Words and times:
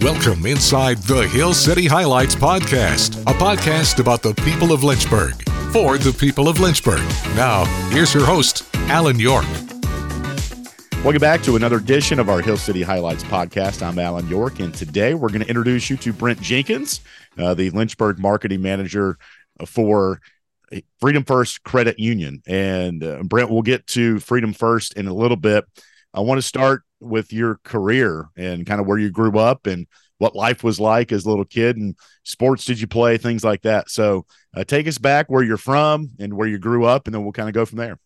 Welcome 0.00 0.46
inside 0.46 0.98
the 0.98 1.26
Hill 1.26 1.52
City 1.52 1.88
Highlights 1.88 2.36
podcast, 2.36 3.20
a 3.22 3.34
podcast 3.34 3.98
about 3.98 4.22
the 4.22 4.32
people 4.32 4.70
of 4.72 4.84
Lynchburg 4.84 5.34
for 5.72 5.98
the 5.98 6.12
people 6.16 6.48
of 6.48 6.60
Lynchburg. 6.60 7.02
Now, 7.34 7.64
here's 7.90 8.14
your 8.14 8.24
host, 8.24 8.64
Alan 8.88 9.18
York. 9.18 9.44
Welcome 11.02 11.18
back 11.18 11.42
to 11.42 11.56
another 11.56 11.78
edition 11.78 12.20
of 12.20 12.28
our 12.28 12.40
Hill 12.40 12.56
City 12.56 12.80
Highlights 12.80 13.24
podcast. 13.24 13.84
I'm 13.84 13.98
Alan 13.98 14.28
York, 14.28 14.60
and 14.60 14.72
today 14.72 15.14
we're 15.14 15.30
going 15.30 15.42
to 15.42 15.48
introduce 15.48 15.90
you 15.90 15.96
to 15.96 16.12
Brent 16.12 16.40
Jenkins, 16.40 17.00
uh, 17.36 17.54
the 17.54 17.70
Lynchburg 17.70 18.20
marketing 18.20 18.62
manager 18.62 19.18
for 19.66 20.20
Freedom 21.00 21.24
First 21.24 21.64
Credit 21.64 21.98
Union. 21.98 22.40
And 22.46 23.02
uh, 23.02 23.24
Brent, 23.24 23.50
we'll 23.50 23.62
get 23.62 23.84
to 23.88 24.20
Freedom 24.20 24.52
First 24.52 24.92
in 24.92 25.08
a 25.08 25.12
little 25.12 25.36
bit. 25.36 25.64
I 26.14 26.20
want 26.20 26.38
to 26.38 26.46
start 26.46 26.84
with 27.00 27.32
your 27.32 27.60
career 27.64 28.28
and 28.36 28.66
kind 28.66 28.80
of 28.80 28.86
where 28.86 28.98
you 28.98 29.10
grew 29.10 29.38
up 29.38 29.66
and 29.66 29.86
what 30.18 30.34
life 30.34 30.64
was 30.64 30.80
like 30.80 31.12
as 31.12 31.24
a 31.24 31.28
little 31.28 31.44
kid 31.44 31.76
and 31.76 31.96
sports 32.24 32.64
did 32.64 32.80
you 32.80 32.86
play, 32.86 33.16
things 33.16 33.44
like 33.44 33.62
that. 33.62 33.88
So 33.88 34.26
uh, 34.56 34.64
take 34.64 34.88
us 34.88 34.98
back 34.98 35.30
where 35.30 35.42
you're 35.42 35.56
from 35.56 36.10
and 36.18 36.34
where 36.34 36.48
you 36.48 36.58
grew 36.58 36.84
up, 36.84 37.06
and 37.06 37.14
then 37.14 37.22
we'll 37.22 37.32
kind 37.32 37.48
of 37.48 37.54
go 37.54 37.64
from 37.64 37.78
there. 37.78 37.98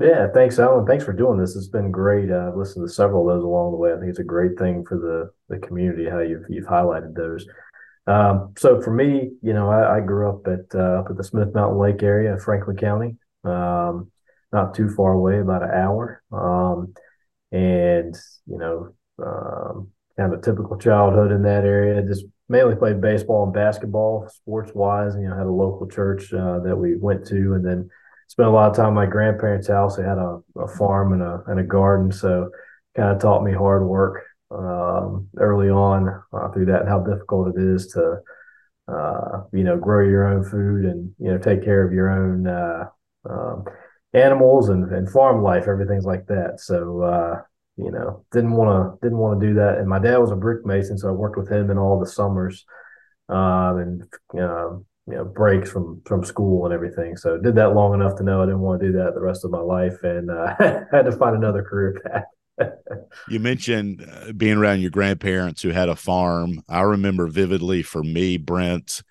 Yeah, 0.00 0.28
thanks, 0.32 0.58
Alan. 0.58 0.86
Thanks 0.86 1.04
for 1.04 1.12
doing 1.12 1.38
this. 1.38 1.56
It's 1.56 1.68
been 1.68 1.90
great. 1.90 2.30
Uh, 2.30 2.48
I've 2.48 2.56
listened 2.56 2.86
to 2.86 2.92
several 2.92 3.28
of 3.28 3.36
those 3.36 3.44
along 3.44 3.72
the 3.72 3.78
way. 3.78 3.92
I 3.92 3.96
think 3.96 4.10
it's 4.10 4.20
a 4.20 4.24
great 4.24 4.56
thing 4.56 4.84
for 4.84 4.96
the 4.96 5.30
the 5.52 5.66
community 5.66 6.08
how 6.08 6.20
you've 6.20 6.44
you've 6.48 6.68
highlighted 6.68 7.14
those. 7.14 7.44
Um, 8.06 8.54
so 8.56 8.80
for 8.80 8.92
me, 8.92 9.32
you 9.42 9.52
know, 9.52 9.68
I, 9.68 9.96
I 9.96 10.00
grew 10.00 10.30
up 10.30 10.46
at 10.46 10.72
uh, 10.72 11.00
up 11.00 11.10
at 11.10 11.16
the 11.16 11.24
Smith 11.24 11.52
Mountain 11.52 11.78
Lake 11.78 12.02
area, 12.02 12.38
Franklin 12.38 12.76
County, 12.76 13.16
um, 13.44 14.10
not 14.52 14.74
too 14.74 14.88
far 14.88 15.12
away, 15.12 15.40
about 15.40 15.64
an 15.64 15.70
hour. 15.72 16.22
Um, 16.32 16.94
and 17.52 18.14
you 18.46 18.58
know, 18.58 18.94
um, 19.24 19.88
kind 20.16 20.32
of 20.32 20.38
a 20.38 20.42
typical 20.42 20.76
childhood 20.78 21.32
in 21.32 21.42
that 21.42 21.64
area. 21.64 22.02
Just 22.02 22.24
mainly 22.48 22.76
played 22.76 23.00
baseball 23.00 23.44
and 23.44 23.52
basketball, 23.52 24.28
sports 24.28 24.72
wise. 24.74 25.14
You 25.14 25.28
know, 25.28 25.36
had 25.36 25.46
a 25.46 25.50
local 25.50 25.88
church 25.88 26.32
uh, 26.32 26.60
that 26.60 26.76
we 26.76 26.96
went 26.96 27.26
to, 27.28 27.54
and 27.54 27.64
then 27.64 27.90
spent 28.28 28.48
a 28.48 28.52
lot 28.52 28.70
of 28.70 28.76
time 28.76 28.88
at 28.88 28.94
my 28.94 29.06
grandparents' 29.06 29.68
house. 29.68 29.96
They 29.96 30.02
had 30.02 30.18
a, 30.18 30.40
a 30.56 30.68
farm 30.68 31.12
and 31.12 31.22
a 31.22 31.42
and 31.46 31.60
a 31.60 31.64
garden, 31.64 32.12
so 32.12 32.50
kind 32.96 33.10
of 33.10 33.20
taught 33.20 33.44
me 33.44 33.52
hard 33.52 33.86
work 33.86 34.24
um, 34.50 35.28
early 35.38 35.70
on 35.70 36.22
uh, 36.32 36.48
through 36.50 36.66
that, 36.66 36.80
and 36.80 36.88
how 36.88 37.00
difficult 37.00 37.56
it 37.56 37.62
is 37.62 37.88
to. 37.88 38.18
Uh, 38.88 39.42
you 39.52 39.64
know, 39.64 39.76
grow 39.76 40.02
your 40.08 40.26
own 40.26 40.42
food 40.42 40.86
and 40.86 41.12
you 41.18 41.30
know 41.30 41.36
take 41.36 41.62
care 41.62 41.86
of 41.86 41.92
your 41.92 42.08
own 42.08 42.46
uh, 42.46 42.84
um, 43.28 43.64
animals 44.14 44.68
and, 44.68 44.90
and 44.92 45.10
farm 45.10 45.42
life, 45.42 45.68
everything's 45.68 46.06
like 46.06 46.26
that. 46.26 46.60
So 46.60 47.02
uh, 47.02 47.42
you 47.76 47.92
know, 47.92 48.24
didn't 48.32 48.52
want 48.52 49.00
to 49.00 49.06
didn't 49.06 49.18
want 49.18 49.40
to 49.40 49.46
do 49.46 49.54
that. 49.54 49.78
And 49.78 49.88
my 49.88 49.98
dad 49.98 50.18
was 50.18 50.32
a 50.32 50.36
brick 50.36 50.66
mason, 50.66 50.98
so 50.98 51.08
I 51.08 51.12
worked 51.12 51.38
with 51.38 51.50
him 51.50 51.70
in 51.70 51.78
all 51.78 52.00
the 52.00 52.06
summers 52.06 52.64
uh, 53.28 53.76
and 53.76 54.02
uh, 54.34 54.70
you 54.70 55.14
know 55.14 55.24
breaks 55.24 55.70
from 55.70 56.02
from 56.04 56.24
school 56.24 56.64
and 56.64 56.74
everything. 56.74 57.16
So 57.16 57.38
did 57.38 57.54
that 57.54 57.74
long 57.74 57.94
enough 57.94 58.16
to 58.16 58.24
know 58.24 58.42
I 58.42 58.46
didn't 58.46 58.60
want 58.60 58.80
to 58.80 58.86
do 58.86 58.92
that 58.94 59.14
the 59.14 59.20
rest 59.20 59.44
of 59.44 59.50
my 59.50 59.60
life, 59.60 60.02
and 60.02 60.30
uh, 60.30 60.54
had 60.92 61.02
to 61.02 61.12
find 61.12 61.36
another 61.36 61.62
career 61.62 62.00
path. 62.04 62.24
you 63.28 63.38
mentioned 63.38 64.04
uh, 64.10 64.32
being 64.32 64.56
around 64.56 64.80
your 64.80 64.90
grandparents 64.90 65.62
who 65.62 65.70
had 65.70 65.88
a 65.88 65.94
farm. 65.94 66.64
I 66.68 66.80
remember 66.80 67.28
vividly 67.28 67.82
for 67.82 68.02
me, 68.02 68.36
Brent, 68.36 69.02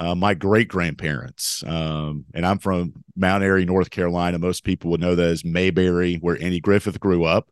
uh, 0.00 0.14
my 0.14 0.32
great 0.32 0.66
grandparents. 0.66 1.62
Um, 1.66 2.24
and 2.32 2.46
I'm 2.46 2.58
from 2.58 3.04
Mount 3.14 3.44
Airy, 3.44 3.66
North 3.66 3.90
Carolina. 3.90 4.38
Most 4.38 4.64
people 4.64 4.90
would 4.90 5.00
know 5.00 5.14
that 5.14 5.26
as 5.26 5.44
Mayberry, 5.44 6.16
where 6.16 6.42
Andy 6.42 6.58
Griffith 6.58 6.98
grew 6.98 7.24
up. 7.24 7.50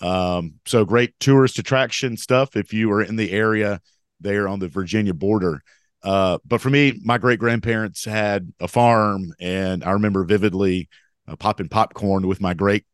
Um, 0.00 0.54
so 0.64 0.86
great 0.86 1.12
tourist 1.20 1.58
attraction 1.58 2.16
stuff 2.16 2.56
if 2.56 2.72
you 2.72 2.90
are 2.90 3.02
in 3.02 3.16
the 3.16 3.30
area 3.30 3.82
there 4.18 4.48
on 4.48 4.60
the 4.60 4.68
Virginia 4.68 5.12
border. 5.12 5.62
Uh, 6.02 6.38
but 6.46 6.62
for 6.62 6.70
me, 6.70 6.98
my 7.04 7.18
great 7.18 7.38
grandparents 7.38 8.06
had 8.06 8.50
a 8.60 8.66
farm, 8.66 9.34
and 9.38 9.84
I 9.84 9.90
remember 9.90 10.24
vividly 10.24 10.88
uh, 11.28 11.36
popping 11.36 11.68
popcorn 11.68 12.26
with 12.26 12.40
my 12.40 12.54
great 12.54 12.86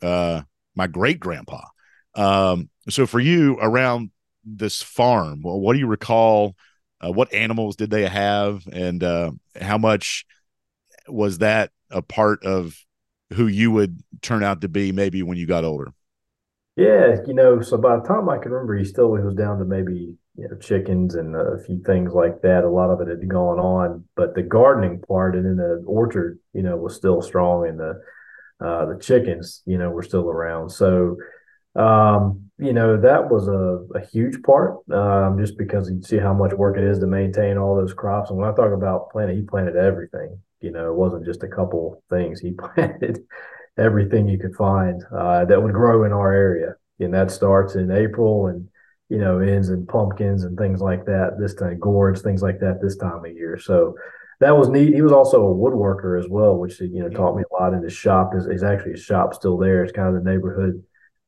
uh, 0.00 0.40
my 0.74 0.86
great 0.86 1.20
grandpa. 1.20 1.60
Um, 2.14 2.70
so 2.88 3.06
for 3.06 3.20
you 3.20 3.58
around 3.60 4.12
this 4.46 4.82
farm, 4.82 5.42
well, 5.44 5.60
what 5.60 5.74
do 5.74 5.78
you 5.78 5.86
recall? 5.86 6.56
Uh, 7.04 7.12
what 7.12 7.32
animals 7.32 7.76
did 7.76 7.90
they 7.90 8.06
have, 8.06 8.66
and 8.72 9.02
uh, 9.04 9.30
how 9.60 9.78
much 9.78 10.24
was 11.08 11.38
that 11.38 11.70
a 11.90 12.02
part 12.02 12.42
of 12.44 12.74
who 13.32 13.46
you 13.46 13.70
would 13.70 14.00
turn 14.22 14.42
out 14.42 14.60
to 14.62 14.68
be 14.68 14.92
maybe 14.92 15.22
when 15.22 15.36
you 15.36 15.46
got 15.46 15.64
older? 15.64 15.92
Yeah, 16.76 17.16
you 17.26 17.32
know, 17.32 17.62
so 17.62 17.78
by 17.78 17.96
the 17.96 18.02
time 18.02 18.28
I 18.28 18.38
can 18.38 18.52
remember, 18.52 18.76
he 18.76 18.84
still 18.84 19.10
was 19.10 19.34
down 19.34 19.58
to 19.58 19.64
maybe 19.64 20.16
you 20.36 20.48
know 20.48 20.56
chickens 20.58 21.14
and 21.14 21.34
a 21.34 21.58
few 21.64 21.82
things 21.82 22.12
like 22.12 22.42
that. 22.42 22.64
A 22.64 22.68
lot 22.68 22.90
of 22.90 23.00
it 23.00 23.08
had 23.08 23.26
gone 23.28 23.58
on, 23.58 24.04
but 24.14 24.34
the 24.34 24.42
gardening 24.42 25.00
part 25.00 25.36
and 25.36 25.46
in 25.46 25.56
the 25.56 25.82
orchard, 25.86 26.38
you 26.52 26.62
know, 26.62 26.76
was 26.76 26.94
still 26.94 27.22
strong, 27.22 27.66
and 27.66 27.80
the 27.80 28.02
uh, 28.60 28.86
the 28.86 28.98
chickens, 29.00 29.62
you 29.66 29.78
know, 29.78 29.90
were 29.90 30.02
still 30.02 30.28
around. 30.28 30.70
So, 30.70 31.16
um, 31.74 32.45
you 32.58 32.72
know, 32.72 32.98
that 32.98 33.30
was 33.30 33.48
a, 33.48 33.84
a 33.94 34.06
huge 34.06 34.42
part, 34.42 34.78
um, 34.90 35.38
just 35.38 35.58
because 35.58 35.90
you 35.90 36.02
see 36.02 36.16
how 36.16 36.32
much 36.32 36.52
work 36.54 36.78
it 36.78 36.84
is 36.84 36.98
to 37.00 37.06
maintain 37.06 37.58
all 37.58 37.76
those 37.76 37.92
crops. 37.92 38.30
And 38.30 38.38
when 38.38 38.48
I 38.48 38.54
talk 38.54 38.72
about 38.72 39.10
planting, 39.10 39.36
he 39.36 39.42
planted 39.42 39.76
everything. 39.76 40.38
You 40.60 40.70
know, 40.70 40.90
it 40.90 40.96
wasn't 40.96 41.26
just 41.26 41.42
a 41.42 41.48
couple 41.48 42.02
things. 42.08 42.40
He 42.40 42.52
planted 42.74 43.18
everything 43.76 44.26
you 44.26 44.38
could 44.38 44.54
find 44.54 45.02
uh, 45.14 45.44
that 45.44 45.62
would 45.62 45.74
grow 45.74 46.04
in 46.04 46.12
our 46.12 46.32
area. 46.32 46.76
And 46.98 47.12
that 47.12 47.30
starts 47.30 47.74
in 47.74 47.90
April 47.90 48.46
and, 48.46 48.68
you 49.10 49.18
know, 49.18 49.38
ends 49.38 49.68
in 49.68 49.86
pumpkins 49.86 50.44
and 50.44 50.56
things 50.56 50.80
like 50.80 51.04
that. 51.04 51.36
This 51.38 51.54
time, 51.54 51.78
gourds, 51.78 52.22
things 52.22 52.40
like 52.40 52.58
that 52.60 52.80
this 52.80 52.96
time 52.96 53.22
of 53.22 53.32
year. 53.32 53.58
So 53.58 53.96
that 54.40 54.56
was 54.56 54.70
neat. 54.70 54.94
He 54.94 55.02
was 55.02 55.12
also 55.12 55.46
a 55.46 55.54
woodworker 55.54 56.18
as 56.18 56.26
well, 56.30 56.56
which, 56.56 56.80
you 56.80 57.02
know, 57.02 57.10
taught 57.10 57.36
me 57.36 57.42
a 57.42 57.54
lot 57.54 57.74
in 57.74 57.82
his 57.82 57.92
shop. 57.92 58.32
Is, 58.34 58.62
actually 58.62 58.92
his 58.92 59.02
shop 59.02 59.34
still 59.34 59.58
there. 59.58 59.84
It's 59.84 59.92
kind 59.92 60.08
of 60.08 60.24
the 60.24 60.30
neighborhood 60.30 60.82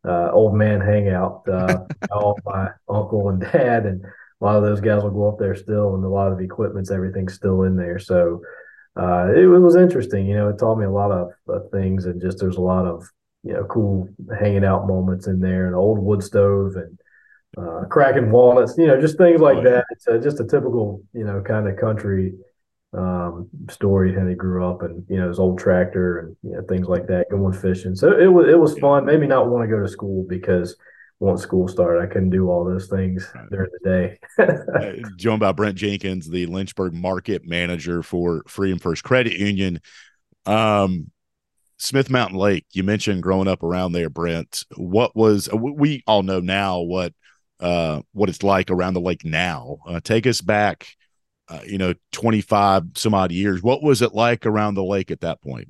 uh, 0.06 0.30
old 0.32 0.54
man 0.54 0.80
hangout. 0.80 1.42
Uh, 1.48 1.84
all 2.12 2.38
my 2.44 2.68
uncle 2.88 3.28
and 3.28 3.40
dad 3.40 3.86
and 3.86 4.04
a 4.40 4.44
lot 4.44 4.56
of 4.56 4.62
those 4.62 4.80
guys 4.80 5.02
will 5.02 5.10
go 5.10 5.28
up 5.28 5.38
there 5.38 5.56
still, 5.56 5.94
and 5.94 6.04
a 6.04 6.08
lot 6.08 6.32
of 6.32 6.40
equipment's 6.40 6.90
everything's 6.90 7.34
still 7.34 7.62
in 7.62 7.76
there. 7.76 7.98
So 7.98 8.40
uh, 8.96 9.28
it, 9.30 9.38
it, 9.38 9.46
was 9.46 9.76
interesting. 9.76 10.26
You 10.26 10.36
know, 10.36 10.48
it 10.48 10.58
taught 10.58 10.78
me 10.78 10.84
a 10.84 10.90
lot 10.90 11.10
of 11.10 11.32
uh, 11.52 11.60
things, 11.72 12.06
and 12.06 12.20
just 12.20 12.38
there's 12.38 12.56
a 12.56 12.60
lot 12.62 12.86
of 12.86 13.08
you 13.42 13.52
know 13.52 13.64
cool 13.64 14.08
hanging 14.38 14.64
out 14.64 14.86
moments 14.86 15.26
in 15.26 15.40
there, 15.40 15.68
an 15.68 15.74
old 15.74 15.98
wood 15.98 16.22
stove 16.22 16.76
and 16.76 16.98
uh, 17.56 17.86
cracking 17.88 18.30
walnuts. 18.30 18.76
You 18.78 18.86
know, 18.86 19.00
just 19.00 19.18
things 19.18 19.40
like 19.40 19.58
oh, 19.58 19.64
that. 19.64 19.84
It's 19.90 20.06
uh, 20.06 20.18
just 20.18 20.40
a 20.40 20.44
typical 20.44 21.02
you 21.12 21.24
know 21.24 21.42
kind 21.42 21.68
of 21.68 21.76
country 21.76 22.34
um, 22.96 23.48
story 23.70 24.14
how 24.14 24.26
he 24.26 24.34
grew 24.34 24.66
up, 24.66 24.82
and 24.82 25.04
you 25.08 25.18
know 25.18 25.28
his 25.28 25.38
old 25.38 25.58
tractor 25.58 26.18
and 26.18 26.36
you 26.42 26.52
know 26.52 26.62
things 26.68 26.88
like 26.88 27.06
that, 27.08 27.26
going 27.30 27.52
fishing. 27.52 27.94
So 27.94 28.18
it 28.18 28.26
was 28.26 28.48
it 28.48 28.58
was 28.58 28.78
fun. 28.78 29.04
Maybe 29.04 29.26
not 29.26 29.48
want 29.48 29.68
to 29.68 29.74
go 29.74 29.82
to 29.82 29.88
school 29.88 30.24
because 30.28 30.76
once 31.20 31.42
school 31.42 31.66
started, 31.68 32.02
I 32.02 32.06
couldn't 32.06 32.30
do 32.30 32.48
all 32.48 32.64
those 32.64 32.86
things 32.86 33.28
during 33.50 33.70
the 33.82 33.88
day. 33.88 34.18
uh, 34.38 35.08
Joan 35.16 35.34
about 35.34 35.56
Brent 35.56 35.76
Jenkins, 35.76 36.28
the 36.28 36.46
Lynchburg 36.46 36.94
market 36.94 37.44
manager 37.44 38.02
for 38.02 38.42
Freedom 38.46 38.78
First 38.78 39.04
Credit 39.04 39.32
Union. 39.34 39.80
Um, 40.46 41.10
Smith 41.78 42.10
Mountain 42.10 42.38
Lake, 42.38 42.66
you 42.72 42.82
mentioned 42.82 43.22
growing 43.22 43.48
up 43.48 43.62
around 43.62 43.92
there, 43.92 44.10
Brent. 44.10 44.64
What 44.76 45.14
was 45.14 45.48
we 45.52 46.02
all 46.06 46.22
know 46.22 46.40
now 46.40 46.80
what 46.80 47.12
uh, 47.60 48.02
what 48.12 48.28
it's 48.28 48.42
like 48.42 48.70
around 48.70 48.94
the 48.94 49.00
lake 49.00 49.24
now? 49.24 49.78
Uh, 49.86 50.00
take 50.00 50.26
us 50.26 50.40
back, 50.40 50.88
uh, 51.48 51.60
you 51.66 51.78
know, 51.78 51.94
twenty 52.12 52.40
five 52.40 52.84
some 52.94 53.14
odd 53.14 53.32
years. 53.32 53.62
What 53.62 53.82
was 53.82 54.02
it 54.02 54.14
like 54.14 54.46
around 54.46 54.74
the 54.74 54.84
lake 54.84 55.10
at 55.10 55.20
that 55.20 55.42
point? 55.42 55.68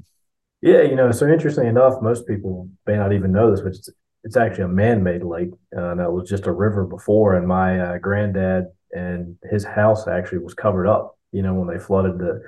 Yeah, 0.60 0.82
you 0.82 0.96
know, 0.96 1.12
so 1.12 1.28
interestingly 1.28 1.68
enough, 1.68 2.02
most 2.02 2.26
people 2.26 2.68
may 2.86 2.96
not 2.96 3.12
even 3.12 3.32
know 3.32 3.50
this, 3.50 3.60
but 3.60 3.68
it's 3.68 3.88
it's 4.24 4.36
actually 4.36 4.64
a 4.64 4.68
man-made 4.68 5.22
lake. 5.22 5.50
Uh, 5.76 5.94
that 5.94 6.12
was 6.12 6.28
just 6.28 6.46
a 6.46 6.52
river 6.52 6.84
before, 6.84 7.34
and 7.34 7.46
my 7.46 7.78
uh, 7.78 7.98
granddad 7.98 8.64
and 8.92 9.36
his 9.50 9.64
house 9.64 10.08
actually 10.08 10.38
was 10.38 10.54
covered 10.54 10.88
up. 10.88 11.16
You 11.32 11.42
know, 11.42 11.54
when 11.54 11.68
they 11.68 11.82
flooded 11.82 12.18
the, 12.18 12.42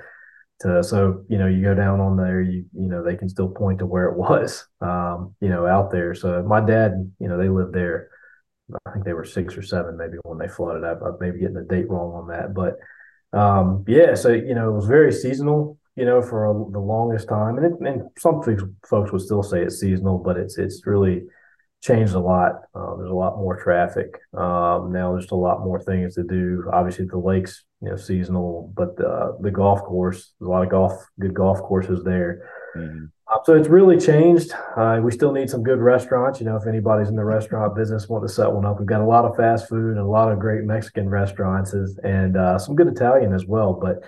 to 0.61 0.83
so 0.83 1.23
you 1.29 1.37
know 1.37 1.47
you 1.47 1.63
go 1.63 1.73
down 1.73 2.01
on 2.01 2.17
there, 2.17 2.41
you 2.41 2.65
you 2.73 2.89
know 2.89 3.03
they 3.03 3.15
can 3.15 3.29
still 3.29 3.49
point 3.49 3.79
to 3.79 3.85
where 3.85 4.07
it 4.09 4.17
was. 4.17 4.67
Um, 4.81 5.35
you 5.39 5.49
know, 5.49 5.65
out 5.65 5.91
there. 5.91 6.13
So 6.13 6.43
my 6.43 6.59
dad, 6.59 7.11
you 7.19 7.29
know, 7.29 7.37
they 7.37 7.49
lived 7.49 7.73
there. 7.73 8.09
I 8.85 8.91
think 8.91 9.05
they 9.05 9.13
were 9.13 9.25
six 9.25 9.57
or 9.57 9.61
seven, 9.61 9.97
maybe 9.97 10.17
when 10.23 10.37
they 10.37 10.47
flooded. 10.47 10.83
I, 10.83 10.91
I 10.93 11.11
maybe 11.19 11.39
getting 11.39 11.55
the 11.55 11.63
date 11.63 11.89
wrong 11.89 12.13
on 12.13 12.27
that, 12.27 12.53
but 12.53 12.77
um, 13.33 13.85
yeah. 13.87 14.15
So 14.15 14.29
you 14.29 14.55
know, 14.55 14.69
it 14.69 14.75
was 14.75 14.87
very 14.87 15.11
seasonal 15.11 15.77
you 15.95 16.05
know, 16.05 16.21
for 16.21 16.45
a, 16.45 16.71
the 16.71 16.79
longest 16.79 17.27
time. 17.27 17.57
And, 17.57 17.65
it, 17.65 17.87
and 17.87 18.09
some 18.17 18.41
folks 18.87 19.11
would 19.11 19.21
still 19.21 19.43
say 19.43 19.61
it's 19.61 19.79
seasonal, 19.79 20.17
but 20.17 20.37
it's 20.37 20.57
it's 20.57 20.85
really 20.85 21.23
changed 21.81 22.13
a 22.13 22.19
lot. 22.19 22.53
Uh, 22.73 22.95
there's 22.95 23.09
a 23.09 23.13
lot 23.13 23.37
more 23.37 23.61
traffic 23.61 24.17
um, 24.33 24.91
now. 24.91 25.11
There's 25.11 25.31
a 25.31 25.35
lot 25.35 25.61
more 25.61 25.79
things 25.79 26.15
to 26.15 26.23
do. 26.23 26.69
Obviously, 26.71 27.05
the 27.05 27.17
lakes, 27.17 27.63
you 27.81 27.89
know, 27.89 27.97
seasonal, 27.97 28.71
but 28.75 28.95
the 28.97 29.37
the 29.41 29.51
golf 29.51 29.81
course. 29.81 30.33
There's 30.39 30.47
a 30.47 30.51
lot 30.51 30.63
of 30.63 30.69
golf, 30.69 30.93
good 31.19 31.33
golf 31.33 31.59
courses 31.59 32.03
there. 32.03 32.49
Mm-hmm. 32.75 33.05
So 33.45 33.55
it's 33.55 33.69
really 33.69 33.97
changed. 33.97 34.51
Uh, 34.75 34.99
we 35.01 35.11
still 35.11 35.31
need 35.31 35.49
some 35.49 35.63
good 35.63 35.79
restaurants. 35.79 36.39
You 36.39 36.45
know, 36.45 36.57
if 36.57 36.67
anybody's 36.67 37.07
in 37.07 37.15
the 37.15 37.23
restaurant 37.23 37.75
business, 37.75 38.09
want 38.09 38.27
to 38.27 38.33
set 38.33 38.51
one 38.51 38.65
up, 38.65 38.77
we've 38.77 38.87
got 38.87 39.01
a 39.01 39.05
lot 39.05 39.25
of 39.25 39.35
fast 39.35 39.69
food 39.69 39.97
and 39.97 39.99
a 39.99 40.05
lot 40.05 40.31
of 40.31 40.39
great 40.39 40.63
Mexican 40.63 41.09
restaurants, 41.09 41.73
and 41.73 42.37
uh, 42.37 42.59
some 42.59 42.75
good 42.75 42.87
Italian 42.87 43.33
as 43.33 43.45
well. 43.45 43.73
But 43.73 44.03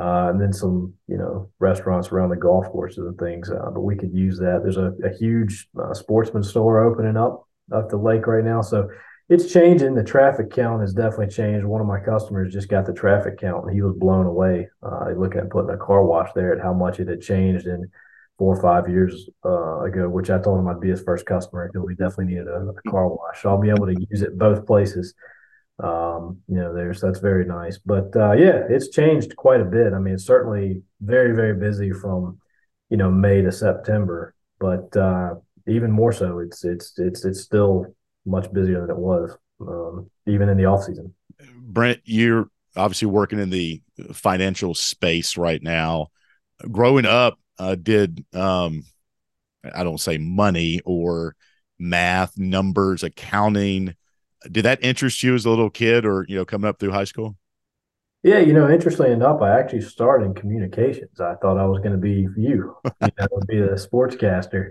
uh, 0.00 0.30
and 0.30 0.40
then 0.40 0.52
some, 0.52 0.94
you 1.08 1.18
know, 1.18 1.50
restaurants 1.58 2.08
around 2.08 2.30
the 2.30 2.36
golf 2.36 2.66
courses 2.66 3.06
and 3.06 3.18
things. 3.18 3.50
Uh, 3.50 3.70
but 3.72 3.80
we 3.80 3.96
could 3.96 4.14
use 4.14 4.38
that. 4.38 4.60
There's 4.62 4.76
a, 4.76 4.92
a 5.04 5.12
huge 5.18 5.68
uh, 5.82 5.92
sportsman 5.94 6.42
store 6.42 6.84
opening 6.84 7.16
up 7.16 7.48
up 7.72 7.88
the 7.88 7.96
lake 7.96 8.26
right 8.26 8.44
now, 8.44 8.60
so 8.60 8.88
it's 9.28 9.52
changing. 9.52 9.94
The 9.94 10.04
traffic 10.04 10.50
count 10.50 10.82
has 10.82 10.92
definitely 10.92 11.28
changed. 11.28 11.64
One 11.64 11.80
of 11.80 11.86
my 11.86 12.00
customers 12.00 12.52
just 12.52 12.68
got 12.68 12.84
the 12.84 12.92
traffic 12.92 13.38
count, 13.38 13.64
and 13.64 13.74
he 13.74 13.80
was 13.80 13.96
blown 13.96 14.26
away. 14.26 14.68
Uh, 14.82 15.10
looking 15.16 15.40
at 15.40 15.50
putting 15.50 15.74
a 15.74 15.78
car 15.78 16.04
wash 16.04 16.30
there 16.34 16.52
at 16.52 16.62
how 16.62 16.74
much 16.74 17.00
it 17.00 17.08
had 17.08 17.22
changed 17.22 17.66
in 17.66 17.90
four 18.40 18.56
or 18.56 18.62
five 18.62 18.88
years 18.88 19.28
uh, 19.44 19.82
ago. 19.82 20.08
Which 20.08 20.30
I 20.30 20.40
told 20.40 20.58
him 20.58 20.66
I'd 20.66 20.80
be 20.80 20.90
his 20.90 21.02
first 21.02 21.26
customer 21.26 21.68
because 21.68 21.86
we 21.86 21.94
definitely 21.94 22.32
needed 22.32 22.48
a, 22.48 22.72
a 22.74 22.90
car 22.90 23.06
wash. 23.06 23.42
So 23.42 23.50
I'll 23.50 23.60
be 23.60 23.70
able 23.70 23.86
to 23.86 24.06
use 24.10 24.22
it 24.22 24.36
both 24.38 24.66
places 24.66 25.14
um, 25.82 26.40
you 26.46 26.56
know, 26.56 26.74
there's 26.74 27.00
that's 27.00 27.20
very 27.20 27.44
nice. 27.44 27.78
But 27.78 28.14
uh, 28.14 28.32
yeah, 28.32 28.62
it's 28.68 28.90
changed 28.90 29.36
quite 29.36 29.60
a 29.60 29.64
bit. 29.64 29.92
I 29.92 29.98
mean, 29.98 30.14
it's 30.14 30.26
certainly 30.26 30.82
very 31.00 31.34
very 31.34 31.54
busy 31.54 31.92
from 31.92 32.38
you 32.90 32.96
know 32.96 33.10
May 33.10 33.42
to 33.42 33.52
September, 33.52 34.34
but 34.58 34.94
uh, 34.96 35.34
even 35.66 35.90
more 35.90 36.12
so, 36.12 36.40
it's 36.40 36.64
it's 36.64 36.98
it's 36.98 37.24
it's 37.24 37.40
still 37.40 37.86
much 38.26 38.52
busier 38.52 38.82
than 38.82 38.90
it 38.90 38.98
was 38.98 39.36
um, 39.62 40.10
even 40.26 40.48
in 40.48 40.58
the 40.58 40.66
off 40.66 40.84
season. 40.84 41.14
Brent, 41.62 42.00
you're 42.04 42.48
obviously 42.76 43.08
working 43.08 43.38
in 43.38 43.50
the 43.50 43.80
financial 44.12 44.74
space 44.74 45.36
right 45.36 45.62
now. 45.62 46.08
Growing 46.70 47.06
up, 47.06 47.38
uh, 47.60 47.74
did 47.74 48.24
um, 48.34 48.84
I 49.74 49.84
don't 49.84 50.00
say 50.00 50.16
money 50.16 50.80
or 50.86 51.36
math, 51.78 52.38
numbers, 52.38 53.02
accounting. 53.02 53.94
Did 54.50 54.64
that 54.64 54.82
interest 54.82 55.22
you 55.22 55.34
as 55.34 55.44
a 55.44 55.50
little 55.50 55.68
kid 55.68 56.06
or 56.06 56.24
you 56.26 56.36
know 56.36 56.46
coming 56.46 56.68
up 56.68 56.78
through 56.78 56.92
high 56.92 57.04
school? 57.04 57.36
Yeah 58.22 58.38
you 58.38 58.52
know 58.52 58.68
interestingly 58.68 59.12
enough 59.12 59.40
i 59.40 59.58
actually 59.58 59.82
started 59.82 60.26
in 60.26 60.34
communications. 60.34 61.20
I 61.20 61.34
thought 61.36 61.58
i 61.58 61.66
was 61.66 61.78
going 61.78 61.92
to 61.92 61.98
be 61.98 62.26
you 62.36 62.76
you 62.84 63.08
know 63.18 63.40
be 63.48 63.58
a 63.58 63.74
sportscaster. 63.74 64.70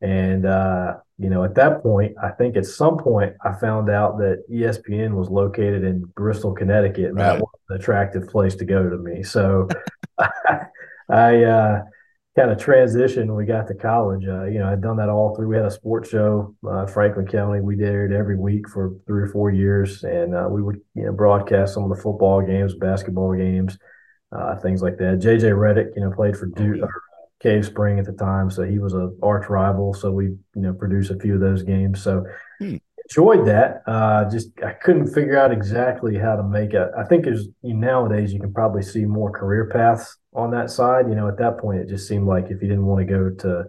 And 0.00 0.44
uh, 0.44 0.94
you 1.18 1.30
know 1.30 1.44
at 1.44 1.54
that 1.54 1.82
point 1.82 2.14
i 2.22 2.30
think 2.30 2.56
at 2.56 2.66
some 2.66 2.98
point 2.98 3.34
i 3.44 3.52
found 3.52 3.88
out 3.88 4.18
that 4.18 4.42
espn 4.50 5.14
was 5.14 5.28
located 5.28 5.84
in 5.84 6.00
bristol 6.16 6.52
connecticut 6.52 7.06
and 7.06 7.16
right. 7.16 7.34
that 7.34 7.40
was 7.40 7.50
an 7.68 7.76
attractive 7.76 8.28
place 8.28 8.56
to 8.56 8.64
go 8.64 8.88
to 8.90 8.98
me. 8.98 9.22
So 9.22 9.68
i 11.08 11.44
uh, 11.44 11.82
kind 12.36 12.50
of 12.50 12.58
transition 12.58 13.28
when 13.28 13.36
we 13.36 13.44
got 13.44 13.68
to 13.68 13.74
college. 13.74 14.26
Uh, 14.26 14.44
you 14.44 14.58
know, 14.58 14.70
I'd 14.70 14.82
done 14.82 14.96
that 14.96 15.08
all 15.08 15.34
through. 15.34 15.48
We 15.48 15.56
had 15.56 15.64
a 15.64 15.70
sports 15.70 16.10
show, 16.10 16.54
uh, 16.68 16.86
Franklin 16.86 17.26
County. 17.26 17.60
We 17.60 17.76
did 17.76 17.94
it 17.94 18.12
every 18.12 18.36
week 18.36 18.68
for 18.68 18.92
three 19.06 19.22
or 19.22 19.28
four 19.28 19.50
years, 19.50 20.02
and 20.02 20.34
uh, 20.34 20.48
we 20.50 20.62
would 20.62 20.80
you 20.94 21.04
know 21.04 21.12
broadcast 21.12 21.74
some 21.74 21.84
of 21.84 21.96
the 21.96 22.02
football 22.02 22.42
games, 22.42 22.74
basketball 22.74 23.34
games, 23.34 23.78
uh, 24.32 24.56
things 24.56 24.82
like 24.82 24.96
that. 24.98 25.20
JJ 25.20 25.52
Redick, 25.52 25.94
you 25.94 26.02
know, 26.02 26.10
played 26.10 26.36
for 26.36 26.46
Duke, 26.46 26.82
or 26.82 27.02
Cave 27.40 27.64
Spring 27.64 27.98
at 28.00 28.06
the 28.06 28.12
time, 28.12 28.50
so 28.50 28.62
he 28.62 28.78
was 28.80 28.94
a 28.94 29.10
arch 29.22 29.48
rival. 29.48 29.94
So 29.94 30.10
we 30.10 30.24
you 30.26 30.40
know 30.54 30.72
produced 30.72 31.10
a 31.10 31.18
few 31.18 31.34
of 31.34 31.40
those 31.40 31.62
games. 31.62 32.02
So. 32.02 32.24
Hmm 32.58 32.76
enjoyed 33.10 33.46
that. 33.46 33.82
Uh, 33.86 34.24
just 34.30 34.48
I 34.64 34.72
couldn't 34.72 35.12
figure 35.12 35.38
out 35.38 35.52
exactly 35.52 36.16
how 36.16 36.36
to 36.36 36.42
make 36.42 36.72
it. 36.72 36.88
I 36.96 37.04
think 37.04 37.26
as 37.26 37.48
you 37.60 37.74
nowadays 37.74 38.32
you 38.32 38.40
can 38.40 38.50
probably 38.50 38.80
see 38.80 39.04
more 39.04 39.30
career 39.30 39.68
paths 39.70 40.16
on 40.34 40.50
that 40.52 40.70
side. 40.70 41.08
You 41.08 41.14
know, 41.14 41.28
at 41.28 41.38
that 41.38 41.58
point 41.58 41.80
it 41.80 41.88
just 41.88 42.08
seemed 42.08 42.26
like 42.26 42.46
if 42.46 42.62
you 42.62 42.68
didn't 42.68 42.86
want 42.86 43.06
to 43.06 43.12
go 43.12 43.30
to 43.30 43.64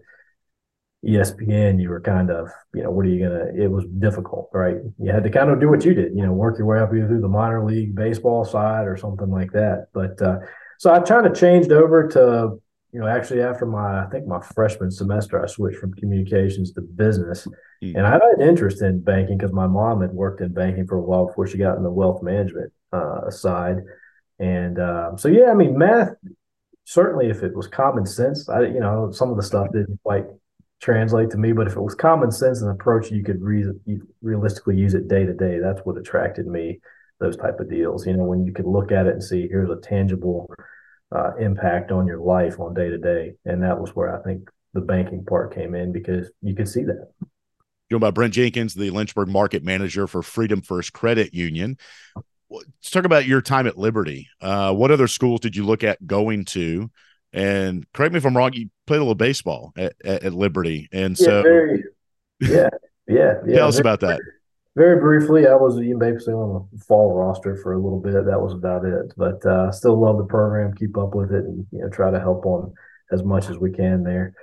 ESPN, 1.06 1.80
you 1.80 1.90
were 1.90 2.02
kind 2.02 2.32
of, 2.32 2.50
you 2.74 2.84
know, 2.84 2.92
what 2.92 3.06
are 3.06 3.10
you 3.10 3.24
gonna? 3.24 3.46
It 3.56 3.70
was 3.70 3.86
difficult, 4.00 4.50
right? 4.54 4.78
You 4.98 5.12
had 5.12 5.24
to 5.24 5.30
kind 5.30 5.50
of 5.50 5.60
do 5.60 5.70
what 5.70 5.86
you 5.86 5.94
did, 5.94 6.16
you 6.16 6.26
know, 6.26 6.34
work 6.34 6.58
your 6.58 6.68
way 6.68 6.80
up 6.80 6.94
either 6.94 7.08
through 7.08 7.22
the 7.22 7.28
minor 7.28 7.66
league 7.66 7.96
baseball 7.96 8.44
side 8.44 8.88
or 8.88 8.98
something 8.98 9.30
like 9.30 9.52
that. 9.52 9.88
But 9.94 10.22
uh, 10.22 10.40
so 10.80 10.92
I 10.92 11.00
kind 11.00 11.26
of 11.26 11.36
changed 11.36 11.72
over 11.72 12.08
to 12.10 12.60
you 12.96 13.02
know, 13.02 13.08
actually 13.08 13.42
after 13.42 13.66
my 13.66 14.06
I 14.06 14.08
think 14.10 14.26
my 14.26 14.40
freshman 14.40 14.90
semester, 14.90 15.44
I 15.44 15.48
switched 15.48 15.80
from 15.80 15.94
communications 15.96 16.72
to 16.72 16.82
business, 16.82 17.46
mm-hmm. 17.84 17.94
and 17.94 18.08
I 18.08 18.10
had 18.10 18.22
an 18.22 18.48
interest 18.48 18.82
in 18.82 19.02
banking 19.02 19.38
because 19.38 19.52
my 19.52 19.68
mom 19.68 20.02
had 20.02 20.14
worked 20.14 20.40
in 20.40 20.54
banking 20.54 20.88
for 20.88 20.96
a 20.96 21.02
while 21.02 21.28
before 21.28 21.46
she 21.46 21.58
got 21.58 21.76
in 21.76 21.84
the 21.84 21.92
wealth 21.92 22.24
management 22.24 22.72
uh, 22.94 23.30
side, 23.30 23.80
and 24.40 24.80
uh, 24.80 25.18
so 25.18 25.28
yeah, 25.28 25.52
I 25.52 25.56
mean, 25.56 25.78
math 25.78 26.14
certainly 26.86 27.30
if 27.30 27.44
it 27.44 27.54
was 27.54 27.68
common 27.68 28.06
sense, 28.06 28.48
I 28.48 28.62
you 28.62 28.80
know 28.80 29.12
some 29.12 29.30
of 29.30 29.36
the 29.36 29.44
stuff 29.44 29.68
didn't 29.74 30.00
quite 30.04 30.26
translate 30.82 31.32
to 31.32 31.38
me, 31.38 31.52
but 31.52 31.68
if 31.68 31.76
it 31.76 31.82
was 31.82 31.96
common 31.96 32.32
sense 32.32 32.62
and 32.62 32.72
approach, 32.72 33.12
you 33.12 33.24
could 33.24 33.42
re- 33.42 33.66
realistically 34.22 34.78
use 34.78 34.94
it 34.94 35.08
day 35.08 35.26
to 35.26 35.34
day. 35.34 35.60
That's 35.60 35.82
what 35.84 35.98
attracted 35.98 36.48
me. 36.48 36.80
Those 37.20 37.38
type 37.38 37.60
of 37.60 37.70
deals, 37.70 38.06
you 38.06 38.16
know, 38.16 38.26
when 38.26 38.46
you 38.46 38.52
could 38.52 38.66
look 38.66 38.92
at 38.92 39.08
it 39.08 39.14
and 39.14 39.24
see 39.24 39.48
here's 39.48 39.70
a 39.70 39.78
tangible 39.78 40.54
uh, 41.16 41.36
impact 41.38 41.92
on 41.92 42.06
your 42.06 42.20
life 42.20 42.60
on 42.60 42.74
day 42.74 42.90
to 42.90 42.98
day. 42.98 43.34
And 43.46 43.64
that 43.64 43.80
was 43.80 43.96
where 43.96 44.18
I 44.18 44.22
think 44.22 44.50
the 44.74 44.82
banking 44.82 45.24
part 45.24 45.56
came 45.56 45.76
in 45.76 45.92
because 45.94 46.30
you 46.42 46.54
could 46.54 46.68
see 46.68 46.84
that. 46.84 47.10
Joined 47.90 48.02
by 48.02 48.12
Brent 48.12 48.34
Jenkins, 48.34 48.74
the 48.74 48.90
Lynchburg 48.90 49.30
market 49.30 49.64
manager 49.64 50.08
for 50.08 50.22
Freedom 50.22 50.62
First 50.62 50.92
Credit 50.92 51.34
Union. 51.34 51.78
Let's 52.50 52.92
talk 52.92 53.06
about 53.06 53.26
your 53.26 53.42
time 53.42 53.68
at 53.68 53.78
Liberty. 53.78 54.30
Uh, 54.40 54.74
what 54.74 54.92
other 54.92 55.08
schools 55.08 55.40
did 55.40 55.56
you 55.56 55.66
look 55.66 55.84
at 55.84 56.06
going 56.06 56.46
to? 56.46 56.90
And 57.34 57.92
correct 57.94 58.14
me 58.14 58.18
if 58.18 58.26
I'm 58.26 58.38
wrong, 58.38 58.54
you 58.54 58.70
played 58.88 58.98
a 58.98 59.02
little 59.02 59.16
baseball 59.16 59.74
at, 59.76 59.94
at, 60.06 60.24
at 60.24 60.34
Liberty. 60.34 60.88
And 60.92 61.20
yeah, 61.20 61.26
so, 61.26 61.42
very, 61.42 61.84
yeah, 62.40 62.70
yeah, 63.08 63.34
yeah. 63.46 63.56
Tell 63.56 63.68
us 63.68 63.80
about 63.80 64.00
that 64.02 64.22
very 64.76 65.00
briefly, 65.00 65.48
I 65.48 65.56
was 65.56 65.80
basically 65.80 66.34
on 66.34 66.68
the 66.72 66.80
fall 66.80 67.14
roster 67.14 67.56
for 67.56 67.74
a 67.74 67.80
little 67.80 68.00
bit. 68.00 68.14
That 68.14 68.42
was 68.42 68.54
about 68.54 68.84
it. 68.84 69.14
But 69.16 69.46
uh, 69.46 69.72
still 69.72 70.00
love 70.00 70.18
the 70.18 70.26
program, 70.26 70.74
keep 70.74 70.98
up 70.98 71.16
with 71.16 71.32
it, 71.32 71.46
and 71.46 71.66
you 71.72 71.80
know 71.80 71.90
try 71.90 72.12
to 72.12 72.20
help 72.20 72.46
on 72.46 72.74
as 73.12 73.24
much 73.24 73.50
as 73.50 73.58
we 73.58 73.72
can 73.72 74.04
there. 74.04 74.34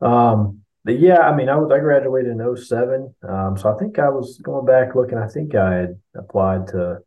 Um, 0.00 0.60
but 0.84 0.98
yeah, 0.98 1.20
I 1.20 1.36
mean, 1.36 1.48
I 1.48 1.56
was 1.56 1.70
I 1.70 1.78
graduated 1.78 2.32
in 2.32 2.56
07. 2.56 3.14
Um, 3.28 3.56
so 3.56 3.72
I 3.72 3.78
think 3.78 3.98
I 3.98 4.08
was 4.08 4.38
going 4.42 4.66
back 4.66 4.94
looking. 4.96 5.18
I 5.18 5.28
think 5.28 5.54
I 5.54 5.74
had 5.74 6.00
applied 6.16 6.66
to 6.68 6.98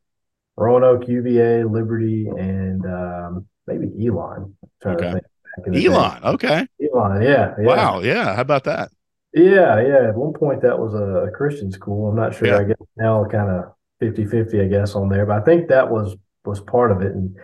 Roanoke, 0.59 1.07
UVA, 1.07 1.63
Liberty, 1.63 2.27
and 2.27 2.85
um, 2.85 3.45
maybe 3.65 3.87
Elon. 4.05 4.55
Okay. 4.85 5.19
Elon, 5.73 6.23
okay. 6.23 6.67
Elon, 6.81 7.21
yeah, 7.21 7.55
yeah. 7.57 7.65
Wow, 7.65 7.99
yeah. 8.01 8.35
How 8.35 8.41
about 8.41 8.65
that? 8.65 8.91
Yeah, 9.33 9.81
yeah. 9.81 10.09
At 10.09 10.15
one 10.15 10.33
point, 10.33 10.61
that 10.61 10.77
was 10.77 10.93
a, 10.93 11.27
a 11.27 11.31
Christian 11.31 11.71
school. 11.71 12.09
I'm 12.09 12.15
not 12.15 12.35
sure. 12.35 12.47
Yeah. 12.47 12.59
I 12.59 12.63
guess 12.63 12.77
now 12.97 13.25
kind 13.25 13.49
of 13.49 13.73
50 14.01 14.25
50, 14.25 14.61
I 14.61 14.67
guess, 14.67 14.95
on 14.95 15.07
there. 15.07 15.25
But 15.25 15.41
I 15.41 15.45
think 15.45 15.69
that 15.69 15.89
was 15.89 16.15
was 16.43 16.59
part 16.59 16.91
of 16.91 17.01
it. 17.01 17.13
And, 17.13 17.35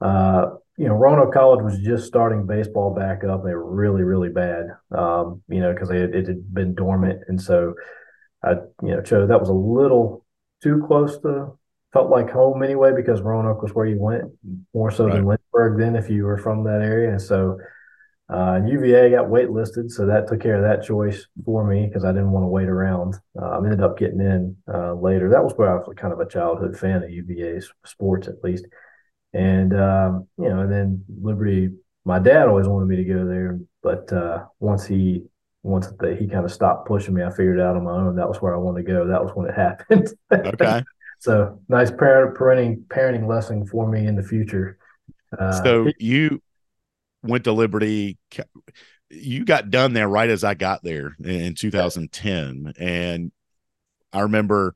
uh, 0.00 0.50
you 0.76 0.88
know, 0.88 0.94
Roanoke 0.94 1.34
College 1.34 1.62
was 1.62 1.78
just 1.78 2.06
starting 2.06 2.46
baseball 2.46 2.94
back 2.94 3.22
up. 3.22 3.44
They 3.44 3.54
were 3.54 3.70
really, 3.70 4.02
really 4.02 4.28
bad, 4.28 4.66
um, 4.96 5.42
you 5.48 5.60
know, 5.60 5.72
because 5.72 5.90
it, 5.90 6.14
it 6.14 6.26
had 6.26 6.52
been 6.52 6.74
dormant. 6.74 7.22
And 7.28 7.40
so 7.40 7.74
I, 8.42 8.52
you 8.82 8.94
know, 8.94 9.02
chose 9.02 9.28
that 9.28 9.40
was 9.40 9.50
a 9.50 9.52
little 9.52 10.24
too 10.62 10.84
close 10.86 11.18
to 11.20 11.52
felt 11.96 12.10
like 12.10 12.30
home 12.30 12.62
anyway, 12.62 12.92
because 12.94 13.22
Roanoke 13.22 13.62
was 13.62 13.74
where 13.74 13.86
you 13.86 13.98
went 13.98 14.24
more 14.74 14.90
so 14.90 15.06
right. 15.06 15.14
than 15.14 15.26
Lynchburg 15.26 15.78
then 15.78 15.96
if 15.96 16.10
you 16.10 16.24
were 16.24 16.36
from 16.36 16.64
that 16.64 16.82
area. 16.82 17.10
And 17.10 17.22
so, 17.22 17.58
uh, 18.28 18.60
UVA 18.66 19.10
got 19.10 19.26
waitlisted, 19.26 19.90
so 19.90 20.04
that 20.06 20.26
took 20.26 20.40
care 20.40 20.56
of 20.56 20.62
that 20.62 20.84
choice 20.84 21.26
for 21.44 21.64
me 21.64 21.86
because 21.86 22.04
I 22.04 22.10
didn't 22.12 22.32
want 22.32 22.42
to 22.42 22.48
wait 22.48 22.68
around. 22.68 23.14
I 23.40 23.56
ended 23.58 23.80
up 23.80 23.96
getting 23.96 24.20
in 24.20 24.56
uh, 24.72 24.94
later. 24.94 25.30
That 25.30 25.44
was 25.44 25.52
where 25.56 25.70
I 25.70 25.74
was 25.74 25.94
kind 25.96 26.12
of 26.12 26.20
a 26.20 26.28
childhood 26.28 26.76
fan 26.76 27.04
of 27.04 27.10
UVA's 27.10 27.72
sports, 27.84 28.26
at 28.26 28.42
least. 28.42 28.66
And 29.32 29.72
um, 29.78 30.26
you 30.38 30.48
know, 30.48 30.60
and 30.60 30.72
then 30.72 31.04
Liberty. 31.22 31.70
My 32.04 32.18
dad 32.18 32.46
always 32.48 32.68
wanted 32.68 32.86
me 32.86 32.96
to 32.96 33.04
go 33.04 33.26
there, 33.26 33.60
but 33.82 34.12
uh, 34.12 34.44
once 34.60 34.86
he 34.86 35.24
once 35.62 35.88
the, 35.98 36.14
he 36.14 36.26
kind 36.26 36.44
of 36.44 36.52
stopped 36.52 36.86
pushing 36.88 37.14
me, 37.14 37.22
I 37.22 37.30
figured 37.30 37.60
out 37.60 37.76
on 37.76 37.84
my 37.84 37.92
own 37.92 38.16
that 38.16 38.28
was 38.28 38.40
where 38.42 38.54
I 38.54 38.58
wanted 38.58 38.86
to 38.86 38.92
go. 38.92 39.06
That 39.06 39.22
was 39.22 39.32
when 39.34 39.48
it 39.48 39.54
happened. 39.56 40.08
Okay. 40.32 40.82
So 41.18 41.60
nice 41.68 41.90
parenting 41.90 42.84
parenting 42.86 43.26
lesson 43.26 43.66
for 43.66 43.88
me 43.88 44.06
in 44.06 44.16
the 44.16 44.22
future. 44.22 44.78
Uh, 45.36 45.62
so 45.62 45.90
you 45.98 46.42
went 47.22 47.44
to 47.44 47.52
Liberty. 47.52 48.18
You 49.08 49.44
got 49.44 49.70
done 49.70 49.92
there 49.92 50.08
right 50.08 50.28
as 50.28 50.44
I 50.44 50.54
got 50.54 50.82
there 50.82 51.16
in 51.22 51.54
2010, 51.54 52.74
and 52.78 53.32
I 54.12 54.20
remember. 54.20 54.74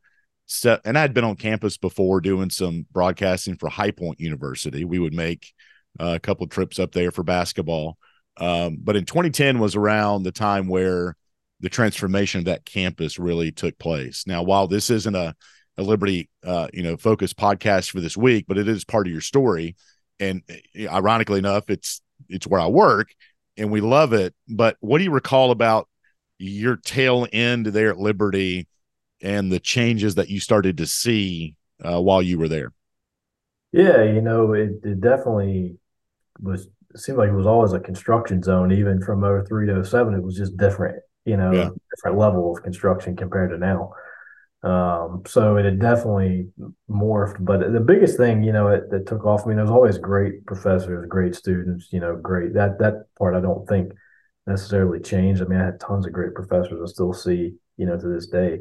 So, 0.52 0.80
And 0.84 0.98
I 0.98 1.02
had 1.02 1.14
been 1.14 1.22
on 1.22 1.36
campus 1.36 1.76
before 1.76 2.20
doing 2.20 2.50
some 2.50 2.84
broadcasting 2.90 3.56
for 3.56 3.68
High 3.68 3.92
Point 3.92 4.18
University. 4.18 4.84
We 4.84 4.98
would 4.98 5.14
make 5.14 5.52
uh, 6.00 6.14
a 6.16 6.18
couple 6.18 6.46
trips 6.48 6.80
up 6.80 6.90
there 6.90 7.12
for 7.12 7.22
basketball. 7.22 7.98
Um, 8.36 8.78
but 8.82 8.96
in 8.96 9.04
2010 9.04 9.58
was 9.58 9.76
around 9.76 10.22
the 10.22 10.32
time 10.32 10.66
where 10.66 11.16
the 11.60 11.68
transformation 11.68 12.40
of 12.40 12.44
that 12.46 12.64
campus 12.64 13.18
really 13.18 13.52
took 13.52 13.78
place. 13.78 14.26
Now, 14.26 14.42
while 14.42 14.66
this 14.66 14.90
isn't 14.90 15.14
a, 15.14 15.34
a 15.80 15.82
Liberty, 15.82 16.28
uh, 16.44 16.68
you 16.72 16.82
know, 16.82 16.96
focused 16.96 17.36
podcast 17.36 17.90
for 17.90 18.00
this 18.00 18.16
week, 18.16 18.44
but 18.46 18.58
it 18.58 18.68
is 18.68 18.84
part 18.84 19.06
of 19.06 19.12
your 19.12 19.22
story. 19.22 19.74
And 20.20 20.42
uh, 20.48 20.88
ironically 20.88 21.38
enough, 21.38 21.70
it's 21.70 22.02
it's 22.28 22.46
where 22.46 22.60
I 22.60 22.66
work. 22.66 23.14
and 23.56 23.70
we 23.70 23.80
love 23.80 24.12
it. 24.12 24.34
But 24.48 24.76
what 24.80 24.98
do 24.98 25.04
you 25.04 25.10
recall 25.10 25.50
about 25.50 25.88
your 26.38 26.76
tail 26.76 27.26
end 27.32 27.66
there 27.66 27.90
at 27.90 27.98
Liberty 27.98 28.68
and 29.22 29.50
the 29.50 29.60
changes 29.60 30.14
that 30.14 30.28
you 30.28 30.40
started 30.40 30.78
to 30.78 30.86
see 30.86 31.56
uh, 31.84 32.00
while 32.00 32.22
you 32.22 32.38
were 32.38 32.48
there? 32.48 32.72
Yeah, 33.72 34.02
you 34.02 34.20
know, 34.20 34.52
it, 34.52 34.80
it 34.82 35.00
definitely 35.00 35.76
was. 36.40 36.68
It 36.92 36.98
seemed 36.98 37.18
like 37.18 37.28
it 37.28 37.34
was 37.34 37.46
always 37.46 37.72
a 37.72 37.78
construction 37.78 38.42
zone, 38.42 38.72
even 38.72 39.00
from 39.00 39.20
03 39.20 39.66
to 39.68 39.84
07. 39.84 40.14
It 40.14 40.22
was 40.22 40.36
just 40.36 40.56
different, 40.56 41.00
you 41.24 41.36
know, 41.36 41.52
yeah. 41.52 41.68
different 41.94 42.18
level 42.18 42.52
of 42.52 42.64
construction 42.64 43.14
compared 43.14 43.50
to 43.50 43.58
now. 43.58 43.92
Um, 44.62 45.22
so 45.26 45.56
it 45.56 45.64
had 45.64 45.78
definitely 45.78 46.48
morphed. 46.90 47.42
But 47.44 47.72
the 47.72 47.80
biggest 47.80 48.16
thing, 48.16 48.42
you 48.42 48.52
know, 48.52 48.68
it, 48.68 48.90
that 48.90 49.06
took 49.06 49.24
off. 49.24 49.42
I 49.44 49.48
mean, 49.48 49.56
there 49.56 49.64
was 49.64 49.72
always 49.72 49.98
great 49.98 50.44
professors, 50.46 51.06
great 51.08 51.34
students. 51.34 51.88
You 51.92 52.00
know, 52.00 52.16
great 52.16 52.54
that 52.54 52.78
that 52.78 53.06
part. 53.18 53.34
I 53.34 53.40
don't 53.40 53.66
think 53.66 53.92
necessarily 54.46 55.00
changed. 55.00 55.42
I 55.42 55.46
mean, 55.46 55.60
I 55.60 55.64
had 55.64 55.80
tons 55.80 56.06
of 56.06 56.12
great 56.12 56.34
professors 56.34 56.80
I 56.82 56.86
still 56.90 57.12
see, 57.12 57.54
you 57.76 57.86
know, 57.86 57.98
to 57.98 58.08
this 58.08 58.26
day. 58.26 58.60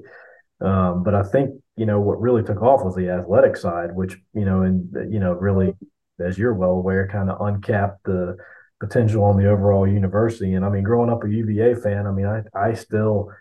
Um, 0.61 1.03
but 1.03 1.15
I 1.15 1.23
think 1.23 1.51
you 1.75 1.85
know 1.85 1.99
what 1.99 2.21
really 2.21 2.43
took 2.43 2.61
off 2.61 2.83
was 2.83 2.95
the 2.95 3.09
athletic 3.09 3.57
side, 3.57 3.95
which 3.95 4.17
you 4.33 4.45
know, 4.45 4.61
and 4.61 5.11
you 5.11 5.19
know, 5.19 5.33
really, 5.33 5.73
as 6.19 6.37
you're 6.37 6.53
well 6.53 6.71
aware, 6.71 7.07
kind 7.07 7.29
of 7.29 7.41
uncapped 7.41 8.03
the 8.05 8.37
potential 8.79 9.23
on 9.25 9.37
the 9.37 9.49
overall 9.49 9.87
university. 9.87 10.53
And 10.53 10.63
I 10.65 10.69
mean, 10.69 10.83
growing 10.83 11.09
up 11.09 11.23
a 11.23 11.29
UVA 11.29 11.75
fan, 11.75 12.07
I 12.07 12.11
mean, 12.11 12.25
I 12.25 12.43
I 12.53 12.73
still 12.73 13.31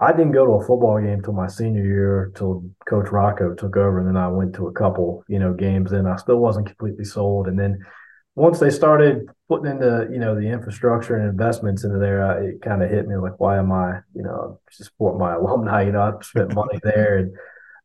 I 0.00 0.12
didn't 0.12 0.32
go 0.32 0.46
to 0.46 0.52
a 0.52 0.66
football 0.66 1.00
game 1.00 1.22
till 1.22 1.34
my 1.34 1.46
senior 1.46 1.84
year, 1.84 2.32
till 2.34 2.64
Coach 2.88 3.10
Rocco 3.10 3.54
took 3.54 3.76
over, 3.76 3.98
and 3.98 4.08
then 4.08 4.16
I 4.16 4.28
went 4.28 4.54
to 4.54 4.66
a 4.66 4.72
couple, 4.72 5.22
you 5.28 5.38
know, 5.38 5.52
games. 5.52 5.92
And 5.92 6.08
I 6.08 6.16
still 6.16 6.38
wasn't 6.38 6.66
completely 6.66 7.04
sold. 7.04 7.46
And 7.46 7.58
then 7.58 7.78
once 8.34 8.58
they 8.58 8.70
started 8.70 9.28
putting 9.48 9.70
into 9.70 10.08
you 10.10 10.18
know 10.18 10.34
the 10.34 10.48
infrastructure 10.48 11.16
and 11.16 11.28
investments 11.28 11.84
into 11.84 11.98
there, 11.98 12.24
uh, 12.24 12.40
it 12.40 12.62
kind 12.62 12.82
of 12.82 12.90
hit 12.90 13.06
me 13.06 13.16
like, 13.16 13.38
why 13.38 13.58
am 13.58 13.70
I 13.70 14.00
you 14.14 14.22
know 14.22 14.60
support 14.70 15.18
my 15.18 15.34
alumni? 15.36 15.82
You 15.82 15.92
know, 15.92 16.02
I've 16.02 16.24
spent 16.24 16.54
money 16.54 16.80
there, 16.82 17.18
and 17.18 17.36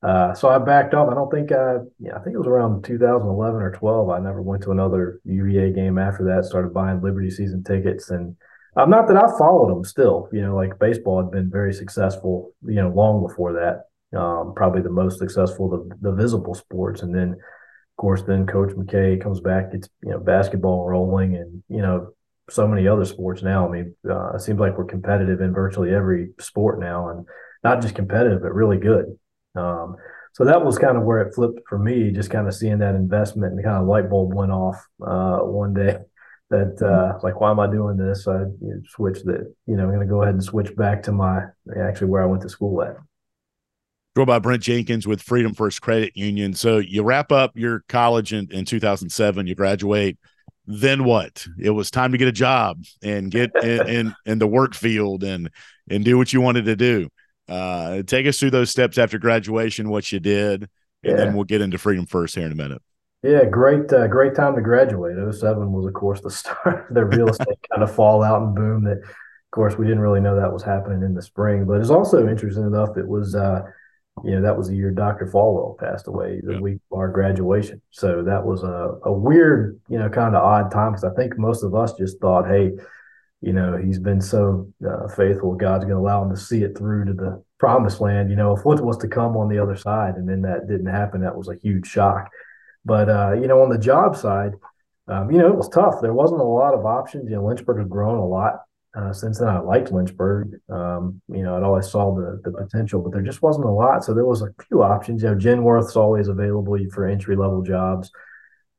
uh, 0.02 0.34
so 0.34 0.48
I 0.48 0.60
backed 0.60 0.94
off. 0.94 1.10
I 1.10 1.14
don't 1.14 1.30
think 1.30 1.52
I, 1.52 1.78
yeah, 2.00 2.16
I 2.16 2.20
think 2.20 2.36
it 2.36 2.40
was 2.40 2.48
around 2.48 2.86
2011 2.86 3.62
or 3.62 3.72
12. 3.72 4.10
I 4.10 4.20
never 4.20 4.42
went 4.42 4.64
to 4.64 4.72
another 4.72 5.20
UVA 5.26 5.74
game 5.74 5.98
after 5.98 6.24
that. 6.26 6.46
Started 6.46 6.74
buying 6.74 7.02
Liberty 7.02 7.32
season 7.32 7.64
tickets, 7.66 8.10
and 8.10 8.38
um, 8.78 8.90
not 8.90 9.08
that 9.08 9.18
I 9.18 9.28
followed 9.38 9.70
them 9.70 9.84
still. 9.84 10.30
You 10.32 10.42
know, 10.42 10.56
like 10.56 10.80
baseball 10.80 11.22
had 11.22 11.32
been 11.32 11.50
very 11.50 11.74
successful. 11.74 12.54
You 12.66 12.76
know, 12.76 12.90
long 12.90 13.26
before 13.28 13.54
that. 13.54 13.84
Um, 14.18 14.54
probably 14.56 14.82
the 14.82 14.90
most 14.90 15.20
successful, 15.20 15.70
the, 15.70 15.96
the 16.02 16.16
visible 16.16 16.54
sports, 16.54 17.02
and 17.02 17.14
then 17.14 17.34
of 17.34 18.02
course, 18.02 18.22
then 18.22 18.46
Coach 18.46 18.70
McKay 18.70 19.22
comes 19.22 19.42
back, 19.42 19.72
gets 19.72 19.90
you 20.04 20.12
know 20.12 20.20
basketball 20.20 20.86
rolling, 20.86 21.36
and 21.36 21.64
you 21.68 21.82
know 21.82 22.14
so 22.50 22.68
many 22.68 22.88
other 22.88 23.06
sports 23.06 23.42
now. 23.42 23.68
I 23.68 23.72
mean, 23.72 23.96
uh, 24.10 24.36
it 24.36 24.42
seems 24.42 24.60
like 24.60 24.78
we're 24.78 24.86
competitive 24.86 25.42
in 25.42 25.52
virtually 25.52 25.94
every 25.94 26.30
sport 26.40 26.80
now, 26.80 27.10
and 27.10 27.26
not 27.64 27.82
just 27.82 27.96
competitive, 27.96 28.42
but 28.42 28.54
really 28.54 28.78
good. 28.78 29.18
Um, 29.56 29.98
so 30.34 30.46
that 30.46 30.64
was 30.64 30.78
kind 30.78 30.96
of 30.96 31.04
where 31.04 31.22
it 31.22 31.34
flipped 31.34 31.62
for 31.68 31.80
me, 31.80 32.12
just 32.12 32.30
kind 32.30 32.48
of 32.48 32.54
seeing 32.54 32.78
that 32.78 32.94
investment 32.94 33.54
and 33.54 33.64
kind 33.64 33.78
of 33.78 33.88
light 33.88 34.10
bulb 34.10 34.34
went 34.34 34.52
off 34.52 34.86
uh, 35.06 35.40
one 35.40 35.74
day. 35.74 35.98
That 36.50 36.82
uh, 36.82 37.20
like, 37.24 37.42
why 37.42 37.52
am 37.52 37.60
I 37.60 37.68
doing 37.70 37.98
this? 37.98 38.28
I 38.28 38.44
switched 38.90 39.26
the, 39.26 39.54
you 39.66 39.76
know, 39.76 39.84
I'm 39.84 39.90
going 39.90 40.00
to 40.00 40.06
go 40.06 40.22
ahead 40.22 40.34
and 40.34 40.44
switch 40.44 40.74
back 40.76 41.04
to 41.04 41.12
my 41.12 41.42
actually 41.78 42.08
where 42.08 42.24
I 42.24 42.26
went 42.26 42.42
to 42.44 42.50
school 42.50 42.82
at 42.82 42.96
joined 44.18 44.28
by 44.28 44.40
Brent 44.40 44.64
Jenkins 44.64 45.06
with 45.06 45.22
Freedom 45.22 45.54
First 45.54 45.80
Credit 45.80 46.18
Union. 46.18 46.56
So 46.56 46.80
you 46.80 47.04
wrap 47.04 47.32
up 47.32 47.56
your 47.56 47.84
college 47.88 48.34
in, 48.34 48.52
in 48.52 48.66
2007, 48.66 49.46
you 49.46 49.54
graduate. 49.54 50.18
Then 50.66 51.04
what? 51.04 51.46
It 51.60 51.70
was 51.70 51.92
time 51.92 52.14
to 52.14 52.18
get 52.18 52.28
a 52.28 52.32
job 52.32 52.84
and 53.04 53.30
get 53.30 53.52
in, 53.64 53.88
in, 53.88 54.16
in 54.26 54.40
the 54.40 54.48
work 54.48 54.74
field 54.74 55.24
and 55.24 55.52
and 55.88 56.04
do 56.04 56.18
what 56.18 56.34
you 56.34 56.42
wanted 56.42 56.66
to 56.66 56.76
do. 56.76 57.10
Uh, 57.48 58.02
take 58.02 58.26
us 58.26 58.40
through 58.40 58.50
those 58.50 58.72
steps 58.72 58.98
after 58.98 59.20
graduation, 59.20 59.88
what 59.88 60.12
you 60.12 60.20
did, 60.20 60.64
and 61.04 61.12
yeah. 61.12 61.16
then 61.16 61.36
we'll 61.36 61.44
get 61.44 61.62
into 61.62 61.78
Freedom 61.78 62.08
First 62.08 62.34
here 62.34 62.48
in 62.48 62.52
a 62.52 62.56
minute. 62.56 62.82
Yeah, 63.24 63.46
great, 63.46 63.92
uh, 63.92 64.08
great 64.08 64.36
time 64.36 64.56
to 64.56 64.62
graduate. 64.62 65.18
07 65.34 65.72
was, 65.72 65.86
of 65.86 65.94
course, 65.94 66.22
the 66.22 66.32
start 66.32 66.90
of 66.90 66.96
the 66.96 67.06
real 67.06 67.30
estate 67.30 67.58
kind 67.72 67.84
of 67.84 67.94
fallout 67.94 68.42
and 68.42 68.56
boom. 68.56 68.84
That, 68.84 69.00
of 69.00 69.52
course, 69.52 69.78
we 69.78 69.86
didn't 69.86 70.02
really 70.02 70.22
know 70.22 70.36
that 70.36 70.54
was 70.54 70.64
happening 70.64 71.04
in 71.04 71.14
the 71.14 71.22
spring. 71.22 71.66
But 71.66 71.82
it's 71.82 71.90
also 71.90 72.28
interesting 72.28 72.66
enough. 72.66 72.98
It 72.98 73.08
was 73.08 73.36
uh, 73.36 73.62
you 74.24 74.32
know, 74.32 74.42
that 74.42 74.58
was 74.58 74.68
the 74.68 74.76
year 74.76 74.92
Dr. 74.92 75.28
Falwell 75.28 75.78
passed 75.78 76.08
away, 76.08 76.42
the 76.44 76.54
yeah. 76.54 76.60
week 76.60 76.80
of 76.92 76.98
our 76.98 77.10
graduation. 77.10 77.82
So 77.92 78.24
that 78.24 78.44
was 78.44 78.64
a, 78.64 78.98
a 79.04 79.12
weird, 79.12 79.80
you 79.90 80.00
know, 80.00 80.10
kind 80.10 80.36
of 80.36 80.44
odd 80.44 80.72
time 80.72 80.94
because 80.94 81.04
I 81.04 81.14
think 81.14 81.38
most 81.38 81.64
of 81.64 81.76
us 81.76 81.94
just 81.94 82.20
thought, 82.20 82.48
hey, 82.48 82.72
you 83.42 83.54
know, 83.54 83.78
he's 83.78 84.00
been 84.00 84.22
so 84.22 84.72
uh, 84.88 85.08
faithful. 85.10 85.54
God's 85.54 85.86
going 85.86 85.96
to 85.96 86.02
allow 86.02 86.24
him 86.24 86.32
to 86.32 86.42
see 86.42 86.64
it 86.64 86.78
through 86.78 87.06
to 87.06 87.14
the 87.14 87.44
promised 87.60 88.02
land. 88.02 88.30
You 88.30 88.36
know, 88.36 88.56
if 88.56 88.66
what 88.66 88.82
was 88.82 88.98
to 89.00 89.08
come 89.08 89.38
on 89.38 89.50
the 89.50 89.60
other 89.60 89.76
side, 89.76 90.16
and 90.16 90.28
then 90.28 90.42
that 90.42 90.68
didn't 90.68 90.88
happen, 90.88 91.22
that 91.22 91.38
was 91.38 91.48
a 91.48 91.56
huge 91.56 91.86
shock. 91.86 92.30
But 92.88 93.10
uh, 93.10 93.34
you 93.34 93.48
know, 93.48 93.62
on 93.62 93.70
the 93.70 93.78
job 93.78 94.16
side, 94.16 94.54
um, 95.08 95.32
you 95.32 95.38
know, 95.38 95.48
it 95.48 95.56
was 95.56 95.70
tough. 95.70 95.96
There 96.02 96.14
wasn't 96.14 96.42
a 96.42 96.44
lot 96.44 96.74
of 96.74 96.86
options. 96.86 97.30
You 97.30 97.36
know, 97.36 97.46
Lynchburg 97.46 97.80
had 97.80 97.90
grown 97.90 98.18
a 98.18 98.26
lot 98.26 98.62
uh, 98.98 99.14
since 99.14 99.38
then, 99.38 99.50
I 99.50 99.60
liked 99.60 99.92
Lynchburg. 99.92 100.60
Um, 100.70 101.22
you 101.28 101.44
know, 101.44 101.56
I'd 101.56 101.64
always 101.64 101.90
saw 101.90 102.16
the 102.16 102.42
the 102.44 102.52
potential, 102.52 103.02
but 103.02 103.12
there 103.12 103.22
just 103.22 103.44
wasn't 103.44 103.68
a 103.68 103.72
lot. 103.72 104.04
So 104.04 104.14
there 104.14 104.26
was 104.26 104.42
a 104.42 104.54
few 104.68 104.82
options. 104.82 105.22
You 105.22 105.30
know, 105.30 105.36
Genworth's 105.36 105.96
always 105.96 106.30
available 106.30 106.78
for 106.92 107.06
entry 107.06 107.36
level 107.36 107.62
jobs. 107.62 108.10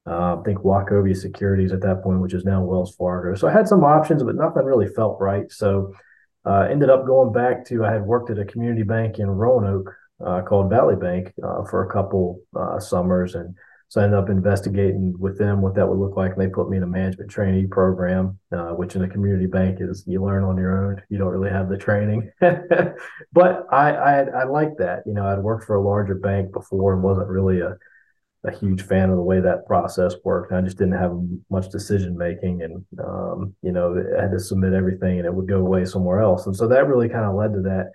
Uh, 0.07 0.37
I 0.37 0.43
think 0.45 0.59
Wachovia 0.61 1.17
Securities 1.17 1.73
at 1.73 1.83
that 1.83 2.03
point, 2.03 2.21
which 2.21 2.35
is 2.35 2.45
now 2.45 2.65
Wells 2.65 2.97
Fargo. 2.97 3.37
So 3.37 3.47
I 3.47 3.53
had 3.53 3.69
some 3.69 3.85
options, 3.85 4.23
but 4.23 4.35
nothing 4.35 4.65
really 4.65 4.89
felt 4.89 5.21
right. 5.21 5.51
So 5.53 5.95
uh, 6.45 6.67
ended 6.71 6.91
up 6.91 7.07
going 7.07 7.33
back 7.33 7.65
to 7.67 7.85
I 7.85 7.93
had 7.93 8.03
worked 8.03 8.31
at 8.31 8.39
a 8.39 8.45
community 8.45 8.83
bank 8.83 9.19
in 9.19 9.29
Roanoke 9.29 9.95
uh, 10.25 10.43
called 10.43 10.71
Valley 10.71 10.97
Bank 10.97 11.33
uh, 11.45 11.63
for 11.65 11.85
a 11.85 11.93
couple 11.93 12.41
uh, 12.59 12.81
summers 12.81 13.35
and 13.37 13.55
so 13.89 14.01
I 14.01 14.05
ended 14.05 14.19
up 14.19 14.29
investigating 14.29 15.15
with 15.19 15.39
them 15.39 15.63
what 15.63 15.75
that 15.77 15.89
would 15.89 15.99
look 15.99 16.17
like, 16.17 16.33
and 16.33 16.41
they 16.41 16.49
put 16.49 16.69
me 16.69 16.77
in 16.77 16.83
a 16.83 16.87
management 16.87 17.31
trainee 17.31 17.67
program, 17.67 18.39
uh, 18.53 18.71
which 18.71 18.97
in 18.97 19.03
a 19.03 19.09
community 19.09 19.47
bank 19.47 19.79
is 19.81 20.05
you 20.07 20.23
learn 20.23 20.45
on 20.45 20.59
your 20.59 20.87
own. 20.87 21.03
You 21.09 21.17
don't 21.17 21.29
really 21.29 21.51
have 21.51 21.71
the 21.71 21.79
training, 21.79 22.31
but 23.33 23.67
I, 23.73 23.93
I 23.93 24.21
I 24.21 24.45
like 24.45 24.77
that. 24.79 25.05
You 25.07 25.15
know, 25.15 25.27
I'd 25.27 25.39
worked 25.39 25.65
for 25.65 25.77
a 25.77 25.83
larger 25.83 26.15
bank 26.15 26.53
before 26.53 26.93
and 26.93 27.03
wasn't 27.03 27.29
really 27.29 27.61
a 27.61 27.77
a 28.45 28.57
huge 28.57 28.83
fan 28.83 29.11
of 29.11 29.17
the 29.17 29.23
way 29.23 29.41
that 29.41 29.67
process 29.67 30.15
worked. 30.23 30.53
I 30.53 30.61
just 30.61 30.79
didn't 30.79 30.99
have 30.99 31.19
much 31.51 31.71
decision 31.71 32.17
making, 32.17 32.63
and 32.63 32.85
um, 33.03 33.55
you 33.63 33.73
know, 33.73 33.97
I 34.19 34.23
had 34.23 34.33
to 34.33 34.39
submit 34.39 34.75
everything, 34.75 35.19
and 35.19 35.27
it 35.27 35.33
would 35.33 35.49
go 35.49 35.61
away 35.61 35.87
somewhere 35.87 36.21
else. 36.21 36.47
And 36.47 36.55
so 36.55 36.69
that 36.69 36.87
really 36.87 37.09
kind 37.09 37.25
of 37.25 37.35
led 37.35 37.55
to 37.55 37.63
that 37.63 37.93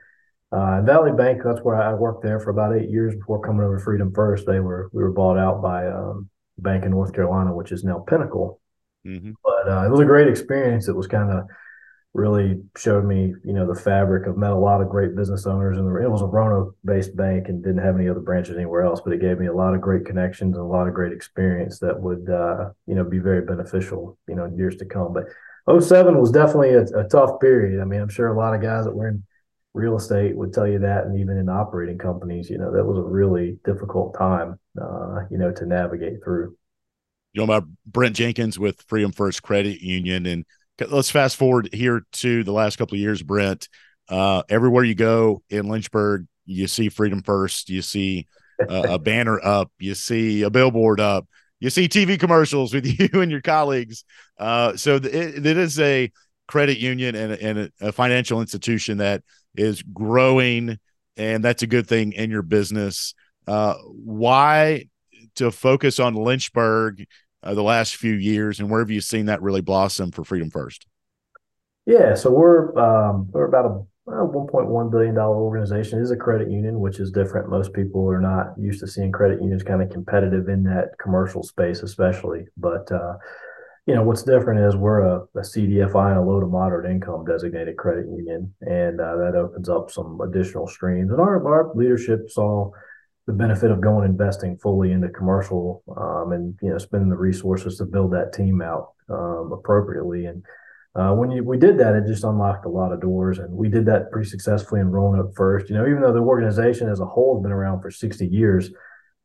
uh, 0.54 0.82
Valley 0.84 1.12
Bank, 1.12 1.42
that's 1.44 1.62
where 1.62 1.82
I 1.82 1.94
worked 1.96 2.22
there 2.22 2.40
for 2.40 2.52
about 2.52 2.76
eight 2.76 2.90
years 2.90 3.16
before 3.16 3.42
coming 3.42 3.64
over 3.64 3.80
to 3.80 3.84
Freedom 3.84 4.14
First. 4.14 4.46
They 4.46 4.60
were 4.60 4.90
we 4.94 5.02
were 5.02 5.12
bought 5.12 5.38
out 5.38 5.64
by 5.64 5.88
um, 5.88 6.30
Bank 6.60 6.86
in 6.86 6.92
North 6.92 7.14
Carolina, 7.14 7.56
which 7.56 7.72
is 7.72 7.84
now 7.84 8.06
Pinnacle. 8.08 8.62
Mm-hmm. 9.06 9.32
But 9.44 9.72
uh, 9.72 9.86
it 9.86 9.90
was 9.90 10.00
a 10.00 10.06
great 10.06 10.28
experience. 10.28 10.88
It 10.88 10.96
was 10.96 11.08
kind 11.08 11.32
of 11.32 11.46
really 12.14 12.62
showed 12.78 13.04
me, 13.04 13.34
you 13.44 13.54
know, 13.54 13.66
the 13.66 13.80
fabric 13.80 14.28
of 14.28 14.38
met 14.38 14.52
a 14.52 14.56
lot 14.56 14.80
of 14.80 14.90
great 14.90 15.16
business 15.16 15.48
owners, 15.48 15.80
and 15.80 15.88
it 16.04 16.12
was 16.12 16.22
a 16.22 16.28
Roanoke-based 16.28 17.16
bank 17.16 17.48
and 17.48 17.64
didn't 17.64 17.84
have 17.84 17.96
any 17.96 18.08
other 18.08 18.20
branches 18.20 18.56
anywhere 18.56 18.84
else. 18.84 19.02
But 19.04 19.14
it 19.14 19.22
gave 19.22 19.40
me 19.40 19.48
a 19.48 19.54
lot 19.54 19.74
of 19.74 19.82
great 19.82 20.06
connections 20.06 20.56
and 20.56 20.64
a 20.64 20.68
lot 20.68 20.88
of 20.88 20.94
great 20.94 21.14
experience 21.14 21.80
that 21.80 22.00
would, 22.00 22.30
uh, 22.30 22.70
you 22.86 22.94
know, 22.94 23.04
be 23.04 23.18
very 23.18 23.42
beneficial, 23.42 24.20
you 24.28 24.36
know, 24.36 24.46
in 24.46 24.56
years 24.56 24.76
to 24.78 24.86
come. 24.86 25.14
But 25.14 25.26
07 25.82 26.20
was 26.20 26.32
definitely 26.32 26.76
a, 26.76 26.84
a 26.84 27.08
tough 27.10 27.40
period. 27.40 27.82
I 27.82 27.86
mean, 27.86 28.02
I'm 28.02 28.10
sure 28.10 28.28
a 28.28 28.38
lot 28.38 28.54
of 28.54 28.62
guys 28.62 28.86
that 28.86 28.96
were 28.96 29.08
in 29.08 29.24
real 29.74 29.98
estate 29.98 30.36
would 30.36 30.54
tell 30.54 30.68
you 30.68 30.80
that, 30.80 31.06
and 31.06 31.20
even 31.20 31.38
in 31.38 31.50
operating 31.50 31.98
companies, 31.98 32.50
you 32.50 32.58
know, 32.58 32.72
that 32.72 32.84
was 32.84 32.98
a 32.98 33.04
really 33.04 33.58
difficult 33.66 34.16
time, 34.18 34.60
uh, 34.80 35.22
you 35.32 35.38
know, 35.38 35.52
to 35.52 35.66
navigate 35.66 36.24
through. 36.24 36.56
You 37.34 37.40
know 37.40 37.46
about 37.46 37.68
Brent 37.86 38.16
Jenkins 38.16 38.60
with 38.60 38.84
Freedom 38.88 39.12
First 39.12 39.42
Credit 39.42 39.82
Union, 39.82 40.28
and 40.28 40.46
let's 40.90 41.10
fast 41.10 41.36
forward 41.36 41.70
here 41.74 42.04
to 42.14 42.44
the 42.44 42.52
last 42.52 42.78
couple 42.78 42.96
of 42.96 43.02
years, 43.02 43.24
Brent. 43.24 43.68
Uh, 44.08 44.44
everywhere 44.50 44.84
you 44.84 44.94
go 44.94 45.42
in 45.50 45.68
Lynchburg, 45.68 46.28
you 46.46 46.68
see 46.68 46.90
Freedom 46.90 47.24
First, 47.24 47.70
you 47.70 47.82
see 47.82 48.28
uh, 48.70 48.84
a 48.90 49.00
banner 49.00 49.40
up, 49.44 49.72
you 49.80 49.96
see 49.96 50.44
a 50.44 50.52
billboard 50.52 51.00
up, 51.00 51.28
you 51.60 51.72
see 51.72 51.88
TV 51.88 52.20
commercials 52.20 52.74
with 52.74 52.86
you 53.00 53.22
and 53.22 53.32
your 53.32 53.42
colleagues. 53.42 54.04
Uh, 54.38 54.76
so 54.76 54.98
it, 54.98 55.06
it 55.06 55.58
is 55.58 55.80
a 55.80 56.12
credit 56.48 56.78
union 56.78 57.16
and, 57.16 57.32
and 57.34 57.72
a 57.82 57.92
financial 57.92 58.42
institution 58.42 58.98
that 58.98 59.24
is 59.56 59.82
growing, 59.82 60.80
and 61.18 61.44
that's 61.44 61.64
a 61.64 61.68
good 61.68 61.88
thing 61.88 62.14
in 62.14 62.30
your 62.30 62.42
business. 62.42 63.14
Uh, 63.48 63.76
why 63.86 64.86
to 65.36 65.52
focus 65.52 66.00
on 66.00 66.16
Lynchburg 66.16 67.06
uh, 67.42 67.54
the 67.54 67.64
last 67.64 67.96
few 67.96 68.14
years, 68.14 68.60
and 68.60 68.70
where 68.70 68.80
have 68.80 68.92
you 68.92 69.02
seen 69.02 69.26
that 69.26 69.42
really 69.42 69.62
blossom 69.62 70.12
for 70.12 70.24
Freedom 70.24 70.50
First? 70.50 70.88
Yeah, 71.86 72.16
so 72.16 72.32
we're 72.32 72.78
um, 72.78 73.28
we're 73.32 73.48
about 73.48 73.66
a 73.66 73.86
uh, 74.06 74.26
1.1 74.26 74.92
billion 74.92 75.16
dollar 75.16 75.38
organization. 75.38 76.00
Is 76.00 76.12
a 76.12 76.18
credit 76.18 76.52
union, 76.52 76.80
which 76.80 77.00
is 77.00 77.12
different. 77.12 77.50
Most 77.50 77.74
people 77.74 78.10
are 78.10 78.22
not 78.22 78.54
used 78.58 78.80
to 78.82 78.88
seeing 78.88 79.12
credit 79.12 79.42
unions 79.42 79.64
kind 79.64 79.82
of 79.82 79.90
competitive 79.90 80.50
in 80.50 80.64
that 80.64 80.98
commercial 81.00 81.44
space, 81.44 81.84
especially. 81.84 82.46
But 82.58 82.92
uh, 82.92 83.16
you 83.86 83.94
know, 83.94 84.04
what's 84.04 84.24
different 84.24 84.62
is 84.66 84.78
we're 84.78 85.02
a, 85.02 85.22
a 85.36 85.42
CDFI 85.42 86.12
and 86.12 86.20
a 86.20 86.22
low 86.22 86.40
to 86.40 86.46
moderate 86.46 86.90
income 86.90 87.26
designated 87.26 87.76
credit 87.76 88.06
union, 88.06 88.54
and 88.62 89.02
uh, 89.02 89.18
that 89.18 89.36
opens 89.36 89.68
up 89.68 89.92
some 89.92 90.22
additional 90.22 90.68
streams. 90.68 91.12
And 91.12 91.20
our, 91.20 91.46
our 91.46 91.72
leadership 91.76 92.30
saw 92.30 92.72
the 93.28 93.34
benefit 93.34 93.72
of 93.72 93.82
going 93.82 94.06
investing 94.06 94.58
fully 94.58 94.92
into 94.92 95.10
commercial 95.10 95.82
um, 95.98 96.34
and 96.34 96.58
you 96.62 96.70
know 96.70 96.78
spending 96.78 97.10
the 97.10 97.16
resources 97.16 97.78
to 97.78 97.86
build 97.86 98.12
that 98.12 98.34
team 98.34 98.62
out 98.62 98.94
um, 99.10 99.52
appropriately. 99.54 100.26
And 100.26 100.44
uh, 100.96 101.14
when 101.14 101.32
you 101.32 101.44
we 101.44 101.58
did 101.58 101.78
that, 101.80 101.96
it 101.96 102.06
just 102.08 102.24
unlocked 102.24 102.66
a 102.66 102.70
lot 102.70 102.94
of 102.94 103.02
doors, 103.02 103.40
and 103.40 103.52
we 103.52 103.68
did 103.68 103.86
that 103.88 104.12
pretty 104.12 104.30
successfully 104.30 104.80
in 104.80 104.92
Roanoke 104.92 105.36
first. 105.36 105.70
You 105.70 105.76
know, 105.76 105.88
even 105.88 106.02
though 106.02 106.14
the 106.14 106.20
organization 106.20 106.90
as 106.90 107.02
a 107.02 107.06
whole 107.06 107.36
has 107.36 107.44
been 107.44 107.52
around 107.52 107.82
for 107.82 107.92
60 107.92 108.28
years, 108.28 108.70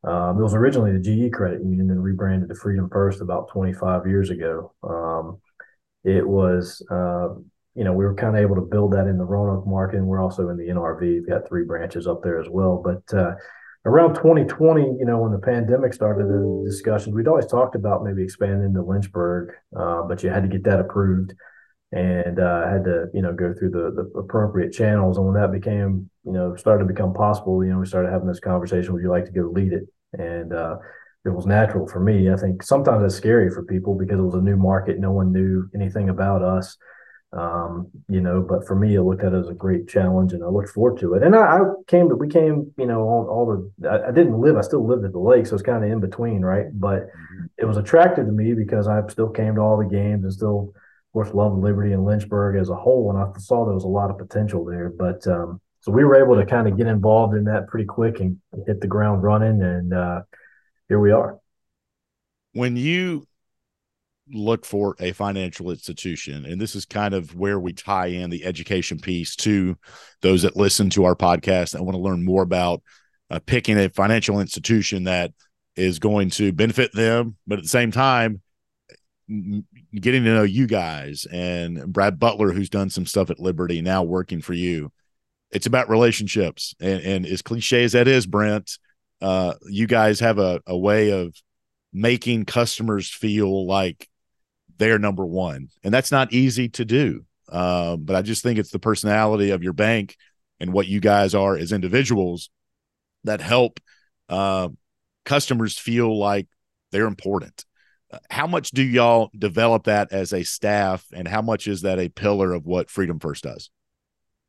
um, 0.05 0.39
it 0.39 0.43
was 0.43 0.55
originally 0.55 0.93
the 0.93 1.29
GE 1.29 1.33
Credit 1.33 1.61
Union 1.61 1.91
and 1.91 2.03
rebranded 2.03 2.49
to 2.49 2.55
Freedom 2.55 2.89
First 2.91 3.21
about 3.21 3.49
25 3.49 4.07
years 4.07 4.31
ago. 4.31 4.73
Um, 4.83 5.41
it 6.05 6.27
was, 6.27 6.85
uh, 6.91 7.35
you 7.75 7.85
know, 7.85 7.93
we 7.93 8.05
were 8.05 8.15
kind 8.15 8.37
of 8.37 8.43
able 8.43 8.55
to 8.57 8.63
build 8.63 8.93
that 8.93 9.09
in 9.09 9.19
the 9.19 9.25
Roanoke 9.25 9.67
market, 9.67 9.97
and 9.97 10.07
we're 10.07 10.23
also 10.23 10.49
in 10.51 10.57
the 10.57 10.69
NRV. 10.69 11.01
We've 11.01 11.29
got 11.29 11.49
three 11.49 11.65
branches 11.65 12.07
up 12.07 12.23
there 12.23 12.41
as 12.41 12.49
well, 12.49 12.83
but 12.83 13.17
uh, 13.17 13.35
around 13.85 14.15
2020, 14.15 14.83
you 14.83 15.05
know, 15.05 15.19
when 15.19 15.33
the 15.33 15.39
pandemic 15.39 15.93
started, 15.95 16.29
the 16.29 16.63
discussions, 16.65 17.15
we'd 17.15 17.29
always 17.29 17.47
talked 17.47 17.75
about 17.75 18.05
maybe 18.05 18.23
expanding 18.23 18.75
to 18.75 18.83
Lynchburg, 18.83 19.55
uh, 19.77 20.03
but 20.03 20.23
you 20.23 20.31
had 20.31 20.43
to 20.43 20.49
get 20.49 20.65
that 20.65 20.81
approved 20.81 21.35
and 21.93 22.39
uh, 22.39 22.69
had 22.69 22.85
to, 22.85 23.07
you 23.15 23.23
know, 23.23 23.33
go 23.33 23.55
through 23.55 23.71
the, 23.71 23.91
the 23.95 24.19
appropriate 24.19 24.73
channels. 24.73 25.17
And 25.17 25.27
when 25.27 25.35
that 25.41 25.53
became, 25.53 26.11
you 26.25 26.33
know, 26.33 26.55
started 26.57 26.87
to 26.87 26.93
become 26.93 27.15
possible, 27.15 27.65
you 27.65 27.73
know, 27.73 27.79
we 27.79 27.87
started 27.87 28.13
having 28.13 28.29
this 28.29 28.41
conversation, 28.41 28.93
would 28.93 29.03
you 29.03 29.11
like 29.11 29.25
to 29.25 29.33
go 29.33 29.51
lead 29.53 29.73
it? 29.73 29.89
And 30.13 30.53
uh, 30.53 30.77
it 31.25 31.31
was 31.31 31.47
natural 31.47 31.87
for 31.87 32.01
me. 32.01 32.31
I 32.31 32.37
think 32.37 32.63
sometimes 32.63 33.05
it's 33.05 33.15
scary 33.15 33.51
for 33.51 33.65
people 33.65 33.95
because 33.95 34.19
it 34.19 34.23
was 34.23 34.35
a 34.35 34.41
new 34.41 34.57
market. 34.57 34.99
No 34.99 35.13
one 35.13 35.33
knew 35.33 35.69
anything 35.75 36.09
about 36.09 36.43
us 36.43 36.77
um, 37.33 37.91
you 38.09 38.23
know, 38.23 38.41
but 38.41 38.67
for 38.67 38.75
me, 38.75 38.97
I 38.97 39.01
looked 39.01 39.23
at 39.23 39.35
it 39.35 39.39
as 39.39 39.49
a 39.49 39.55
great 39.55 39.87
challenge 39.87 40.33
and 40.33 40.43
I 40.43 40.49
looked 40.49 40.71
forward 40.71 40.99
to 41.01 41.15
it. 41.15 41.23
And 41.23 41.37
I, 41.37 41.59
I 41.59 41.61
came, 41.87 42.09
to, 42.09 42.15
we 42.15 42.29
came, 42.29 42.73
you 42.79 42.87
know, 42.87 43.03
all, 43.03 43.27
all 43.29 43.71
the, 43.79 43.89
I, 43.89 44.09
I, 44.09 44.13
didn't 44.13 44.41
live, 44.41 44.57
I 44.57 44.63
still 44.63 44.87
lived 44.87 45.05
at 45.05 45.13
the 45.13 45.19
lake. 45.19 45.47
So 45.47 45.55
it's 45.55 45.63
kind 45.63 45.85
of 45.85 45.91
in 45.91 46.01
between, 46.01 46.41
right? 46.41 46.67
But 46.73 47.03
mm-hmm. 47.03 47.45
it 47.59 47.67
was 47.67 47.77
attractive 47.77 48.25
to 48.25 48.33
me 48.33 48.55
because 48.55 48.89
I 48.89 49.07
still 49.09 49.29
came 49.29 49.57
to 49.57 49.61
all 49.61 49.77
the 49.77 49.85
games 49.85 50.25
and 50.25 50.33
still, 50.33 50.73
of 51.09 51.13
course, 51.13 51.35
love 51.35 51.55
and 51.55 51.63
Liberty 51.63 51.93
and 51.93 52.05
Lynchburg 52.05 52.61
as 52.61 52.69
a 52.69 52.75
whole. 52.75 53.11
And 53.11 53.19
I 53.19 53.39
saw 53.39 53.65
there 53.65 53.75
was 53.75 53.85
a 53.85 53.89
lot 53.89 54.11
of 54.11 54.19
potential 54.19 54.65
there. 54.65 54.91
But, 54.91 55.27
um, 55.27 55.61
so 55.81 55.91
we 55.93 56.05
were 56.05 56.23
able 56.23 56.37
to 56.37 56.45
kind 56.45 56.69
of 56.69 56.77
get 56.77 56.87
involved 56.87 57.35
in 57.35 57.45
that 57.45 57.69
pretty 57.69 57.87
quick 57.87 58.21
and 58.21 58.39
hit 58.67 58.81
the 58.81 58.87
ground 58.87 59.23
running. 59.23 59.63
And, 59.63 59.95
uh, 59.95 60.23
here 60.89 60.99
we 60.99 61.13
are. 61.13 61.39
When 62.53 62.77
you 62.77 63.27
look 64.31 64.65
for 64.65 64.95
a 65.01 65.13
financial 65.13 65.71
institution 65.71 66.45
and 66.45 66.61
this 66.61 66.75
is 66.75 66.85
kind 66.85 67.15
of 67.15 67.35
where 67.35 67.59
we 67.59 67.73
tie 67.73 68.07
in 68.07 68.31
the 68.31 68.45
education 68.45 68.99
piece 68.99 69.35
to 69.37 69.77
those 70.21 70.43
that 70.43 70.57
listen 70.57 70.91
to 70.91 71.05
our 71.05 71.15
podcast 71.15 71.75
and 71.75 71.85
want 71.85 71.95
to 71.95 72.03
learn 72.03 72.25
more 72.25 72.43
about 72.43 72.83
uh, 73.31 73.39
picking 73.47 73.79
a 73.79 73.89
financial 73.89 74.41
institution 74.41 75.05
that 75.05 75.33
is 75.77 75.99
going 75.99 76.29
to 76.29 76.53
benefit 76.53 76.93
them 76.93 77.37
but 77.47 77.59
at 77.59 77.65
the 77.65 77.69
same 77.69 77.91
time 77.91 78.41
getting 79.99 80.25
to 80.25 80.35
know 80.35 80.43
you 80.43 80.67
guys 80.67 81.27
and 81.31 81.93
Brad 81.93 82.19
Butler 82.19 82.53
who's 82.53 82.71
done 82.71 82.91
some 82.91 83.07
stuff 83.07 83.31
at 83.31 83.41
Liberty 83.41 83.83
now 83.83 84.03
working 84.03 84.41
for 84.41 84.55
you 84.55 84.91
it's 85.51 85.67
about 85.67 85.89
relationships 85.89 86.75
and, 86.81 87.01
and 87.03 87.27
as 87.27 87.43
cliche 87.43 87.85
as 87.85 87.93
that 87.93 88.09
is 88.09 88.27
Brent 88.27 88.79
uh, 89.21 89.55
you 89.67 89.87
guys 89.87 90.21
have 90.21 90.39
a, 90.39 90.61
a 90.67 90.77
way 90.77 91.11
of 91.11 91.35
making 91.93 92.45
customers 92.45 93.11
feel 93.11 93.67
like 93.67 94.09
they're 94.79 94.99
number 94.99 95.27
one, 95.27 95.69
and 95.83 95.93
that's 95.93 96.13
not 96.13 96.33
easy 96.33 96.69
to 96.71 96.85
do. 96.85 97.25
Uh, 97.51 97.97
but 97.97 98.15
I 98.15 98.23
just 98.23 98.43
think 98.43 98.59
it's 98.59 98.71
the 98.71 98.79
personality 98.79 99.51
of 99.51 99.63
your 99.63 99.73
bank 99.73 100.17
and 100.61 100.73
what 100.73 100.87
you 100.87 101.01
guys 101.01 101.35
are 101.35 101.57
as 101.57 101.73
individuals 101.73 102.51
that 103.25 103.41
help 103.41 103.81
uh, 104.29 104.69
customers 105.25 105.79
feel 105.79 106.17
like 106.17 106.47
they're 106.93 107.07
important. 107.07 107.65
How 108.31 108.47
much 108.47 108.71
do 108.71 108.83
y'all 108.83 109.31
develop 109.37 109.85
that 109.85 110.13
as 110.13 110.33
a 110.33 110.43
staff, 110.43 111.07
and 111.13 111.29
how 111.29 111.43
much 111.43 111.67
is 111.67 111.83
that 111.83 111.99
a 111.99 112.09
pillar 112.09 112.53
of 112.53 112.67
what 112.67 112.91
Freedom 112.91 113.19
First 113.19 113.45
does? 113.45 113.71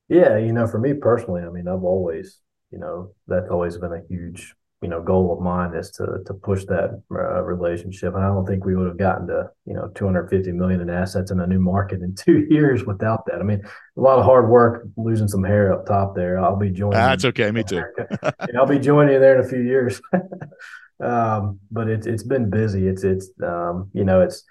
Yeah, 0.08 0.38
you 0.38 0.54
know, 0.54 0.68
for 0.68 0.80
me 0.80 0.94
personally, 0.94 1.44
I 1.44 1.50
mean, 1.50 1.68
I've 1.68 1.84
always, 1.84 2.40
you 2.72 2.80
know, 2.80 3.14
that's 3.28 3.50
always 3.50 3.78
been 3.78 3.94
a 3.94 4.02
huge 4.10 4.56
you 4.82 4.88
know 4.88 5.02
goal 5.02 5.34
of 5.34 5.42
mine 5.42 5.74
is 5.76 5.92
to 5.92 6.06
to 6.26 6.34
push 6.34 6.64
that 6.66 7.02
uh, 7.12 7.44
relationship. 7.44 8.16
And 8.16 8.24
i 8.24 8.28
don't 8.28 8.46
think 8.46 8.66
we 8.66 8.76
would 8.76 8.88
have 8.88 8.98
gotten 8.98 9.28
to 9.28 9.50
you 9.66 9.74
know 9.74 9.90
250 9.96 10.52
million 10.54 10.82
in 10.82 10.90
assets 10.90 11.32
in 11.32 11.40
a 11.40 11.48
new 11.48 11.60
market 11.60 12.02
in 12.02 12.16
two 12.18 12.48
years 12.50 12.86
without 12.86 13.26
that. 13.26 13.40
I 13.40 13.44
mean 13.44 13.62
a 13.64 14.02
lot 14.02 14.20
of 14.20 14.26
hard 14.26 14.50
work 14.50 14.88
losing 14.96 15.28
some 15.28 15.44
hair 15.44 15.74
up 15.74 15.86
top 15.86 16.16
there. 16.16 16.40
I'll 16.40 16.56
be 16.56 16.70
joining 16.70 16.92
that's 16.92 17.26
okay 17.26 17.52
me 17.52 17.64
too. 17.64 17.84
I'll 18.58 18.66
be 18.66 18.80
joining 18.80 19.16
you 19.16 19.20
there 19.20 19.40
in 19.40 19.46
a 19.46 19.50
few 19.50 19.62
years 19.62 20.02
um, 21.02 21.60
but 21.72 21.88
it's 21.88 22.08
it's 22.08 22.24
been 22.24 22.50
busy 22.50 22.88
it's 22.88 23.04
it's 23.04 23.30
um, 23.44 23.90
you 23.94 24.04
know 24.04 24.22
it's 24.22 24.44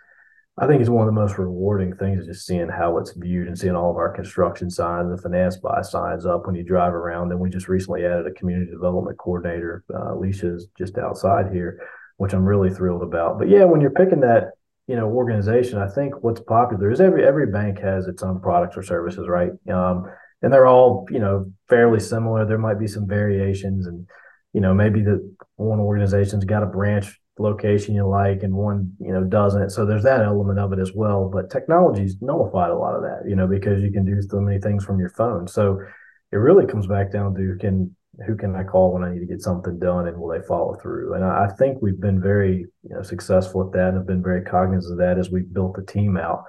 I 0.61 0.67
think 0.67 0.81
it's 0.81 0.91
one 0.91 1.07
of 1.07 1.15
the 1.15 1.21
most 1.21 1.39
rewarding 1.39 1.95
things 1.95 2.21
is 2.21 2.27
just 2.27 2.47
seeing 2.47 2.69
how 2.69 2.99
it's 2.99 3.13
viewed 3.13 3.47
and 3.47 3.57
seeing 3.57 3.77
all 3.77 3.91
of 3.91 3.97
our 3.97 4.13
construction 4.13 4.71
signs 4.71 5.09
and 5.09 5.21
finance 5.21 5.57
by 5.57 5.83
signs 5.83 6.27
up 6.27 6.47
when 6.47 6.57
you 6.57 6.65
drive 6.65 6.95
around. 6.95 7.31
And 7.31 7.39
we 7.39 7.49
just 7.49 7.69
recently 7.69 8.05
added 8.05 8.27
a 8.27 8.33
community 8.33 8.73
development 8.73 9.19
coordinator. 9.19 9.85
Uh, 9.93 10.15
Alicia's 10.15 10.67
just 10.77 10.99
outside 10.99 11.53
here, 11.53 11.81
which 12.17 12.33
I'm 12.33 12.45
really 12.45 12.71
thrilled 12.71 13.03
about. 13.03 13.39
But 13.39 13.49
yeah, 13.49 13.65
when 13.65 13.81
you're 13.81 13.91
picking 13.91 14.21
that, 14.21 14.51
you 14.89 14.97
know, 14.97 15.07
organization, 15.07 15.79
I 15.79 15.89
think 15.89 16.25
what's 16.25 16.41
popular 16.41 16.91
is 16.91 17.01
every 17.01 17.25
every 17.25 17.47
bank 17.47 17.79
has 17.79 18.09
its 18.09 18.25
own 18.25 18.41
products 18.41 18.77
or 18.77 18.83
services, 18.83 19.29
right? 19.29 19.53
Um, 19.73 20.11
and 20.43 20.53
they're 20.53 20.67
all, 20.67 21.07
you 21.11 21.21
know, 21.21 21.53
fairly 21.69 22.01
similar. 22.01 22.45
There 22.45 22.59
might 22.59 22.81
be 22.81 22.89
some 22.89 23.07
variations, 23.07 23.87
and 23.87 24.09
you 24.53 24.61
know, 24.61 24.75
maybe 24.75 25.03
the 25.03 25.35
one 25.57 25.81
organization's 25.81 26.45
got 26.45 26.63
a 26.63 26.67
branch 26.67 27.21
location 27.39 27.95
you 27.95 28.07
like 28.07 28.43
and 28.43 28.55
one 28.55 28.93
you 29.01 29.13
know 29.13 29.25
doesn't. 29.25 29.71
So 29.71 29.87
there's 29.87 30.03
that 30.03 30.23
element 30.23 30.59
of 30.59 30.73
it 30.73 30.79
as 30.79 30.93
well. 30.95 31.31
But 31.33 31.51
technology's 31.51 32.17
nullified 32.21 32.71
a 32.71 32.77
lot 32.77 32.95
of 32.95 33.03
that 33.03 33.29
you 33.29 33.37
know 33.37 33.47
because 33.47 33.83
you 33.83 33.93
can 33.93 34.05
do 34.05 34.21
so 34.23 34.41
many 34.41 34.61
things 34.61 34.85
from 34.85 34.99
your 34.99 35.11
phone. 35.11 35.47
So 35.49 35.81
it 36.33 36.37
really 36.37 36.67
comes 36.67 36.87
back 36.87 37.13
down 37.13 37.35
to 37.35 37.57
can 37.61 37.95
who 38.27 38.37
can 38.37 38.57
I 38.57 38.65
call 38.65 38.93
when 38.93 39.05
I 39.05 39.13
need 39.13 39.21
to 39.21 39.27
get 39.27 39.41
something 39.41 39.79
done 39.79 40.09
and 40.09 40.19
will 40.19 40.29
they 40.29 40.45
follow 40.47 40.75
through? 40.83 41.15
And 41.15 41.25
I, 41.25 41.45
I 41.45 41.49
think 41.57 41.79
we've 41.81 42.01
been 42.01 42.21
very 42.21 42.67
you 42.83 42.95
know 42.95 43.03
successful 43.03 43.67
at 43.67 43.73
that 43.73 43.89
and 43.89 43.99
have 43.99 44.07
been 44.07 44.23
very 44.23 44.43
cognizant 44.43 44.93
of 44.93 44.99
that 44.99 45.19
as 45.19 45.31
we've 45.31 45.53
built 45.53 45.77
the 45.77 45.93
team 45.93 46.17
out 46.17 46.45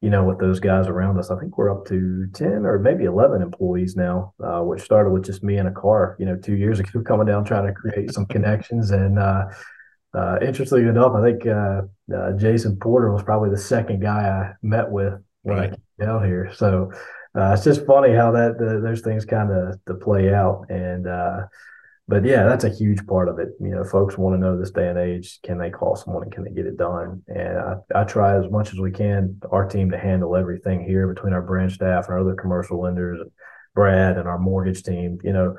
you 0.00 0.08
know, 0.08 0.24
with 0.24 0.38
those 0.38 0.60
guys 0.60 0.86
around 0.86 1.18
us. 1.18 1.30
I 1.30 1.38
think 1.38 1.58
we're 1.58 1.70
up 1.70 1.86
to 1.88 2.26
10 2.32 2.64
or 2.64 2.78
maybe 2.78 3.04
11 3.04 3.42
employees 3.42 3.96
now, 3.96 4.32
uh, 4.42 4.60
which 4.60 4.82
started 4.82 5.10
with 5.10 5.24
just 5.24 5.42
me 5.42 5.58
in 5.58 5.66
a 5.66 5.72
car, 5.72 6.16
you 6.18 6.24
know, 6.24 6.36
two 6.36 6.56
years 6.56 6.80
ago, 6.80 7.02
coming 7.02 7.26
down 7.26 7.44
trying 7.44 7.66
to 7.66 7.72
create 7.72 8.12
some 8.12 8.26
connections. 8.26 8.90
And, 8.90 9.18
uh, 9.18 9.46
uh, 10.12 10.38
interestingly 10.42 10.88
enough, 10.88 11.14
I 11.14 11.22
think 11.22 11.46
uh, 11.46 11.82
uh, 12.14 12.32
Jason 12.32 12.76
Porter 12.78 13.12
was 13.12 13.22
probably 13.22 13.50
the 13.50 13.58
second 13.58 14.00
guy 14.00 14.28
I 14.28 14.52
met 14.62 14.90
with 14.90 15.14
when 15.42 15.56
right. 15.56 15.70
I 15.70 15.74
came 15.74 16.06
down 16.06 16.24
here. 16.24 16.50
So 16.54 16.90
uh, 17.36 17.52
it's 17.52 17.64
just 17.64 17.86
funny 17.86 18.12
how 18.12 18.32
that 18.32 18.58
the, 18.58 18.80
those 18.80 19.02
things 19.02 19.24
kind 19.24 19.50
of 19.52 20.00
play 20.00 20.34
out. 20.34 20.66
And 20.68 21.06
uh, 21.06 21.42
but 22.10 22.24
yeah, 22.24 22.44
that's 22.44 22.64
a 22.64 22.74
huge 22.74 23.06
part 23.06 23.28
of 23.28 23.38
it. 23.38 23.48
You 23.60 23.70
know, 23.70 23.84
folks 23.84 24.18
want 24.18 24.34
to 24.34 24.40
know 24.40 24.58
this 24.58 24.70
day 24.70 24.88
and 24.88 24.98
age: 24.98 25.38
can 25.42 25.58
they 25.58 25.70
call 25.70 25.96
someone 25.96 26.24
and 26.24 26.32
can 26.32 26.44
they 26.44 26.50
get 26.50 26.66
it 26.66 26.76
done? 26.76 27.22
And 27.28 27.58
I, 27.58 27.74
I 27.94 28.04
try 28.04 28.36
as 28.36 28.50
much 28.50 28.72
as 28.72 28.80
we 28.80 28.90
can 28.90 29.40
our 29.50 29.66
team 29.66 29.90
to 29.90 29.98
handle 29.98 30.36
everything 30.36 30.84
here 30.84 31.06
between 31.12 31.32
our 31.32 31.42
branch 31.42 31.74
staff 31.74 32.06
and 32.06 32.14
our 32.14 32.20
other 32.20 32.34
commercial 32.34 32.80
lenders, 32.80 33.20
and 33.20 33.30
Brad 33.74 34.18
and 34.18 34.28
our 34.28 34.38
mortgage 34.38 34.82
team. 34.82 35.18
You 35.22 35.32
know 35.32 35.56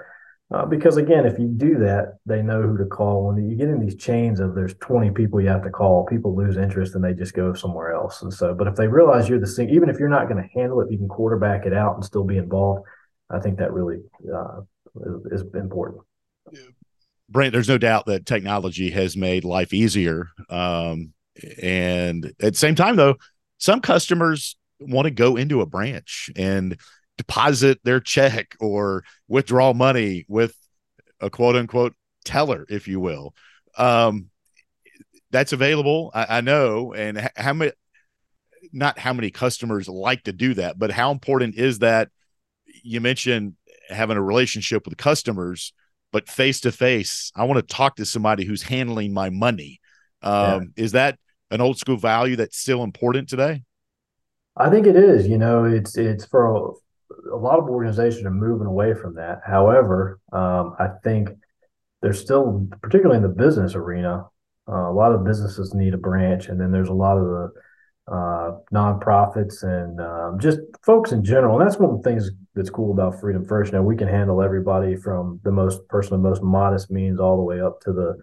uh, 0.54 0.66
because 0.66 0.98
again, 0.98 1.26
if 1.26 1.40
you 1.40 1.48
do 1.48 1.78
that, 1.80 2.18
they 2.26 2.42
know 2.42 2.62
who 2.62 2.78
to 2.78 2.86
call. 2.86 3.28
When 3.28 3.50
you 3.50 3.56
get 3.56 3.70
in 3.70 3.80
these 3.80 3.96
chains 3.96 4.42
of 4.42 4.54
there's 4.54 4.74
20 4.76 5.12
people 5.12 5.40
you 5.40 5.48
have 5.48 5.64
to 5.64 5.70
call, 5.70 6.06
people 6.06 6.36
lose 6.36 6.58
interest 6.58 6.94
and 6.94 7.04
they 7.04 7.14
just 7.14 7.34
go 7.34 7.54
somewhere 7.54 7.94
else. 7.94 8.22
And 8.22 8.34
so, 8.34 8.54
but 8.54 8.68
if 8.68 8.76
they 8.76 8.88
realize 8.88 9.30
you're 9.30 9.40
the 9.40 9.48
same, 9.48 9.70
even 9.70 9.90
if 9.90 9.98
you're 9.98 10.10
not 10.10 10.28
going 10.28 10.44
to 10.44 10.50
handle 10.60 10.82
it, 10.82 10.92
you 10.92 10.98
can 10.98 11.08
quarterback 11.08 11.66
it 11.66 11.74
out 11.74 11.96
and 11.96 12.04
still 12.04 12.26
be 12.26 12.38
involved. 12.38 12.86
I 13.30 13.40
think 13.40 13.60
that 13.60 13.72
really 13.72 14.02
uh, 14.34 14.62
is, 15.32 15.42
is 15.42 15.56
important. 15.56 16.02
Brent, 17.30 17.54
there's 17.54 17.70
no 17.70 17.78
doubt 17.78 18.08
that 18.08 18.26
technology 18.26 18.90
has 18.92 19.16
made 19.16 19.44
life 19.44 19.74
easier. 19.74 20.30
Um, 20.50 21.14
and 21.62 22.26
at 22.42 22.54
the 22.54 22.60
same 22.60 22.76
time, 22.76 22.98
though, 22.98 23.16
some 23.58 23.80
customers 23.80 24.58
want 24.80 25.06
to 25.06 25.12
go 25.12 25.38
into 25.38 25.62
a 25.62 25.66
branch 25.66 26.30
and 26.36 26.78
deposit 27.18 27.80
their 27.84 28.00
check 28.00 28.56
or 28.60 29.04
withdraw 29.28 29.74
money 29.74 30.26
with 30.28 30.56
a 31.20 31.30
quote 31.30 31.56
unquote 31.56 31.96
teller, 32.26 32.66
if 32.70 32.88
you 32.88 33.00
will. 33.00 33.34
Um, 33.78 34.30
that's 35.30 35.54
available. 35.54 36.12
I, 36.14 36.38
I 36.38 36.42
know. 36.42 36.94
And 36.94 37.30
how 37.36 37.54
many, 37.54 37.72
not 38.74 39.00
how 39.00 39.14
many 39.14 39.32
customers 39.32 39.88
like 39.88 40.24
to 40.24 40.34
do 40.34 40.54
that, 40.56 40.78
but 40.78 40.92
how 40.92 41.12
important 41.12 41.56
is 41.56 41.80
that? 41.80 42.10
You 42.84 43.02
mentioned 43.02 43.56
having 43.90 44.18
a 44.18 44.22
relationship 44.22 44.86
with 44.86 44.98
customers, 44.98 45.74
but 46.12 46.30
face 46.30 46.62
to 46.62 46.71
face, 46.71 47.32
I 47.36 47.45
want 47.45 47.65
to 47.65 47.76
talk 47.76 47.95
to 47.97 48.06
somebody 48.06 48.45
who's 48.45 48.63
handling 48.63 49.13
my 49.13 49.30
money. 49.30 49.80
Um, 50.21 50.74
yeah. 50.76 50.84
Is 50.84 50.91
that 50.93 51.17
an 51.50 51.62
old 51.62 51.78
school 51.78 51.97
value 51.97 52.36
that's 52.36 52.58
still 52.58 52.84
important 52.84 53.30
today? 53.30 53.63
I 54.56 54.69
think 54.69 54.88
it 54.88 54.95
is. 54.95 55.28
You 55.28 55.38
know, 55.38 55.63
it's 55.63 55.97
it's 55.97 56.26
for 56.26 56.45
a, 56.45 57.34
a 57.34 57.38
lot 57.38 57.60
of 57.60 57.69
organizations 57.69 58.26
are 58.26 58.32
moving 58.32 58.67
away 58.67 58.93
from 58.93 59.15
that. 59.15 59.41
However, 59.45 60.19
um, 60.32 60.76
I 60.80 60.89
think 61.04 61.30
there's 62.02 62.19
still, 62.19 62.67
particularly 62.82 63.17
in 63.17 63.24
the 63.24 63.30
business 63.30 63.76
arena, 63.76 64.26
uh, 64.67 64.89
a 64.89 64.93
lot 64.93 65.13
of 65.13 65.24
businesses 65.24 65.74
need 65.74 65.93
a 65.93 65.97
branch, 65.97 66.47
and 66.47 66.60
then 66.60 66.71
there's 66.71 66.89
a 66.89 66.93
lot 66.93 67.17
of 67.17 67.26
the 67.26 67.52
uh, 68.08 68.52
nonprofits 68.74 69.64
and 69.64 70.02
um, 70.02 70.40
just 70.40 70.60
folks 70.84 71.12
in 71.12 71.24
general. 71.24 71.60
And 71.60 71.66
that's 71.66 71.80
one 71.80 71.92
of 71.92 72.02
the 72.02 72.10
things 72.10 72.30
that's 72.56 72.70
cool 72.70 72.92
about 72.92 73.20
Freedom 73.20 73.46
First. 73.46 73.74
Now 73.74 73.82
we 73.82 73.96
can 73.96 74.08
handle 74.08 74.42
everybody 74.42 74.96
from 74.96 75.40
the 75.44 75.52
most 75.52 75.88
personal, 75.88 76.20
most 76.20 76.42
modest 76.42 76.92
means 76.92 77.20
all 77.20 77.38
the 77.38 77.44
way 77.44 77.62
up 77.62 77.80
to 77.82 77.94
the, 77.94 78.18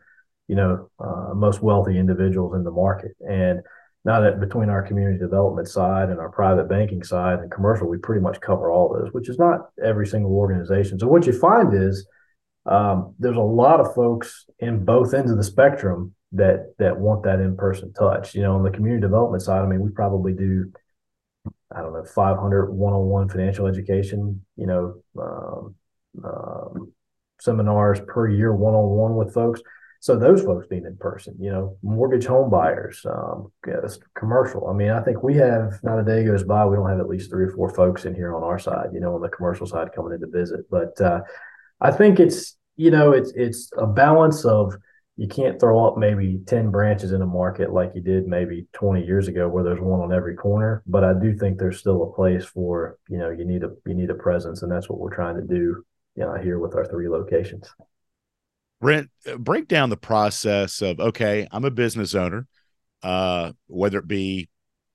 you 0.48 0.56
know, 0.56 0.90
uh, 0.98 1.34
most 1.34 1.62
wealthy 1.62 1.98
individuals 1.98 2.54
in 2.54 2.64
the 2.64 2.70
market. 2.70 3.12
And 3.20 3.60
now 4.04 4.20
that 4.20 4.40
between 4.40 4.68
our 4.68 4.82
community 4.82 5.18
development 5.18 5.68
side 5.68 6.08
and 6.08 6.18
our 6.18 6.30
private 6.30 6.68
banking 6.68 7.02
side 7.02 7.40
and 7.40 7.50
commercial, 7.50 7.88
we 7.88 7.98
pretty 7.98 8.20
much 8.20 8.40
cover 8.40 8.70
all 8.70 8.92
those, 8.92 9.12
which 9.12 9.28
is 9.28 9.38
not 9.38 9.70
every 9.84 10.06
single 10.06 10.32
organization. 10.32 10.98
So 10.98 11.06
what 11.06 11.26
you 11.26 11.38
find 11.38 11.74
is 11.74 12.06
um, 12.66 13.14
there's 13.18 13.36
a 13.36 13.40
lot 13.40 13.80
of 13.80 13.94
folks 13.94 14.46
in 14.58 14.84
both 14.84 15.14
ends 15.14 15.30
of 15.30 15.36
the 15.36 15.44
spectrum 15.44 16.14
that 16.32 16.74
that 16.78 16.98
want 16.98 17.24
that 17.24 17.40
in-person 17.40 17.92
touch. 17.92 18.34
You 18.34 18.42
know, 18.42 18.54
on 18.54 18.62
the 18.62 18.70
community 18.70 19.00
development 19.00 19.42
side, 19.42 19.62
I 19.62 19.66
mean, 19.66 19.80
we 19.80 19.90
probably 19.90 20.32
do, 20.32 20.72
I 21.74 21.80
don't 21.80 21.92
know, 21.92 22.04
500 22.04 22.72
one-on-one 22.72 23.28
financial 23.28 23.66
education, 23.66 24.44
you 24.56 24.66
know, 24.66 25.02
um, 25.20 25.74
um, 26.24 26.92
seminars 27.40 28.00
per 28.06 28.28
year, 28.28 28.54
one-on-one 28.54 29.16
with 29.16 29.32
folks. 29.32 29.62
So 30.00 30.16
those 30.16 30.42
folks 30.42 30.68
need 30.70 30.84
in 30.84 30.96
person, 30.96 31.34
you 31.40 31.50
know, 31.50 31.76
mortgage 31.82 32.26
home 32.26 32.50
buyers, 32.50 33.04
um, 33.04 33.50
commercial. 34.14 34.68
I 34.68 34.72
mean, 34.72 34.90
I 34.90 35.00
think 35.00 35.24
we 35.24 35.34
have 35.36 35.80
not 35.82 35.98
a 35.98 36.04
day 36.04 36.24
goes 36.24 36.44
by 36.44 36.64
we 36.66 36.76
don't 36.76 36.88
have 36.88 37.00
at 37.00 37.08
least 37.08 37.30
three 37.30 37.46
or 37.46 37.50
four 37.50 37.68
folks 37.74 38.04
in 38.04 38.14
here 38.14 38.36
on 38.36 38.44
our 38.44 38.60
side, 38.60 38.90
you 38.92 39.00
know, 39.00 39.16
on 39.16 39.22
the 39.22 39.28
commercial 39.28 39.66
side 39.66 39.88
coming 39.92 40.12
in 40.12 40.20
to 40.20 40.28
visit. 40.28 40.70
But 40.70 41.00
uh, 41.00 41.22
I 41.80 41.90
think 41.90 42.20
it's 42.20 42.56
you 42.76 42.92
know 42.92 43.10
it's 43.10 43.32
it's 43.34 43.72
a 43.76 43.86
balance 43.86 44.44
of 44.44 44.76
you 45.18 45.26
can't 45.26 45.58
throw 45.58 45.84
up 45.84 45.98
maybe 45.98 46.40
10 46.46 46.70
branches 46.70 47.10
in 47.10 47.20
a 47.22 47.26
market 47.26 47.72
like 47.72 47.90
you 47.94 48.00
did 48.00 48.28
maybe 48.28 48.66
20 48.72 49.04
years 49.04 49.26
ago 49.26 49.48
where 49.48 49.64
there's 49.64 49.80
one 49.80 50.00
on 50.00 50.12
every 50.12 50.36
corner 50.36 50.82
but 50.86 51.02
i 51.02 51.12
do 51.12 51.36
think 51.36 51.58
there's 51.58 51.78
still 51.78 52.04
a 52.04 52.12
place 52.14 52.44
for 52.44 52.96
you 53.08 53.18
know 53.18 53.28
you 53.28 53.44
need 53.44 53.64
a 53.64 53.70
you 53.84 53.94
need 53.94 54.10
a 54.10 54.14
presence 54.14 54.62
and 54.62 54.70
that's 54.70 54.88
what 54.88 54.98
we're 54.98 55.14
trying 55.14 55.34
to 55.34 55.42
do 55.42 55.84
you 56.14 56.24
know 56.24 56.34
here 56.34 56.58
with 56.58 56.74
our 56.74 56.84
three 56.86 57.08
locations. 57.08 57.68
Brent 58.80 59.10
uh, 59.30 59.36
break 59.36 59.68
down 59.68 59.90
the 59.90 59.96
process 59.96 60.80
of 60.82 61.00
okay 61.00 61.48
i'm 61.50 61.64
a 61.64 61.70
business 61.70 62.14
owner 62.14 62.46
uh 63.02 63.52
whether 63.66 63.98
it 63.98 64.08
be 64.08 64.48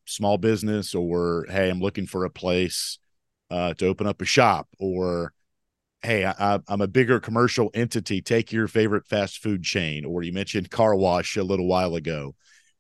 small 0.06 0.38
business 0.38 0.96
or 0.96 1.46
hey 1.50 1.70
i'm 1.70 1.82
looking 1.82 2.08
for 2.08 2.24
a 2.24 2.30
place 2.30 2.98
uh 3.50 3.74
to 3.74 3.88
open 3.88 4.08
up 4.08 4.22
a 4.22 4.26
shop 4.26 4.70
or 4.80 5.34
hey, 6.04 6.26
I, 6.26 6.60
am 6.68 6.82
a 6.82 6.88
bigger 6.88 7.20
commercial 7.20 7.72
entity. 7.74 8.22
Take 8.22 8.52
your 8.52 8.68
favorite 8.68 9.08
fast 9.08 9.42
food 9.42 9.64
chain, 9.64 10.06
or 10.06 10.22
you 10.22 10.34
mentioned 10.34 10.70
car 10.70 10.96
wash 10.96 11.38
a 11.38 11.44
little 11.44 11.68
while 11.68 11.96
ago. 11.96 12.36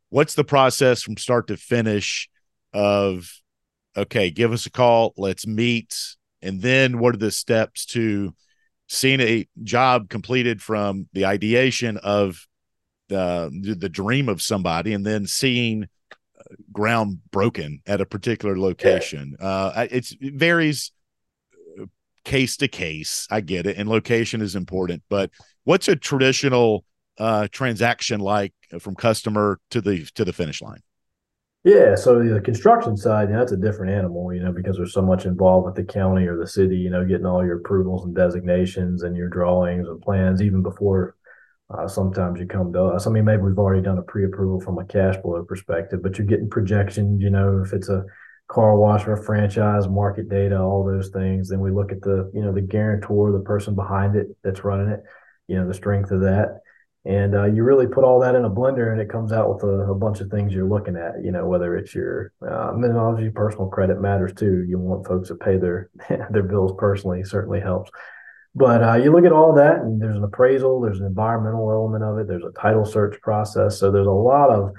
What's 0.10 0.36
the 0.36 0.44
process 0.44 1.02
from 1.02 1.18
start 1.18 1.48
to 1.48 1.58
finish 1.58 2.30
of, 2.74 3.32
okay, 3.96 4.30
give 4.30 4.52
us 4.52 4.66
a 4.66 4.72
call, 4.72 5.14
let's 5.18 5.48
meet. 5.48 5.98
And 6.42 6.62
then 6.62 7.00
what 7.00 7.16
are 7.16 7.20
the 7.20 7.32
steps 7.32 7.86
to 7.88 8.36
seeing 8.90 9.22
a 9.22 9.48
job 9.64 10.10
completed 10.10 10.62
from 10.62 11.08
the 11.14 11.26
ideation 11.26 11.98
of 11.98 12.46
the, 13.08 13.76
the 13.80 13.90
dream 13.90 14.28
of 14.28 14.42
somebody 14.42 14.94
and 14.94 15.06
then 15.06 15.26
seeing 15.26 15.84
uh, 15.84 16.56
ground 16.74 17.20
broken 17.32 17.82
at 17.88 18.02
a 18.02 18.06
particular 18.06 18.60
location? 18.60 19.38
Uh, 19.40 19.88
it's, 19.90 20.12
it 20.20 20.34
varies 20.34 20.92
case 22.24 22.58
to 22.58 22.68
case. 22.68 23.28
I 23.30 23.42
get 23.42 23.66
it, 23.66 23.78
and 23.78 23.90
location 23.90 24.42
is 24.42 24.56
important. 24.56 25.04
But 25.10 25.32
what's 25.64 25.88
a 25.88 25.96
traditional 25.96 26.86
uh, 27.18 27.48
transaction 27.52 28.20
like 28.20 28.54
from 28.80 28.96
customer 28.96 29.60
to 29.72 29.82
the 29.82 30.06
to 30.16 30.26
the 30.26 30.34
finish 30.34 30.62
line? 30.62 30.82
Yeah, 31.64 31.96
so 31.96 32.22
the 32.22 32.42
construction 32.42 32.98
side, 32.98 33.30
you 33.30 33.36
know, 33.36 33.40
that's 33.40 33.54
a 33.54 33.58
different 33.58 33.94
animal, 33.94 34.34
you 34.34 34.44
know, 34.44 34.52
because 34.52 34.76
there's 34.76 34.94
so 34.94 35.02
much 35.02 35.26
involved 35.26 35.66
with 35.66 35.76
the 35.76 35.84
county 35.86 36.28
or 36.28 36.38
the 36.38 36.46
city, 36.46 36.76
you 36.76 36.90
know, 36.90 37.06
getting 37.06 37.26
all 37.26 37.46
your 37.46 37.60
approvals 37.60 38.04
and 38.04 38.14
designations 38.14 39.04
and 39.04 39.16
your 39.16 39.30
drawings 39.30 39.88
and 39.88 40.02
plans, 40.02 40.42
even 40.42 40.62
before 40.62 41.16
uh, 41.70 41.88
sometimes 41.88 42.38
you 42.42 42.48
come 42.48 42.74
to 42.74 42.84
us. 42.84 43.08
I 43.08 43.12
mean, 43.12 43.24
maybe 43.24 43.44
we've 43.44 43.58
already 43.58 43.82
done 43.82 43.98
a 43.98 44.02
pre-approval 44.02 44.60
from 44.60 44.78
a 44.78 44.84
cash 44.84 45.16
flow 45.22 45.42
perspective, 45.44 46.04
but 46.04 46.18
you're 46.18 46.28
getting 46.28 46.50
projections, 46.50 47.22
you 47.22 47.30
know, 47.30 47.62
if 47.66 47.72
it's 47.72 47.88
a 47.88 48.04
car 48.54 48.78
wash 48.78 49.08
or 49.08 49.18
franchise, 49.18 49.88
market 49.88 50.30
data, 50.30 50.60
all 50.60 50.86
those 50.86 51.10
things. 51.10 51.50
Then 51.50 51.60
we 51.60 51.72
look 51.72 51.92
at 51.92 52.02
the, 52.02 52.30
you 52.36 52.42
know, 52.42 52.52
the 52.52 52.62
guarantor, 52.62 53.32
the 53.32 53.40
person 53.40 53.74
behind 53.74 54.16
it 54.16 54.28
that's 54.44 54.64
running 54.64 54.90
it, 54.90 55.04
you 55.48 55.56
know, 55.56 55.68
the 55.68 55.74
strength 55.74 56.12
of 56.12 56.22
that. 56.22 56.60
And 57.04 57.36
uh, 57.36 57.46
you 57.46 57.64
really 57.64 57.88
put 57.88 58.04
all 58.04 58.20
that 58.22 58.36
in 58.36 58.46
a 58.46 58.50
blender 58.50 58.92
and 58.92 59.02
it 59.02 59.10
comes 59.10 59.32
out 59.32 59.54
with 59.54 59.64
a, 59.64 59.92
a 59.92 59.96
bunch 59.96 60.22
of 60.22 60.30
things 60.30 60.54
you're 60.54 60.70
looking 60.70 60.96
at, 60.96 61.24
you 61.24 61.32
know, 61.32 61.48
whether 61.48 61.76
it's 61.76 61.96
your 61.96 62.32
uh, 62.48 62.72
personal 63.34 63.68
credit 63.68 64.00
matters 64.00 64.34
too. 64.34 64.64
You 64.68 64.78
want 64.78 65.08
folks 65.08 65.30
to 65.30 65.36
pay 65.36 65.58
their, 65.58 65.90
their 66.30 66.44
bills 66.44 66.74
personally, 66.78 67.24
certainly 67.24 67.60
helps. 67.60 67.90
But 68.56 68.84
uh, 68.84 68.96
you 68.96 69.12
look 69.12 69.26
at 69.26 69.34
all 69.34 69.56
that 69.56 69.78
and 69.78 70.00
there's 70.00 70.16
an 70.16 70.24
appraisal, 70.24 70.80
there's 70.80 71.00
an 71.00 71.08
environmental 71.08 71.72
element 71.72 72.04
of 72.04 72.20
it, 72.20 72.28
there's 72.28 72.46
a 72.46 72.62
title 72.62 72.86
search 72.86 73.20
process. 73.22 73.80
So 73.80 73.92
there's 73.92 74.06
a 74.06 74.12
lot 74.12 74.52
of 74.52 74.74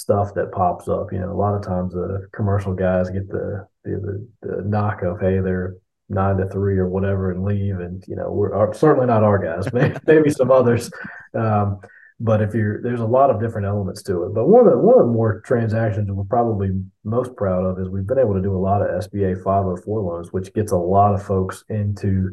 stuff 0.00 0.32
that 0.34 0.52
pops 0.52 0.88
up. 0.88 1.12
You 1.12 1.18
know, 1.18 1.30
a 1.30 1.34
lot 1.34 1.54
of 1.54 1.62
times 1.62 1.92
the 1.92 2.26
commercial 2.32 2.74
guys 2.74 3.10
get 3.10 3.28
the 3.28 3.66
the, 3.84 4.28
the, 4.42 4.48
the 4.48 4.62
knock 4.62 5.02
of 5.02 5.20
hey 5.20 5.40
they're 5.40 5.76
nine 6.08 6.38
to 6.38 6.48
three 6.48 6.78
or 6.78 6.88
whatever 6.88 7.30
and 7.30 7.44
leave, 7.44 7.78
and 7.78 8.02
you 8.08 8.16
know 8.16 8.30
we're 8.30 8.54
our, 8.54 8.72
certainly 8.72 9.06
not 9.06 9.22
our 9.22 9.38
guys, 9.38 9.72
maybe, 9.72 9.96
maybe 10.06 10.30
some 10.30 10.50
others. 10.50 10.90
Um, 11.34 11.80
but 12.18 12.42
if 12.42 12.54
you're 12.54 12.82
there's 12.82 13.00
a 13.00 13.06
lot 13.06 13.30
of 13.30 13.40
different 13.40 13.66
elements 13.66 14.02
to 14.04 14.24
it. 14.24 14.34
But 14.34 14.48
one 14.48 14.66
of 14.66 14.72
the 14.72 14.78
one 14.78 14.98
of 14.98 15.06
the 15.06 15.12
more 15.12 15.40
transactions 15.40 16.10
we're 16.10 16.24
probably 16.24 16.70
most 17.04 17.36
proud 17.36 17.64
of 17.64 17.78
is 17.78 17.88
we've 17.88 18.06
been 18.06 18.18
able 18.18 18.34
to 18.34 18.42
do 18.42 18.54
a 18.54 18.58
lot 18.58 18.82
of 18.82 19.04
SBA 19.04 19.42
504 19.44 20.00
loans, 20.00 20.32
which 20.32 20.52
gets 20.54 20.72
a 20.72 20.76
lot 20.76 21.14
of 21.14 21.22
folks 21.22 21.64
into 21.68 22.32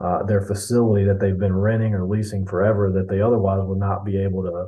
uh, 0.00 0.22
their 0.24 0.40
facility 0.40 1.04
that 1.04 1.20
they've 1.20 1.38
been 1.38 1.54
renting 1.54 1.94
or 1.94 2.06
leasing 2.06 2.46
forever 2.46 2.90
that 2.92 3.08
they 3.08 3.20
otherwise 3.20 3.60
would 3.64 3.78
not 3.78 4.04
be 4.04 4.16
able 4.16 4.42
to 4.42 4.66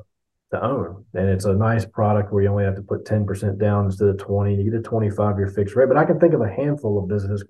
to 0.53 0.65
own. 0.65 1.05
And 1.15 1.29
it's 1.29 1.45
a 1.45 1.55
nice 1.55 1.85
product 1.85 2.33
where 2.33 2.43
you 2.43 2.49
only 2.49 2.65
have 2.65 2.77
to 2.77 2.83
put 2.83 3.05
10% 3.05 3.59
down 3.59 3.87
instead 3.87 4.09
of 4.09 4.19
20. 4.19 4.55
You 4.55 4.71
get 4.71 4.81
a 4.81 4.83
25 4.83 5.39
year 5.39 5.49
fixed 5.49 5.75
rate. 5.75 5.89
But 5.89 5.97
I 5.97 6.05
can 6.05 6.21
think 6.21 6.35
of 6.35 6.41
a 6.41 6.51
handful 6.51 6.99
of 6.99 7.09
businesses, 7.09 7.47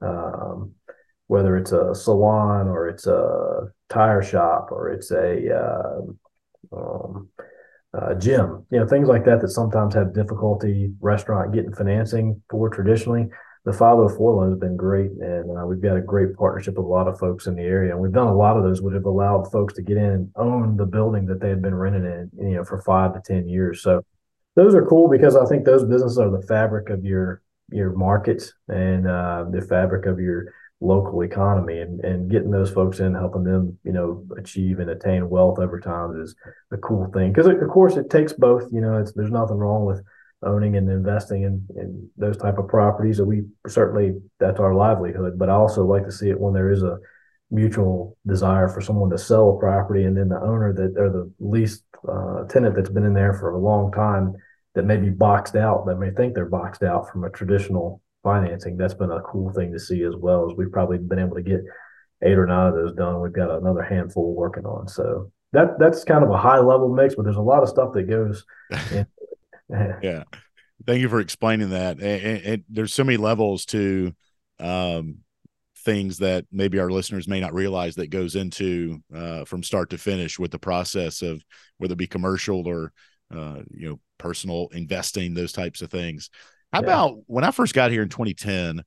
um, 0.00 0.72
whether 1.26 1.56
it's 1.56 1.72
a 1.72 1.94
salon 1.94 2.68
or 2.68 2.88
it's 2.88 3.06
a 3.06 3.68
tire 3.88 4.22
shop 4.22 4.68
or 4.70 4.90
it's 4.90 5.10
a, 5.10 5.54
uh, 5.54 6.00
um, 6.76 7.28
uh, 7.94 8.14
gym, 8.14 8.66
you 8.70 8.78
know, 8.78 8.86
things 8.86 9.08
like 9.08 9.24
that 9.24 9.40
that 9.40 9.48
sometimes 9.48 9.94
have 9.94 10.14
difficulty 10.14 10.92
restaurant 11.00 11.54
getting 11.54 11.72
financing 11.72 12.42
for 12.50 12.68
traditionally 12.68 13.28
the 13.68 13.76
504 13.76 14.34
loan 14.34 14.50
has 14.50 14.58
been 14.58 14.78
great, 14.78 15.10
and 15.10 15.58
uh, 15.58 15.66
we've 15.66 15.82
got 15.82 15.98
a 15.98 16.00
great 16.00 16.34
partnership 16.36 16.78
with 16.78 16.86
a 16.86 16.88
lot 16.88 17.06
of 17.06 17.18
folks 17.18 17.46
in 17.46 17.54
the 17.54 17.62
area. 17.62 17.92
And 17.92 18.00
we've 18.00 18.12
done 18.12 18.26
a 18.26 18.34
lot 18.34 18.56
of 18.56 18.62
those, 18.62 18.80
which 18.80 18.94
have 18.94 19.04
allowed 19.04 19.52
folks 19.52 19.74
to 19.74 19.82
get 19.82 19.98
in 19.98 20.04
and 20.04 20.32
own 20.36 20.78
the 20.78 20.86
building 20.86 21.26
that 21.26 21.38
they 21.38 21.50
had 21.50 21.60
been 21.60 21.74
renting 21.74 22.06
in, 22.06 22.30
you 22.38 22.56
know, 22.56 22.64
for 22.64 22.80
five 22.80 23.12
to 23.12 23.20
ten 23.20 23.46
years. 23.46 23.82
So 23.82 24.02
those 24.56 24.74
are 24.74 24.86
cool 24.86 25.10
because 25.10 25.36
I 25.36 25.44
think 25.44 25.66
those 25.66 25.84
businesses 25.84 26.18
are 26.18 26.30
the 26.30 26.46
fabric 26.46 26.88
of 26.88 27.04
your 27.04 27.42
your 27.70 27.92
market 27.92 28.42
and 28.68 29.06
uh, 29.06 29.44
the 29.50 29.60
fabric 29.60 30.06
of 30.06 30.18
your 30.18 30.54
local 30.80 31.20
economy 31.20 31.80
and, 31.80 32.02
and 32.02 32.30
getting 32.30 32.50
those 32.50 32.70
folks 32.70 33.00
in 33.00 33.12
helping 33.12 33.44
them 33.44 33.76
you 33.84 33.92
know 33.92 34.24
achieve 34.38 34.78
and 34.78 34.88
attain 34.88 35.28
wealth 35.28 35.58
over 35.58 35.78
time 35.78 36.18
is 36.22 36.34
a 36.70 36.78
cool 36.78 37.10
thing 37.12 37.32
because 37.32 37.48
of 37.48 37.68
course 37.68 37.96
it 37.96 38.08
takes 38.08 38.32
both 38.32 38.62
you 38.72 38.80
know 38.80 38.96
it's 38.96 39.12
there's 39.12 39.30
nothing 39.30 39.56
wrong 39.56 39.84
with 39.84 40.00
owning 40.44 40.76
and 40.76 40.88
investing 40.90 41.42
in, 41.42 41.66
in 41.76 42.08
those 42.16 42.36
type 42.36 42.58
of 42.58 42.68
properties. 42.68 43.18
And 43.18 43.28
we 43.28 43.44
certainly 43.66 44.20
that's 44.38 44.60
our 44.60 44.74
livelihood. 44.74 45.38
But 45.38 45.50
I 45.50 45.54
also 45.54 45.84
like 45.84 46.04
to 46.04 46.12
see 46.12 46.30
it 46.30 46.40
when 46.40 46.54
there 46.54 46.70
is 46.70 46.82
a 46.82 46.98
mutual 47.50 48.16
desire 48.26 48.68
for 48.68 48.80
someone 48.80 49.10
to 49.10 49.18
sell 49.18 49.50
a 49.50 49.58
property, 49.58 50.04
and 50.04 50.16
then 50.16 50.28
the 50.28 50.40
owner 50.40 50.72
that 50.72 51.00
or 51.00 51.10
the 51.10 51.32
lease 51.40 51.82
uh, 52.08 52.44
tenant 52.44 52.76
that's 52.76 52.90
been 52.90 53.06
in 53.06 53.14
there 53.14 53.34
for 53.34 53.50
a 53.50 53.58
long 53.58 53.90
time 53.92 54.34
that 54.74 54.84
may 54.84 54.96
be 54.96 55.10
boxed 55.10 55.56
out, 55.56 55.86
that 55.86 55.96
may 55.96 56.10
think 56.10 56.34
they're 56.34 56.46
boxed 56.46 56.82
out 56.82 57.10
from 57.10 57.24
a 57.24 57.30
traditional 57.30 58.02
financing. 58.22 58.76
That's 58.76 58.94
been 58.94 59.10
a 59.10 59.22
cool 59.22 59.50
thing 59.52 59.72
to 59.72 59.80
see 59.80 60.02
as 60.04 60.14
well. 60.14 60.48
As 60.50 60.56
we've 60.56 60.70
probably 60.70 60.98
been 60.98 61.18
able 61.18 61.36
to 61.36 61.42
get 61.42 61.60
eight 62.22 62.38
or 62.38 62.46
nine 62.46 62.68
of 62.68 62.74
those 62.74 62.94
done. 62.94 63.20
We've 63.20 63.32
got 63.32 63.50
another 63.50 63.82
handful 63.82 64.34
working 64.34 64.64
on. 64.64 64.88
So 64.88 65.30
that 65.52 65.78
that's 65.78 66.04
kind 66.04 66.24
of 66.24 66.30
a 66.30 66.36
high 66.36 66.58
level 66.58 66.92
mix, 66.92 67.14
but 67.14 67.24
there's 67.24 67.36
a 67.36 67.42
lot 67.42 67.62
of 67.62 67.68
stuff 67.68 67.92
that 67.94 68.04
goes 68.04 68.44
in, 68.92 69.06
yeah. 70.02 70.24
Thank 70.86 71.00
you 71.00 71.08
for 71.08 71.20
explaining 71.20 71.70
that. 71.70 71.98
And, 71.98 72.42
and, 72.44 72.64
there's 72.68 72.94
so 72.94 73.04
many 73.04 73.16
levels 73.16 73.64
to 73.66 74.14
um, 74.60 75.18
things 75.78 76.18
that 76.18 76.44
maybe 76.52 76.78
our 76.78 76.90
listeners 76.90 77.26
may 77.26 77.40
not 77.40 77.54
realize 77.54 77.96
that 77.96 78.10
goes 78.10 78.36
into 78.36 79.02
uh, 79.14 79.44
from 79.44 79.62
start 79.62 79.90
to 79.90 79.98
finish 79.98 80.38
with 80.38 80.50
the 80.50 80.58
process 80.58 81.22
of 81.22 81.42
whether 81.78 81.92
it 81.92 81.98
be 81.98 82.06
commercial 82.06 82.66
or 82.66 82.92
uh, 83.34 83.62
you 83.70 83.88
know, 83.88 84.00
personal 84.18 84.68
investing, 84.72 85.34
those 85.34 85.52
types 85.52 85.82
of 85.82 85.90
things. 85.90 86.30
How 86.72 86.80
yeah. 86.80 86.86
about 86.86 87.18
when 87.26 87.44
I 87.44 87.50
first 87.50 87.74
got 87.74 87.90
here 87.90 88.02
in 88.02 88.08
2010, 88.08 88.82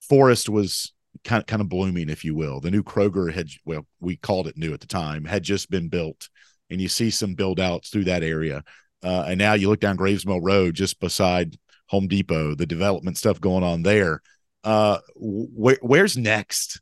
Forest 0.00 0.48
was 0.48 0.92
kind 1.24 1.40
of 1.40 1.46
kind 1.46 1.60
of 1.60 1.68
blooming, 1.68 2.08
if 2.08 2.24
you 2.24 2.34
will. 2.34 2.60
The 2.60 2.70
new 2.70 2.82
Kroger 2.82 3.32
had 3.32 3.48
well, 3.64 3.86
we 4.00 4.16
called 4.16 4.46
it 4.46 4.56
new 4.56 4.72
at 4.72 4.80
the 4.80 4.86
time, 4.86 5.24
had 5.24 5.42
just 5.42 5.70
been 5.70 5.88
built, 5.88 6.28
and 6.70 6.80
you 6.80 6.88
see 6.88 7.10
some 7.10 7.34
build 7.34 7.60
outs 7.60 7.90
through 7.90 8.04
that 8.04 8.22
area. 8.22 8.62
Uh, 9.02 9.26
and 9.28 9.38
now 9.38 9.54
you 9.54 9.68
look 9.68 9.80
down 9.80 9.96
Graves 9.96 10.26
Mill 10.26 10.40
Road, 10.40 10.74
just 10.74 10.98
beside 11.00 11.56
Home 11.86 12.08
Depot, 12.08 12.54
the 12.54 12.66
development 12.66 13.16
stuff 13.16 13.40
going 13.40 13.64
on 13.64 13.82
there. 13.82 14.22
Uh, 14.64 14.98
wh- 15.14 15.82
where's 15.82 16.16
next 16.16 16.80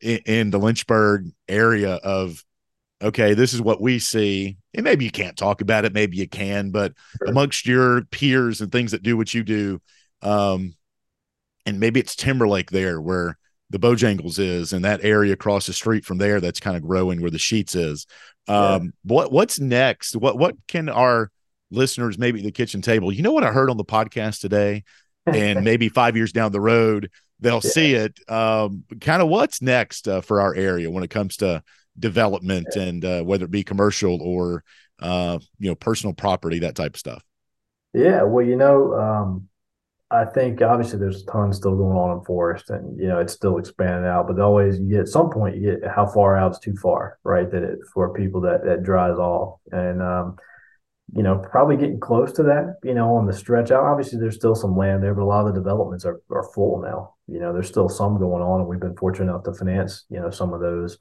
in, 0.00 0.18
in 0.26 0.50
the 0.50 0.58
Lynchburg 0.58 1.30
area 1.48 1.94
of 1.94 2.42
okay, 3.02 3.34
this 3.34 3.52
is 3.52 3.60
what 3.60 3.80
we 3.80 3.98
see. 3.98 4.56
And 4.74 4.84
maybe 4.84 5.04
you 5.04 5.10
can't 5.10 5.36
talk 5.36 5.60
about 5.60 5.84
it, 5.84 5.92
maybe 5.92 6.16
you 6.16 6.28
can, 6.28 6.70
but 6.70 6.94
sure. 7.18 7.28
amongst 7.28 7.66
your 7.66 8.04
peers 8.04 8.60
and 8.60 8.72
things 8.72 8.92
that 8.92 9.02
do 9.02 9.16
what 9.16 9.34
you 9.34 9.42
do, 9.42 9.80
um, 10.22 10.74
and 11.66 11.80
maybe 11.80 12.00
it's 12.00 12.16
Timberlake 12.16 12.70
there 12.70 13.00
where 13.00 13.36
the 13.70 13.78
Bojangles 13.78 14.38
is, 14.38 14.72
and 14.72 14.84
that 14.84 15.04
area 15.04 15.32
across 15.32 15.66
the 15.66 15.72
street 15.72 16.04
from 16.04 16.18
there 16.18 16.40
that's 16.40 16.60
kind 16.60 16.76
of 16.76 16.82
growing 16.82 17.20
where 17.20 17.30
the 17.30 17.38
Sheetz 17.38 17.74
is. 17.74 18.06
Um, 18.48 18.92
what 19.02 19.32
what's 19.32 19.58
next? 19.58 20.14
What 20.14 20.38
what 20.38 20.54
can 20.68 20.88
our 20.88 21.30
listeners 21.70 22.18
maybe 22.18 22.42
the 22.42 22.52
kitchen 22.52 22.82
table? 22.82 23.12
You 23.12 23.22
know 23.22 23.32
what 23.32 23.44
I 23.44 23.52
heard 23.52 23.70
on 23.70 23.76
the 23.76 23.84
podcast 23.84 24.40
today, 24.40 24.84
and 25.26 25.64
maybe 25.64 25.88
five 25.88 26.16
years 26.16 26.32
down 26.32 26.52
the 26.52 26.60
road 26.60 27.10
they'll 27.40 27.60
yeah. 27.62 27.70
see 27.70 27.94
it. 27.94 28.18
Um, 28.30 28.84
kind 29.00 29.22
of 29.22 29.28
what's 29.28 29.62
next 29.62 30.08
uh, 30.08 30.20
for 30.20 30.40
our 30.40 30.54
area 30.54 30.90
when 30.90 31.04
it 31.04 31.10
comes 31.10 31.38
to 31.38 31.62
development 31.98 32.68
yeah. 32.74 32.82
and 32.82 33.04
uh, 33.04 33.22
whether 33.22 33.44
it 33.44 33.50
be 33.50 33.64
commercial 33.64 34.20
or 34.22 34.64
uh, 35.00 35.38
you 35.58 35.68
know 35.68 35.74
personal 35.74 36.14
property, 36.14 36.60
that 36.60 36.74
type 36.74 36.94
of 36.94 37.00
stuff. 37.00 37.22
Yeah, 37.92 38.22
well, 38.22 38.44
you 38.44 38.56
know, 38.56 38.94
um, 38.94 39.48
I 40.10 40.24
think 40.24 40.60
obviously 40.62 40.98
there's 40.98 41.22
a 41.22 41.26
ton 41.26 41.52
still 41.52 41.76
going 41.76 41.96
on 41.96 42.18
in 42.18 42.24
forest, 42.24 42.70
and 42.70 42.98
you 42.98 43.08
know 43.08 43.18
it's 43.18 43.32
still 43.32 43.58
expanding 43.58 44.08
out. 44.08 44.26
But 44.26 44.40
always, 44.40 44.78
you 44.78 44.88
get 44.88 45.00
at 45.00 45.08
some 45.08 45.30
point, 45.30 45.56
you 45.56 45.76
get 45.76 45.90
how 45.90 46.06
far 46.06 46.36
out 46.36 46.52
is 46.52 46.58
too 46.58 46.76
far, 46.76 47.18
right? 47.24 47.50
That 47.50 47.62
it 47.62 47.78
for 47.92 48.12
people 48.12 48.40
that 48.42 48.64
that 48.64 48.82
dries 48.82 49.18
off, 49.18 49.60
and 49.70 50.02
um, 50.02 50.36
you 51.14 51.22
know, 51.22 51.38
probably 51.38 51.76
getting 51.76 52.00
close 52.00 52.32
to 52.32 52.42
that. 52.44 52.76
You 52.82 52.94
know, 52.94 53.14
on 53.14 53.26
the 53.26 53.32
stretch 53.32 53.70
out. 53.70 53.84
Obviously, 53.84 54.18
there's 54.18 54.36
still 54.36 54.54
some 54.54 54.76
land 54.76 55.02
there, 55.02 55.14
but 55.14 55.22
a 55.22 55.24
lot 55.24 55.46
of 55.46 55.54
the 55.54 55.60
developments 55.60 56.04
are 56.04 56.20
are 56.30 56.50
full 56.54 56.80
now. 56.80 57.14
You 57.26 57.40
know, 57.40 57.52
there's 57.52 57.68
still 57.68 57.88
some 57.88 58.18
going 58.18 58.42
on, 58.42 58.60
and 58.60 58.68
we've 58.68 58.80
been 58.80 58.96
fortunate 58.96 59.30
enough 59.30 59.44
to 59.44 59.54
finance 59.54 60.04
you 60.08 60.20
know 60.20 60.30
some 60.30 60.52
of 60.52 60.60
those 60.60 60.98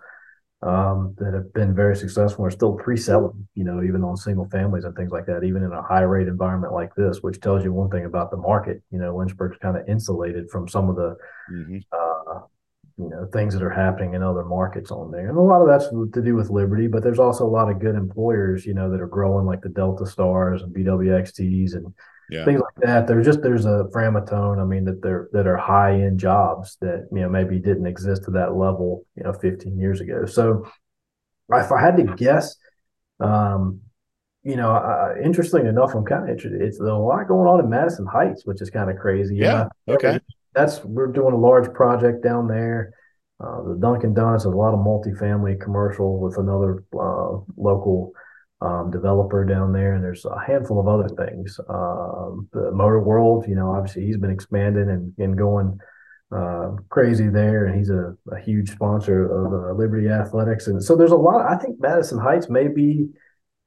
um, 0.65 1.13
that 1.19 1.33
have 1.33 1.53
been 1.53 1.75
very 1.75 1.95
successful 1.95 2.45
are 2.45 2.51
still 2.51 2.73
pre-selling, 2.73 3.47
you 3.53 3.63
know, 3.63 3.83
even 3.83 4.03
on 4.03 4.17
single 4.17 4.49
families 4.49 4.83
and 4.83 4.95
things 4.95 5.11
like 5.11 5.27
that, 5.27 5.43
even 5.43 5.63
in 5.63 5.71
a 5.71 5.81
high 5.81 6.01
rate 6.01 6.27
environment 6.27 6.73
like 6.73 6.93
this, 6.95 7.19
which 7.21 7.39
tells 7.39 7.63
you 7.63 7.71
one 7.71 7.89
thing 7.89 8.05
about 8.05 8.31
the 8.31 8.37
market. 8.37 8.81
You 8.89 8.97
know, 8.97 9.15
Lynchburg's 9.15 9.57
kind 9.59 9.77
of 9.77 9.87
insulated 9.87 10.49
from 10.49 10.67
some 10.67 10.89
of 10.89 10.95
the, 10.95 11.15
mm-hmm. 11.53 11.77
uh, 11.91 12.39
you 12.97 13.09
know, 13.09 13.27
things 13.33 13.53
that 13.53 13.63
are 13.63 13.69
happening 13.69 14.13
in 14.13 14.23
other 14.23 14.45
markets 14.45 14.89
on 14.89 15.11
there. 15.11 15.27
And 15.27 15.37
a 15.37 15.41
lot 15.41 15.61
of 15.61 15.67
that's 15.67 15.89
to 15.89 16.21
do 16.21 16.35
with 16.35 16.49
Liberty, 16.49 16.87
but 16.87 17.03
there's 17.03 17.19
also 17.19 17.45
a 17.45 17.49
lot 17.49 17.69
of 17.69 17.79
good 17.79 17.95
employers, 17.95 18.65
you 18.65 18.73
know, 18.73 18.89
that 18.89 19.01
are 19.01 19.07
growing 19.07 19.45
like 19.45 19.61
the 19.61 19.69
Delta 19.69 20.05
Stars 20.05 20.61
and 20.61 20.73
BWXTs 20.73 21.75
and 21.75 21.93
yeah. 22.29 22.45
things 22.45 22.61
like 22.61 22.85
that. 22.85 23.07
There's 23.07 23.25
just 23.25 23.41
there's 23.41 23.65
a 23.65 23.89
Framatome 23.93 24.61
I 24.61 24.65
mean 24.65 24.85
that 24.85 25.01
they're 25.01 25.27
that 25.33 25.45
are 25.45 25.57
high 25.57 25.93
end 25.93 26.19
jobs 26.19 26.77
that 26.81 27.07
you 27.11 27.19
know 27.19 27.29
maybe 27.29 27.59
didn't 27.59 27.85
exist 27.85 28.23
to 28.23 28.31
that 28.31 28.55
level 28.55 29.05
you 29.15 29.23
know 29.23 29.33
15 29.33 29.77
years 29.77 29.99
ago. 29.99 30.25
So 30.25 30.65
if 31.51 31.71
I 31.71 31.79
had 31.79 31.97
to 31.97 32.03
guess, 32.15 32.55
um, 33.19 33.81
you 34.43 34.55
know, 34.55 34.71
uh, 34.71 35.15
interesting 35.23 35.65
enough, 35.65 35.93
I'm 35.93 36.05
kind 36.05 36.23
of 36.23 36.29
interested. 36.29 36.61
It's 36.61 36.79
a 36.79 36.83
lot 36.83 37.27
going 37.27 37.47
on 37.47 37.59
in 37.59 37.69
Madison 37.69 38.05
Heights, 38.05 38.45
which 38.45 38.61
is 38.61 38.69
kind 38.69 38.89
of 38.89 38.97
crazy. 38.97 39.35
Yeah. 39.35 39.67
okay. 39.87 40.19
That's 40.55 40.83
we're 40.83 41.11
doing 41.11 41.33
a 41.33 41.37
large 41.37 41.73
project 41.73 42.23
down 42.23 42.47
there. 42.47 42.93
Uh, 43.39 43.63
the 43.63 43.77
Dunkin' 43.79 44.13
Donuts 44.13 44.45
has 44.45 44.53
a 44.53 44.55
lot 44.55 44.73
of 44.73 44.79
multifamily 44.79 45.59
commercial 45.59 46.19
with 46.19 46.37
another 46.37 46.83
uh, 46.97 47.39
local 47.57 48.13
um, 48.61 48.91
developer 48.91 49.43
down 49.43 49.73
there, 49.73 49.93
and 49.93 50.03
there's 50.03 50.25
a 50.25 50.39
handful 50.39 50.79
of 50.79 50.87
other 50.87 51.09
things. 51.09 51.59
Um, 51.67 52.47
the 52.53 52.71
Motor 52.71 53.01
World, 53.01 53.45
you 53.47 53.55
know, 53.55 53.71
obviously 53.71 54.05
he's 54.05 54.17
been 54.17 54.31
expanding 54.31 54.89
and, 54.89 55.13
and 55.17 55.37
going 55.37 55.77
uh, 56.31 56.71
crazy 56.89 57.27
there, 57.27 57.65
and 57.65 57.77
he's 57.77 57.89
a, 57.89 58.15
a 58.31 58.39
huge 58.39 58.71
sponsor 58.71 59.25
of 59.25 59.53
uh, 59.53 59.73
Liberty 59.73 60.07
Athletics, 60.07 60.67
and 60.67 60.81
so 60.81 60.95
there's 60.95 61.11
a 61.11 61.15
lot. 61.15 61.45
I 61.45 61.57
think 61.57 61.79
Madison 61.79 62.19
Heights 62.19 62.49
may 62.49 62.69
be 62.69 63.09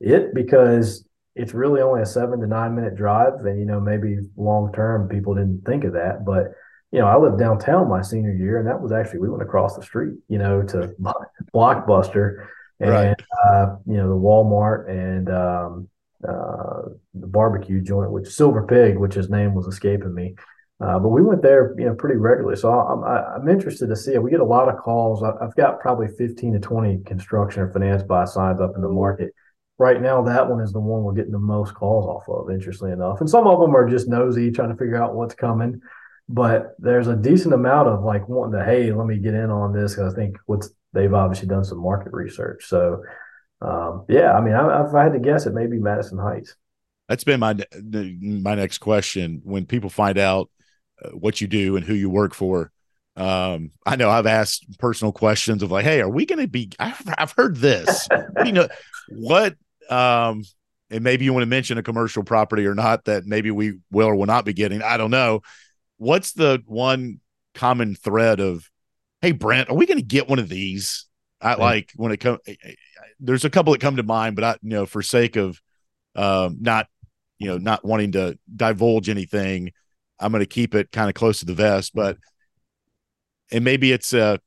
it 0.01 0.35
because 0.35 1.07
it's 1.35 1.55
really 1.55 1.81
only 1.81 2.03
a 2.03 2.07
seven 2.07 2.41
to 2.41 2.47
nine 2.47 2.75
minute 2.75 2.97
drive, 2.97 3.35
and 3.45 3.59
you 3.59 3.67
know 3.67 3.81
maybe 3.81 4.17
long 4.37 4.73
term 4.73 5.09
people 5.09 5.35
didn't 5.35 5.63
think 5.67 5.85
of 5.85 5.93
that, 5.93 6.25
but 6.25 6.53
you 6.91 7.01
know, 7.01 7.07
I 7.07 7.19
lived 7.19 7.39
downtown 7.39 7.89
my 7.89 8.03
senior 8.03 8.33
year, 8.33 8.59
and 8.59 8.67
that 8.67 8.81
was 8.81 8.93
actually 8.93 9.21
we 9.21 9.29
went 9.29 9.43
across 9.43 9.77
the 9.77 9.83
street, 9.83 10.15
you 10.29 10.39
know, 10.39 10.63
to 10.63 10.95
Blockbuster, 11.55 12.47
and 12.81 12.91
right. 12.91 13.17
uh, 13.47 13.77
you 13.87 13.97
know 13.97 14.09
the 14.09 14.21
Walmart 14.21 14.89
and 14.89 15.29
um, 15.29 15.89
uh, 16.27 16.91
the 17.15 17.27
barbecue 17.27 17.81
joint, 17.81 18.11
which 18.11 18.29
Silver 18.29 18.67
Pig, 18.67 18.97
which 18.97 19.15
his 19.15 19.29
name 19.29 19.55
was 19.55 19.67
escaping 19.67 20.15
me. 20.15 20.35
Uh, 20.81 20.99
but 20.99 21.09
we 21.09 21.23
went 21.23 21.43
there, 21.43 21.75
you 21.77 21.87
know, 21.87 21.95
pretty 21.95 22.17
regularly. 22.17 22.57
So 22.57 22.73
I'm 22.73 23.03
I'm 23.05 23.49
interested 23.49 23.89
to 23.89 23.97
see 23.97 24.15
it. 24.15 24.23
We 24.23 24.31
get 24.31 24.41
a 24.41 24.45
lot 24.45 24.69
of 24.69 24.79
calls. 24.79 25.23
I've 25.23 25.57
got 25.57 25.81
probably 25.81 26.07
15 26.07 26.55
to 26.55 26.61
20 26.61 27.03
construction 27.05 27.63
or 27.63 27.73
finance 27.73 28.03
by 28.03 28.25
signs 28.25 28.61
up 28.61 28.73
in 28.77 28.83
the 28.83 28.89
market. 28.89 29.35
Right 29.77 30.01
now, 30.01 30.23
that 30.23 30.49
one 30.49 30.61
is 30.61 30.73
the 30.73 30.81
one 30.81 31.03
we're 31.03 31.13
getting 31.13 31.33
the 31.33 31.39
most 31.39 31.75
calls 31.75 32.07
off 32.07 32.29
of, 32.29 32.51
interestingly 32.51 32.93
enough. 32.93 33.21
And 33.21 33.31
some 33.31 33.47
of 33.47 33.61
them 33.61 33.77
are 33.77 33.89
just 33.89 34.09
nosy, 34.09 34.51
trying 34.51 34.71
to 34.71 34.77
figure 34.77 35.01
out 35.01 35.15
what's 35.15 35.35
coming. 35.35 35.81
But 36.29 36.75
there's 36.79 37.09
a 37.09 37.17
decent 37.17 37.55
amount 37.55 37.89
of 37.89 38.05
like 38.05 38.29
wanting 38.29 38.59
to, 38.59 38.65
hey, 38.65 38.93
let 38.93 39.07
me 39.07 39.19
get 39.19 39.35
in 39.35 39.51
on 39.51 39.73
this 39.73 39.95
because 39.95 40.13
I 40.13 40.17
think 40.17 40.37
what's 40.47 40.71
they've 40.93 41.13
obviously 41.13 41.49
done 41.49 41.65
some 41.65 41.83
market 41.83 42.13
research. 42.13 42.67
So, 42.67 43.03
um, 43.61 44.05
yeah, 44.09 44.33
I 44.33 44.41
mean, 44.41 44.55
I, 44.55 44.87
if 44.87 44.95
I 44.95 45.05
had 45.05 45.13
to 45.15 45.19
guess, 45.19 45.47
it 45.47 45.55
may 45.55 45.67
be 45.67 45.79
Madison 45.79 46.19
Heights. 46.19 46.55
That's 47.09 47.25
been 47.25 47.41
my 47.41 47.57
my 47.83 48.55
next 48.55 48.79
question. 48.79 49.41
When 49.43 49.65
people 49.65 49.89
find 49.89 50.19
out 50.19 50.51
uh, 51.03 51.11
what 51.11 51.41
you 51.41 51.47
do 51.47 51.77
and 51.77 51.85
who 51.85 51.95
you 51.95 52.11
work 52.11 52.35
for, 52.35 52.71
um, 53.17 53.71
I 53.87 53.97
know 53.97 54.11
I've 54.11 54.27
asked 54.27 54.79
personal 54.79 55.13
questions 55.13 55.63
of 55.63 55.71
like, 55.71 55.85
"Hey, 55.85 56.01
are 56.03 56.09
we 56.09 56.27
going 56.27 56.41
to 56.41 56.49
be?" 56.49 56.71
I've, 56.79 57.03
I've 57.17 57.33
heard 57.33 57.57
this. 57.57 58.07
you 58.45 58.53
know, 58.53 58.69
what? 59.09 59.57
Um, 59.89 60.43
and 60.91 61.03
maybe 61.03 61.25
you 61.25 61.33
want 61.33 61.43
to 61.43 61.49
mention 61.49 61.79
a 61.79 61.83
commercial 61.83 62.23
property 62.23 62.67
or 62.67 62.75
not 62.75 63.07
that 63.07 63.27
maybe 63.27 63.51
we 63.51 63.79
will 63.91 64.09
or 64.09 64.15
will 64.15 64.27
not 64.27 64.45
be 64.45 64.53
getting. 64.53 64.83
I 64.83 64.99
don't 64.99 65.11
know. 65.11 65.41
What's 65.99 66.33
the 66.33 66.63
one 66.67 67.21
common 67.55 67.95
thread 67.95 68.41
of 68.41 68.69
hey 69.21 69.33
Brent, 69.33 69.69
are 69.69 69.77
we 69.77 69.87
going 69.87 69.99
to 69.99 70.05
get 70.05 70.29
one 70.29 70.39
of 70.39 70.49
these? 70.49 71.07
I 71.41 71.55
like 71.55 71.93
when 71.95 72.13
it 72.13 72.19
comes. 72.19 72.41
There's 73.21 73.45
a 73.45 73.51
couple 73.51 73.73
that 73.73 73.81
come 73.81 73.97
to 73.97 74.03
mind, 74.03 74.35
but 74.35 74.45
I, 74.45 74.51
you 74.63 74.71
know, 74.71 74.87
for 74.87 75.03
sake 75.03 75.37
of 75.37 75.61
um, 76.17 76.59
not, 76.61 76.89
you 77.39 77.47
know, 77.47 77.59
not 77.59 77.85
wanting 77.85 78.13
to 78.13 78.39
divulge 78.55 79.09
anything, 79.09 79.71
I'm 80.19 80.33
going 80.33 80.41
to 80.43 80.47
keep 80.47 80.75
it 80.75 80.91
kind 80.91 81.09
of 81.09 81.15
close 81.15 81.39
to 81.41 81.45
the 81.45 81.55
vest. 81.55 81.93
But 81.95 82.19
and 83.53 83.65
maybe 83.65 83.93
it's 83.93 84.13
a 84.13 84.41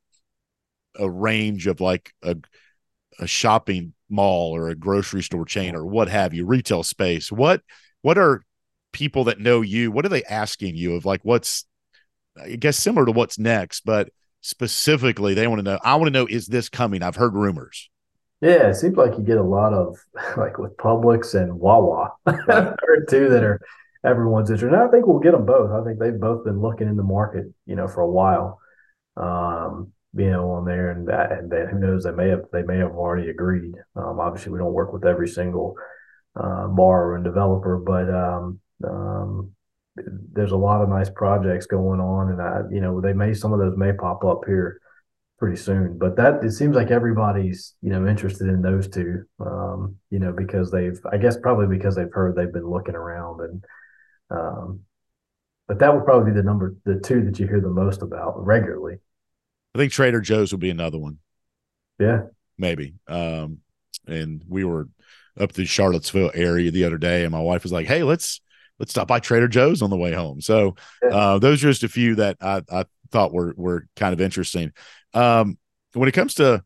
a 1.00 1.10
range 1.10 1.68
of 1.68 1.80
like 1.80 2.14
a 2.24 2.36
a 3.20 3.28
shopping 3.28 3.94
mall 4.10 4.56
or 4.56 4.70
a 4.70 4.76
grocery 4.76 5.24
store 5.24 5.46
chain 5.46 5.76
or 5.76 5.86
what 5.86 6.10
have 6.10 6.34
you, 6.34 6.46
retail 6.46 6.84
space. 6.84 7.32
What 7.32 7.62
what 8.02 8.18
are 8.18 8.44
people 8.92 9.26
that 9.26 9.40
know 9.40 9.62
you? 9.62 9.92
What 9.92 10.06
are 10.06 10.10
they 10.10 10.24
asking 10.24 10.76
you 10.76 10.96
of 10.96 11.06
like 11.06 11.22
what's 11.24 11.66
I 12.42 12.56
guess 12.56 12.78
similar 12.78 13.06
to 13.06 13.12
what's 13.12 13.38
next, 13.38 13.82
but 13.86 14.10
specifically 14.42 15.34
they 15.34 15.48
want 15.48 15.60
to 15.60 15.64
know 15.64 15.80
i 15.84 15.96
want 15.96 16.08
to 16.08 16.12
know 16.12 16.26
is 16.26 16.48
this 16.48 16.68
coming 16.68 17.04
i've 17.04 17.16
heard 17.16 17.36
rumors 17.36 17.90
yeah 18.42 18.68
it 18.68 18.76
seems 18.76 18.98
like 18.98 19.16
you 19.18 19.24
get 19.24 19.38
a 19.38 19.44
lot 19.44 19.72
of 19.74 19.98
like 20.38 20.58
with 20.58 20.76
publix 20.78 21.40
and 21.40 21.54
wawa 21.54 22.10
right. 22.26 22.74
two 23.08 23.30
that 23.30 23.44
are 23.44 23.62
everyone's 24.04 24.50
interested 24.50 24.76
and 24.76 24.84
i 24.84 24.92
think 24.92 25.06
we'll 25.06 25.20
get 25.20 25.32
them 25.32 25.46
both 25.46 25.72
i 25.72 25.84
think 25.86 26.00
they've 26.00 26.20
both 26.20 26.44
been 26.44 26.60
looking 26.60 26.88
in 26.88 26.98
the 26.98 27.04
market 27.04 27.46
you 27.68 27.76
know 27.76 27.88
for 27.88 28.02
a 28.02 28.10
while 28.10 28.60
um 29.16 29.92
you 30.16 30.30
know 30.30 30.50
on 30.52 30.66
there 30.66 30.90
and 30.90 31.08
that 31.08 31.32
and 31.32 31.52
then 31.52 31.68
who 31.68 31.78
knows 31.78 32.04
they 32.04 32.12
may 32.12 32.30
have 32.30 32.42
they 32.52 32.64
may 32.64 32.78
have 32.78 32.92
already 32.92 33.30
agreed 33.30 33.76
um 33.96 34.20
obviously 34.20 34.52
we 34.52 34.58
don't 34.58 34.74
work 34.74 34.92
with 34.92 35.06
every 35.06 35.28
single 35.28 35.76
uh, 36.36 36.66
borrower 36.66 37.16
and 37.16 37.24
developer 37.24 37.78
but 37.78 38.10
um 38.10 38.60
um 38.86 39.52
there's 39.96 40.54
a 40.54 40.58
lot 40.58 40.82
of 40.82 40.90
nice 40.90 41.10
projects 41.10 41.66
going 41.66 42.00
on, 42.00 42.32
and 42.32 42.42
I, 42.42 42.62
you 42.72 42.80
know, 42.80 43.02
they 43.02 43.14
may 43.14 43.34
some 43.34 43.54
of 43.54 43.60
those 43.60 43.78
may 43.78 43.92
pop 43.92 44.24
up 44.24 44.44
here 44.46 44.80
pretty 45.38 45.58
soon. 45.58 45.98
But 45.98 46.16
that 46.16 46.44
it 46.44 46.52
seems 46.52 46.76
like 46.76 46.92
everybody's 46.92 47.76
you 47.82 47.90
know 47.90 48.08
interested 48.08 48.48
in 48.48 48.62
those 48.62 48.88
two, 48.88 49.26
um, 49.40 49.98
you 50.10 50.20
know, 50.20 50.32
because 50.32 50.72
they've 50.72 51.00
I 51.12 51.18
guess 51.18 51.38
probably 51.38 51.68
because 51.68 51.96
they've 51.96 52.12
heard 52.12 52.36
they've 52.36 52.52
been 52.52 52.70
looking 52.70 52.96
around 52.96 53.42
and. 53.42 53.64
Um, 54.30 54.82
but 55.68 55.80
that 55.80 55.94
would 55.94 56.04
probably 56.04 56.32
be 56.32 56.36
the 56.36 56.44
number, 56.44 56.76
the 56.84 57.00
two 57.00 57.24
that 57.24 57.40
you 57.40 57.48
hear 57.48 57.62
the 57.62 57.70
most 57.70 58.02
about 58.02 58.46
regularly. 58.46 58.98
I 59.74 59.78
think 59.78 59.94
Trader 59.94 60.20
Joe's 60.20 60.52
will 60.52 60.60
be 60.60 60.70
another 60.70 60.98
one. 60.98 61.20
Yeah, 61.98 62.24
maybe. 62.58 62.96
Um, 63.08 63.60
and 64.06 64.44
we 64.50 64.66
were 64.66 64.90
up 65.40 65.54
the 65.54 65.66
Charlottesville 65.66 66.32
area 66.34 66.72
the 66.72 66.84
other 66.84 66.98
day, 66.98 67.24
and 67.24 67.32
my 67.32 67.40
wife 67.40 67.64
was 67.64 67.72
like, 67.72 67.88
"Hey, 67.88 68.04
let's 68.04 68.42
let's 68.82 68.92
stop 68.92 69.08
by 69.08 69.20
Trader 69.20 69.48
Joe's 69.48 69.82
on 69.82 69.90
the 69.90 69.98
way 69.98 70.12
home." 70.12 70.42
So 70.42 70.76
uh, 71.10 71.40
those 71.40 71.64
are 71.64 71.70
just 71.70 71.84
a 71.84 71.90
few 71.90 72.16
that 72.16 72.38
I, 72.42 72.64
I 72.72 72.86
thought 73.12 73.34
were 73.34 73.54
were 73.56 73.88
kind 73.96 74.14
of 74.14 74.20
interesting. 74.20 74.72
Um, 75.14 75.58
when 75.94 76.10
it 76.10 76.14
comes 76.14 76.34
to 76.36 76.64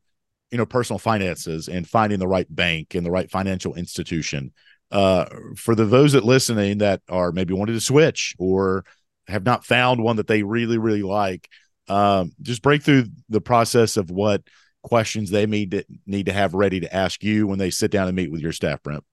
you 0.51 0.57
know 0.57 0.65
personal 0.65 0.99
finances 0.99 1.67
and 1.67 1.87
finding 1.87 2.19
the 2.19 2.27
right 2.27 2.47
bank 2.49 2.95
and 2.95 3.05
the 3.05 3.11
right 3.11 3.29
financial 3.29 3.75
institution, 3.75 4.53
uh, 4.91 5.25
for 5.57 5.75
the 5.75 5.85
those 5.85 6.13
that 6.13 6.23
listening 6.23 6.79
that 6.79 7.01
are 7.09 7.31
maybe 7.31 7.53
wanted 7.53 7.73
to 7.73 7.81
switch 7.81 8.35
or 8.39 8.85
have 9.27 9.43
not 9.43 9.65
found 9.65 10.01
one 10.01 10.15
that 10.15 10.27
they 10.27 10.43
really 10.43 10.77
really 10.77 11.03
like, 11.03 11.49
um, 11.89 12.31
just 12.41 12.61
break 12.61 12.83
through 12.83 13.05
the 13.29 13.41
process 13.41 13.97
of 13.97 14.09
what 14.09 14.41
questions 14.83 15.31
they 15.31 15.47
need 15.47 15.71
to 15.71 15.83
need 16.05 16.27
to 16.27 16.33
have 16.33 16.53
ready 16.53 16.79
to 16.79 16.95
ask 16.95 17.23
you 17.23 17.47
when 17.47 17.57
they 17.57 17.71
sit 17.71 17.91
down 17.91 18.07
and 18.07 18.15
meet 18.15 18.31
with 18.31 18.41
your 18.41 18.51
staff, 18.51 18.81
Brent. 18.83 19.03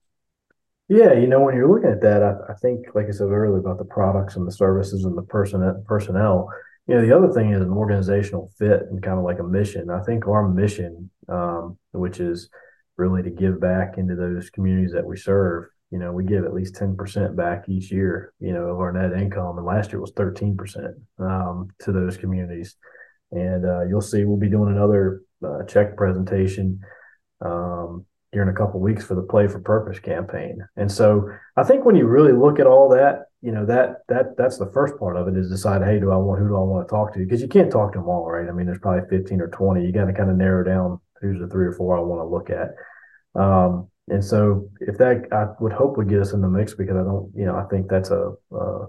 Yeah, 0.89 1.13
you 1.13 1.27
know, 1.27 1.39
when 1.39 1.55
you're 1.55 1.73
looking 1.73 1.91
at 1.91 2.01
that, 2.01 2.21
I, 2.21 2.51
I 2.51 2.55
think, 2.55 2.87
like 2.93 3.05
I 3.07 3.11
said 3.11 3.29
earlier, 3.29 3.57
about 3.57 3.77
the 3.77 3.85
products 3.85 4.35
and 4.35 4.45
the 4.45 4.51
services 4.51 5.05
and 5.05 5.17
the 5.17 5.23
person 5.23 5.83
personnel. 5.87 6.49
You 6.87 6.95
know, 6.95 7.01
the 7.05 7.15
other 7.15 7.31
thing 7.31 7.53
is 7.53 7.61
an 7.61 7.71
organizational 7.71 8.51
fit 8.57 8.81
and 8.91 9.01
kind 9.01 9.17
of 9.17 9.23
like 9.23 9.39
a 9.39 9.43
mission. 9.43 9.89
I 9.89 10.01
think 10.01 10.27
our 10.27 10.47
mission, 10.47 11.09
um, 11.29 11.77
which 11.93 12.19
is 12.19 12.49
really 12.97 13.23
to 13.23 13.29
give 13.29 13.61
back 13.61 13.97
into 13.97 14.15
those 14.15 14.49
communities 14.49 14.91
that 14.91 15.05
we 15.05 15.15
serve. 15.15 15.65
You 15.91 15.99
know, 15.99 16.11
we 16.11 16.25
give 16.25 16.43
at 16.43 16.53
least 16.53 16.75
10% 16.75 17.35
back 17.35 17.69
each 17.69 17.91
year, 17.91 18.33
you 18.39 18.51
know, 18.51 18.65
of 18.65 18.79
our 18.79 18.91
net 18.91 19.17
income. 19.17 19.57
And 19.57 19.65
last 19.65 19.91
year 19.91 20.01
was 20.01 20.11
13% 20.13 20.55
um, 21.19 21.69
to 21.79 21.91
those 21.93 22.17
communities. 22.17 22.75
And 23.31 23.65
uh, 23.65 23.85
you'll 23.85 24.01
see 24.01 24.25
we'll 24.25 24.37
be 24.37 24.49
doing 24.49 24.75
another 24.75 25.21
uh, 25.45 25.63
check 25.63 25.95
presentation 25.95 26.81
um, 27.41 28.05
here 28.33 28.41
in 28.41 28.49
a 28.49 28.53
couple 28.53 28.79
weeks 28.79 29.05
for 29.05 29.15
the 29.15 29.21
Play 29.21 29.47
for 29.47 29.59
Purpose 29.59 29.99
campaign. 29.99 30.67
And 30.75 30.91
so 30.91 31.29
I 31.55 31.63
think 31.63 31.85
when 31.85 31.95
you 31.95 32.07
really 32.07 32.33
look 32.33 32.59
at 32.59 32.67
all 32.67 32.89
that, 32.89 33.25
you 33.41 33.51
know 33.51 33.65
that 33.65 34.03
that 34.07 34.37
that's 34.37 34.57
the 34.57 34.71
first 34.73 34.97
part 34.97 35.15
of 35.15 35.27
it 35.27 35.37
is 35.37 35.49
decide, 35.49 35.83
hey, 35.83 35.99
do 35.99 36.11
I 36.11 36.17
want 36.17 36.41
who 36.41 36.47
do 36.47 36.55
I 36.55 36.61
want 36.61 36.87
to 36.87 36.91
talk 36.91 37.13
to? 37.13 37.19
Because 37.19 37.41
you 37.41 37.47
can't 37.47 37.71
talk 37.71 37.93
to 37.93 37.99
them 37.99 38.07
all, 38.07 38.29
right? 38.29 38.47
I 38.47 38.51
mean, 38.51 38.65
there's 38.65 38.79
probably 38.79 39.07
15 39.09 39.41
or 39.41 39.49
20. 39.49 39.85
You 39.85 39.91
got 39.91 40.05
to 40.05 40.13
kind 40.13 40.29
of 40.29 40.37
narrow 40.37 40.63
down 40.63 40.99
who's 41.21 41.39
the 41.39 41.47
three 41.47 41.65
or 41.65 41.73
four 41.73 41.97
I 41.97 42.01
want 42.01 42.21
to 42.21 42.25
look 42.25 42.49
at. 42.49 42.75
Um, 43.39 43.89
and 44.09 44.23
so 44.23 44.69
if 44.81 44.97
that 44.97 45.27
I 45.31 45.61
would 45.61 45.73
hope 45.73 45.97
would 45.97 46.09
get 46.09 46.21
us 46.21 46.33
in 46.33 46.41
the 46.41 46.49
mix 46.49 46.73
because 46.73 46.95
I 46.95 47.03
don't, 47.03 47.31
you 47.35 47.45
know, 47.45 47.55
I 47.55 47.63
think 47.69 47.89
that's 47.89 48.11
a 48.11 48.33
uh, 48.53 48.85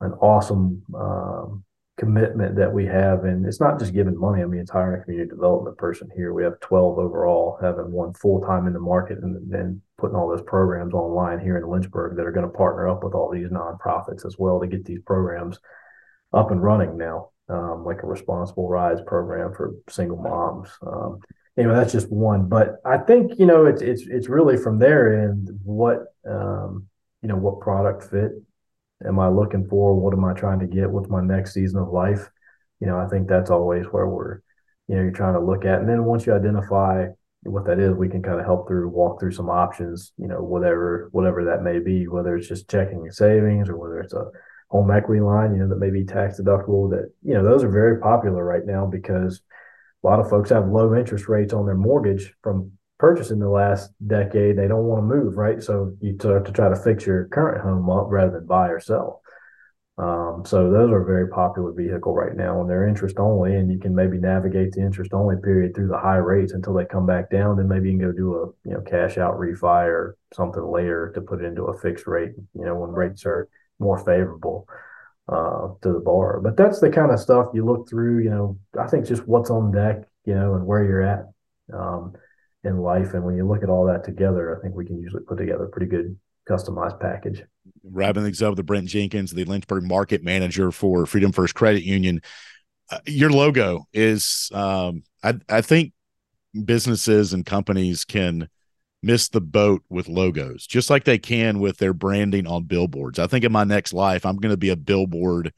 an 0.00 0.12
awesome 0.14 0.82
um, 0.94 1.64
commitment 1.98 2.56
that 2.56 2.72
we 2.72 2.86
have, 2.86 3.24
and 3.24 3.46
it's 3.46 3.60
not 3.60 3.78
just 3.78 3.92
giving 3.92 4.18
money. 4.18 4.42
I 4.42 4.46
mean, 4.46 4.60
it's 4.60 4.70
hiring 4.70 5.00
a 5.00 5.04
community 5.04 5.30
development 5.30 5.76
person 5.76 6.08
here. 6.14 6.32
We 6.32 6.42
have 6.44 6.58
12 6.60 6.98
overall, 6.98 7.58
having 7.60 7.92
one 7.92 8.14
full 8.14 8.40
time 8.40 8.66
in 8.66 8.72
the 8.72 8.80
market, 8.80 9.18
and 9.18 9.50
then 9.50 9.82
putting 9.98 10.16
all 10.16 10.28
those 10.28 10.42
programs 10.46 10.94
online 10.94 11.38
here 11.38 11.58
in 11.58 11.68
Lynchburg 11.68 12.16
that 12.16 12.26
are 12.26 12.32
going 12.32 12.46
to 12.46 12.56
partner 12.56 12.88
up 12.88 13.04
with 13.04 13.14
all 13.14 13.30
these 13.30 13.48
nonprofits 13.48 14.24
as 14.26 14.36
well 14.38 14.60
to 14.60 14.66
get 14.66 14.84
these 14.84 15.02
programs 15.04 15.58
up 16.32 16.50
and 16.50 16.62
running 16.62 16.96
now, 16.96 17.30
um, 17.48 17.84
like 17.84 18.02
a 18.02 18.06
responsible 18.06 18.68
rides 18.68 19.02
program 19.06 19.52
for 19.54 19.74
single 19.90 20.16
moms. 20.16 20.70
Um, 20.86 21.18
anyway, 21.58 21.74
that's 21.74 21.92
just 21.92 22.10
one. 22.10 22.48
But 22.48 22.76
I 22.86 22.98
think 22.98 23.38
you 23.38 23.46
know 23.46 23.66
it's 23.66 23.82
it's 23.82 24.02
it's 24.06 24.28
really 24.28 24.56
from 24.56 24.78
there 24.78 25.24
and 25.24 25.60
what 25.62 26.06
um, 26.26 26.88
you 27.20 27.28
know 27.28 27.36
what 27.36 27.60
product 27.60 28.10
fit 28.10 28.32
am 29.06 29.18
I 29.18 29.28
looking 29.28 29.66
for? 29.68 29.94
What 29.94 30.14
am 30.14 30.24
I 30.24 30.32
trying 30.32 30.60
to 30.60 30.66
get? 30.66 30.90
with 30.90 31.10
my 31.10 31.20
next 31.20 31.54
season 31.54 31.80
of 31.80 31.88
life? 31.88 32.30
You 32.80 32.86
know, 32.86 32.98
I 32.98 33.06
think 33.08 33.28
that's 33.28 33.50
always 33.50 33.86
where 33.86 34.06
we're 34.06 34.40
you 34.88 34.96
know 34.96 35.02
you're 35.02 35.12
trying 35.12 35.34
to 35.34 35.40
look 35.40 35.64
at, 35.64 35.80
and 35.80 35.88
then 35.88 36.04
once 36.04 36.26
you 36.26 36.34
identify 36.34 37.06
what 37.44 37.66
that 37.66 37.78
is, 37.78 37.94
we 37.94 38.08
can 38.08 38.22
kind 38.22 38.38
of 38.38 38.46
help 38.46 38.68
through 38.68 38.88
walk 38.88 39.20
through 39.20 39.32
some 39.32 39.50
options. 39.50 40.12
You 40.18 40.28
know, 40.28 40.42
whatever 40.42 41.08
whatever 41.12 41.44
that 41.44 41.62
may 41.62 41.78
be, 41.78 42.08
whether 42.08 42.36
it's 42.36 42.48
just 42.48 42.70
checking 42.70 43.02
and 43.02 43.14
savings 43.14 43.68
or 43.68 43.76
whether 43.76 44.00
it's 44.00 44.14
a 44.14 44.26
home 44.68 44.90
equity 44.90 45.20
line, 45.20 45.52
you 45.52 45.60
know, 45.60 45.68
that 45.68 45.78
may 45.78 45.90
be 45.90 46.04
tax 46.04 46.40
deductible. 46.40 46.90
That 46.90 47.12
you 47.22 47.34
know, 47.34 47.44
those 47.44 47.62
are 47.62 47.70
very 47.70 47.98
popular 48.00 48.44
right 48.44 48.64
now 48.64 48.86
because 48.86 49.42
a 50.02 50.06
lot 50.06 50.20
of 50.20 50.28
folks 50.28 50.50
have 50.50 50.68
low 50.68 50.94
interest 50.94 51.28
rates 51.28 51.52
on 51.52 51.66
their 51.66 51.76
mortgage 51.76 52.34
from 52.42 52.72
purchase 53.02 53.32
in 53.32 53.40
the 53.40 53.48
last 53.48 53.90
decade. 54.06 54.56
They 54.56 54.68
don't 54.68 54.86
want 54.86 55.00
to 55.00 55.14
move, 55.16 55.36
right? 55.36 55.60
So 55.60 55.92
you 56.00 56.16
have 56.22 56.44
to 56.44 56.52
try 56.52 56.68
to 56.68 56.76
fix 56.76 57.04
your 57.04 57.24
current 57.24 57.60
home 57.60 57.90
up 57.90 58.06
rather 58.08 58.30
than 58.30 58.46
buy 58.46 58.68
or 58.68 58.78
sell. 58.78 59.22
Um, 59.98 60.44
so 60.46 60.70
those 60.70 60.88
are 60.92 61.02
a 61.02 61.04
very 61.04 61.28
popular 61.28 61.72
vehicle 61.72 62.14
right 62.14 62.36
now, 62.36 62.60
and 62.60 62.70
they're 62.70 62.86
interest 62.86 63.18
only, 63.18 63.56
and 63.56 63.72
you 63.72 63.80
can 63.80 63.92
maybe 63.92 64.18
navigate 64.18 64.70
the 64.70 64.82
interest 64.82 65.12
only 65.12 65.34
period 65.42 65.74
through 65.74 65.88
the 65.88 65.98
high 65.98 66.16
rates 66.16 66.52
until 66.52 66.74
they 66.74 66.84
come 66.84 67.04
back 67.04 67.28
down. 67.28 67.56
Then 67.56 67.66
maybe 67.66 67.90
you 67.90 67.98
can 67.98 68.06
go 68.06 68.12
do 68.16 68.34
a 68.36 68.68
you 68.68 68.74
know 68.74 68.80
cash 68.82 69.18
out 69.18 69.36
refi 69.36 69.86
or 69.86 70.16
something 70.32 70.62
later 70.62 71.10
to 71.16 71.20
put 71.20 71.44
into 71.44 71.64
a 71.64 71.78
fixed 71.80 72.06
rate. 72.06 72.30
You 72.54 72.64
know 72.64 72.76
when 72.76 72.90
rates 72.90 73.26
are 73.26 73.48
more 73.80 73.98
favorable 73.98 74.68
uh, 75.28 75.74
to 75.82 75.92
the 75.92 76.00
borrower. 76.00 76.40
But 76.40 76.56
that's 76.56 76.78
the 76.78 76.90
kind 76.90 77.10
of 77.10 77.18
stuff 77.18 77.48
you 77.52 77.66
look 77.66 77.88
through. 77.88 78.22
You 78.22 78.30
know, 78.30 78.58
I 78.80 78.86
think 78.86 79.06
just 79.06 79.26
what's 79.26 79.50
on 79.50 79.72
deck, 79.72 80.04
you 80.24 80.34
know, 80.34 80.54
and 80.54 80.66
where 80.66 80.84
you're 80.84 81.02
at 81.02 81.24
um, 81.72 82.14
in 82.64 82.78
life, 82.78 83.14
and 83.14 83.24
when 83.24 83.36
you 83.36 83.46
look 83.46 83.62
at 83.62 83.68
all 83.68 83.86
that 83.86 84.04
together, 84.04 84.56
I 84.56 84.62
think 84.62 84.74
we 84.74 84.86
can 84.86 85.00
usually 85.00 85.22
put 85.24 85.38
together 85.38 85.64
a 85.64 85.68
pretty 85.68 85.86
good 85.86 86.16
customized 86.48 87.00
package. 87.00 87.42
Wrapping 87.84 88.22
things 88.22 88.42
up 88.42 88.56
with 88.56 88.66
Brent 88.66 88.88
Jenkins, 88.88 89.32
the 89.32 89.44
Lynchburg 89.44 89.84
market 89.84 90.22
manager 90.22 90.70
for 90.70 91.06
Freedom 91.06 91.32
First 91.32 91.54
Credit 91.54 91.82
Union. 91.82 92.20
Uh, 92.90 92.98
your 93.06 93.30
logo 93.30 93.86
is, 93.92 94.50
um, 94.52 95.02
I, 95.22 95.34
I 95.48 95.60
think 95.60 95.92
businesses 96.64 97.32
and 97.32 97.46
companies 97.46 98.04
can 98.04 98.48
miss 99.02 99.28
the 99.28 99.40
boat 99.40 99.82
with 99.88 100.08
logos, 100.08 100.66
just 100.66 100.90
like 100.90 101.04
they 101.04 101.18
can 101.18 101.58
with 101.58 101.78
their 101.78 101.92
branding 101.92 102.46
on 102.46 102.64
billboards. 102.64 103.18
I 103.18 103.26
think 103.26 103.44
in 103.44 103.52
my 103.52 103.64
next 103.64 103.92
life, 103.92 104.24
I'm 104.24 104.36
going 104.36 104.52
to 104.52 104.56
be 104.56 104.68
a 104.68 104.76
billboard 104.76 105.52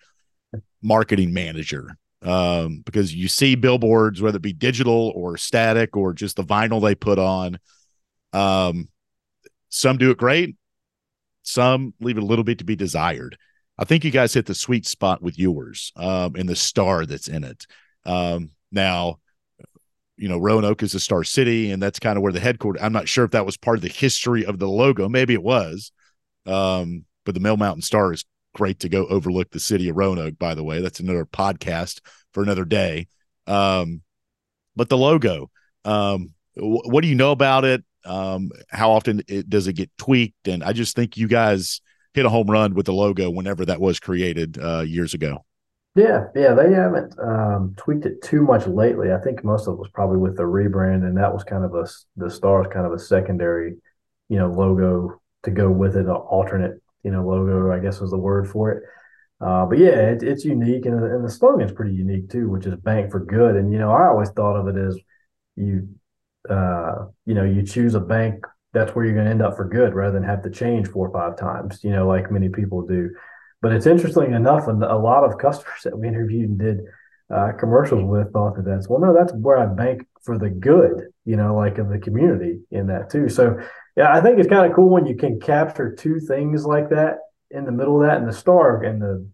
marketing 0.83 1.35
manager 1.35 1.99
um, 2.25 2.83
because 2.85 3.15
you 3.15 3.29
see 3.29 3.55
billboards, 3.55 4.21
whether 4.21 4.37
it 4.37 4.43
be 4.43 4.53
digital 4.53 5.13
or 5.15 5.37
static 5.37 5.97
or 5.97 6.13
just 6.13 6.37
the 6.37 6.45
vinyl 6.45 6.83
they 6.83 6.95
put 6.95 7.19
on. 7.19 7.59
Um, 8.33 8.89
some 9.69 9.99
do 9.99 10.11
it 10.11 10.19
great, 10.19 10.57
some 11.43 11.95
leave 12.01 12.17
it 12.17 12.23
a 12.23 12.27
little 12.27 12.45
bit 12.45 12.59
to 12.59 12.65
be 12.65 12.77
desired. 12.77 13.37
I 13.77 13.85
think 13.85 14.05
you 14.05 14.11
guys 14.11 14.33
hit 14.33 14.47
the 14.47 14.55
sweet 14.55 14.87
spot 14.87 15.21
with 15.21 15.39
yours 15.39 15.93
um, 15.97 16.37
and 16.37 16.49
the 16.49 16.57
star 16.57 17.07
that's 17.07 17.29
in 17.29 17.45
it. 17.45 17.67
Um, 18.07 18.51
now, 18.71 19.19
you 20.17 20.29
know, 20.29 20.39
Roanoke 20.39 20.83
is 20.83 20.95
a 20.95 21.01
star 21.01 21.25
city, 21.25 21.73
and 21.73 21.83
that's 21.83 21.99
kind 21.99 22.17
of 22.17 22.23
where 22.23 22.33
the 22.33 22.41
headquarters. 22.41 22.83
I'm 22.83 22.93
not 22.93 23.09
sure 23.09 23.25
if 23.25 23.33
that 23.33 23.47
was 23.47 23.57
part 23.57 23.79
of 23.79 23.83
the 23.83 23.89
history 23.89 24.47
of 24.47 24.61
the 24.61 24.69
logo. 24.69 25.09
Maybe 25.09 25.35
it 25.35 25.43
was. 25.43 25.91
Um, 26.47 27.05
but 27.25 27.35
the 27.35 27.41
Mill 27.41 27.57
Mountain 27.57 27.83
Star 27.83 28.13
is 28.13 28.25
great 28.55 28.81
to 28.81 28.89
go 28.89 29.07
overlook 29.07 29.51
the 29.51 29.61
city 29.61 29.89
of 29.89 29.97
Roanoke, 29.97 30.39
by 30.39 30.55
the 30.55 30.65
way. 30.65 30.81
That's 30.81 31.01
another 31.01 31.27
podcast 31.27 32.01
for 32.33 32.43
another 32.43 32.65
day. 32.65 33.09
Um, 33.47 34.03
but 34.75 34.89
the 34.89 34.97
logo, 34.97 35.51
um, 35.85 36.33
w- 36.57 36.83
what 36.85 37.03
do 37.03 37.09
you 37.09 37.15
know 37.15 37.33
about 37.33 37.65
it? 37.65 37.85
Um, 38.07 38.51
how 38.71 38.93
often 38.93 39.23
it, 39.29 39.49
does 39.49 39.67
it 39.67 39.75
get 39.75 39.91
tweaked? 39.99 40.49
And 40.49 40.65
I 40.65 40.73
just 40.73 40.97
think 40.97 41.17
you 41.17 41.29
guys 41.29 41.81
hit 42.15 42.27
a 42.27 42.31
home 42.31 42.51
run 42.51 42.75
with 42.75 42.87
the 42.87 42.93
logo 42.93 43.31
whenever 43.31 43.65
that 43.67 43.81
was 43.81 44.01
created 44.01 44.59
uh, 44.59 44.81
years 44.81 45.15
ago. 45.15 45.45
Yeah, 45.97 46.25
yeah, 46.35 46.55
they 46.55 46.73
haven't 46.73 47.15
um, 47.21 47.75
tweaked 47.77 48.05
it 48.05 48.21
too 48.21 48.43
much 48.43 48.67
lately. 48.67 49.13
I 49.13 49.19
think 49.19 49.45
most 49.45 49.69
of 49.69 49.75
it 49.75 49.79
was 49.79 49.91
probably 49.95 50.19
with 50.19 50.37
the 50.37 50.43
rebrand, 50.43 51.07
and 51.07 51.17
that 51.19 51.33
was 51.33 51.45
kind 51.45 51.65
of 51.65 51.73
a 51.75 51.87
the 52.17 52.29
stars 52.29 52.67
kind 52.73 52.85
of 52.85 52.93
a 52.93 52.99
secondary, 52.99 53.77
you 54.29 54.39
know, 54.39 54.51
logo 54.51 55.21
to 55.45 55.51
go 55.53 55.71
with 55.71 55.97
it, 55.97 56.07
an 56.07 56.11
alternate, 56.11 56.83
you 57.05 57.11
know, 57.11 57.27
logo. 57.27 57.71
I 57.71 57.79
guess 57.79 58.01
was 58.01 58.11
the 58.11 58.19
word 58.19 58.49
for 58.49 58.73
it. 58.73 58.83
Uh, 59.41 59.67
but 59.67 59.79
yeah, 59.79 60.11
it, 60.11 60.23
it's 60.23 60.45
unique, 60.45 60.87
and, 60.87 61.03
and 61.03 61.25
the 61.25 61.31
slogan 61.31 61.67
is 61.67 61.73
pretty 61.73 61.95
unique 61.95 62.31
too, 62.31 62.49
which 62.49 62.67
is 62.67 62.75
"Bank 62.77 63.11
for 63.11 63.21
Good." 63.21 63.57
And 63.57 63.73
you 63.73 63.79
know, 63.79 63.91
I 63.91 64.09
always 64.09 64.31
thought 64.31 64.57
of 64.57 64.69
it 64.69 64.79
as 64.79 64.99
you, 65.57 65.89
uh, 66.49 67.07
you 67.27 67.35
know, 67.35 67.45
you 67.45 67.63
choose 67.63 67.95
a 67.95 68.01
bank 68.01 68.45
that's 68.73 68.95
where 68.95 69.05
you're 69.05 69.15
going 69.15 69.27
to 69.27 69.31
end 69.31 69.43
up 69.43 69.57
for 69.57 69.69
good, 69.69 69.95
rather 69.95 70.13
than 70.13 70.25
have 70.25 70.43
to 70.43 70.51
change 70.51 70.89
four 70.89 71.09
or 71.09 71.13
five 71.13 71.39
times. 71.39 71.83
You 71.85 71.91
know, 71.91 72.07
like 72.07 72.31
many 72.31 72.49
people 72.49 72.87
do. 72.87 73.11
But 73.63 73.73
it's 73.73 73.87
interesting 73.87 74.33
enough, 74.35 74.67
and 74.69 74.83
a 74.83 74.97
lot 74.97 75.25
of 75.25 75.39
customers 75.41 75.83
that 75.85 75.99
we 75.99 76.09
interviewed 76.09 76.51
and 76.51 76.59
did 76.59 76.81
uh, 77.35 77.53
commercials 77.59 78.05
with 78.05 78.33
thought 78.33 78.57
that 78.57 78.65
that's 78.65 78.89
well, 78.89 79.01
no, 79.01 79.15
that's 79.15 79.33
where 79.33 79.59
I 79.59 79.67
bank 79.67 80.07
for 80.23 80.39
the 80.39 80.51
good, 80.51 81.09
you 81.25 81.37
know, 81.37 81.55
like 81.55 81.79
of 81.79 81.89
the 81.89 81.99
community 81.99 82.61
in 82.71 82.89
that 82.89 83.11
too. 83.11 83.29
So 83.29 83.61
yeah, 83.97 84.13
I 84.13 84.21
think 84.21 84.39
it's 84.39 84.49
kind 84.49 84.69
of 84.69 84.75
cool 84.75 84.91
when 84.91 85.07
you 85.07 85.17
can 85.17 85.41
capture 85.41 85.95
two 85.95 86.21
things 86.21 86.67
like 86.67 86.91
that 86.91 87.19
in 87.51 87.65
the 87.65 87.73
middle 87.73 88.01
of 88.01 88.07
that, 88.07 88.19
and 88.19 88.29
the 88.29 88.33
star 88.33 88.83
and 88.83 89.01
the 89.01 89.29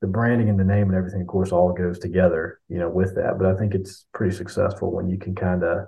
the 0.00 0.06
branding 0.06 0.50
and 0.50 0.60
the 0.60 0.64
name 0.64 0.88
and 0.88 0.94
everything, 0.94 1.22
of 1.22 1.26
course, 1.26 1.50
all 1.50 1.72
goes 1.72 1.98
together, 1.98 2.60
you 2.68 2.78
know, 2.78 2.90
with 2.90 3.14
that. 3.14 3.38
But 3.38 3.46
I 3.46 3.56
think 3.56 3.74
it's 3.74 4.06
pretty 4.12 4.36
successful 4.36 4.92
when 4.92 5.08
you 5.08 5.16
can 5.18 5.34
kind 5.34 5.64
of 5.64 5.86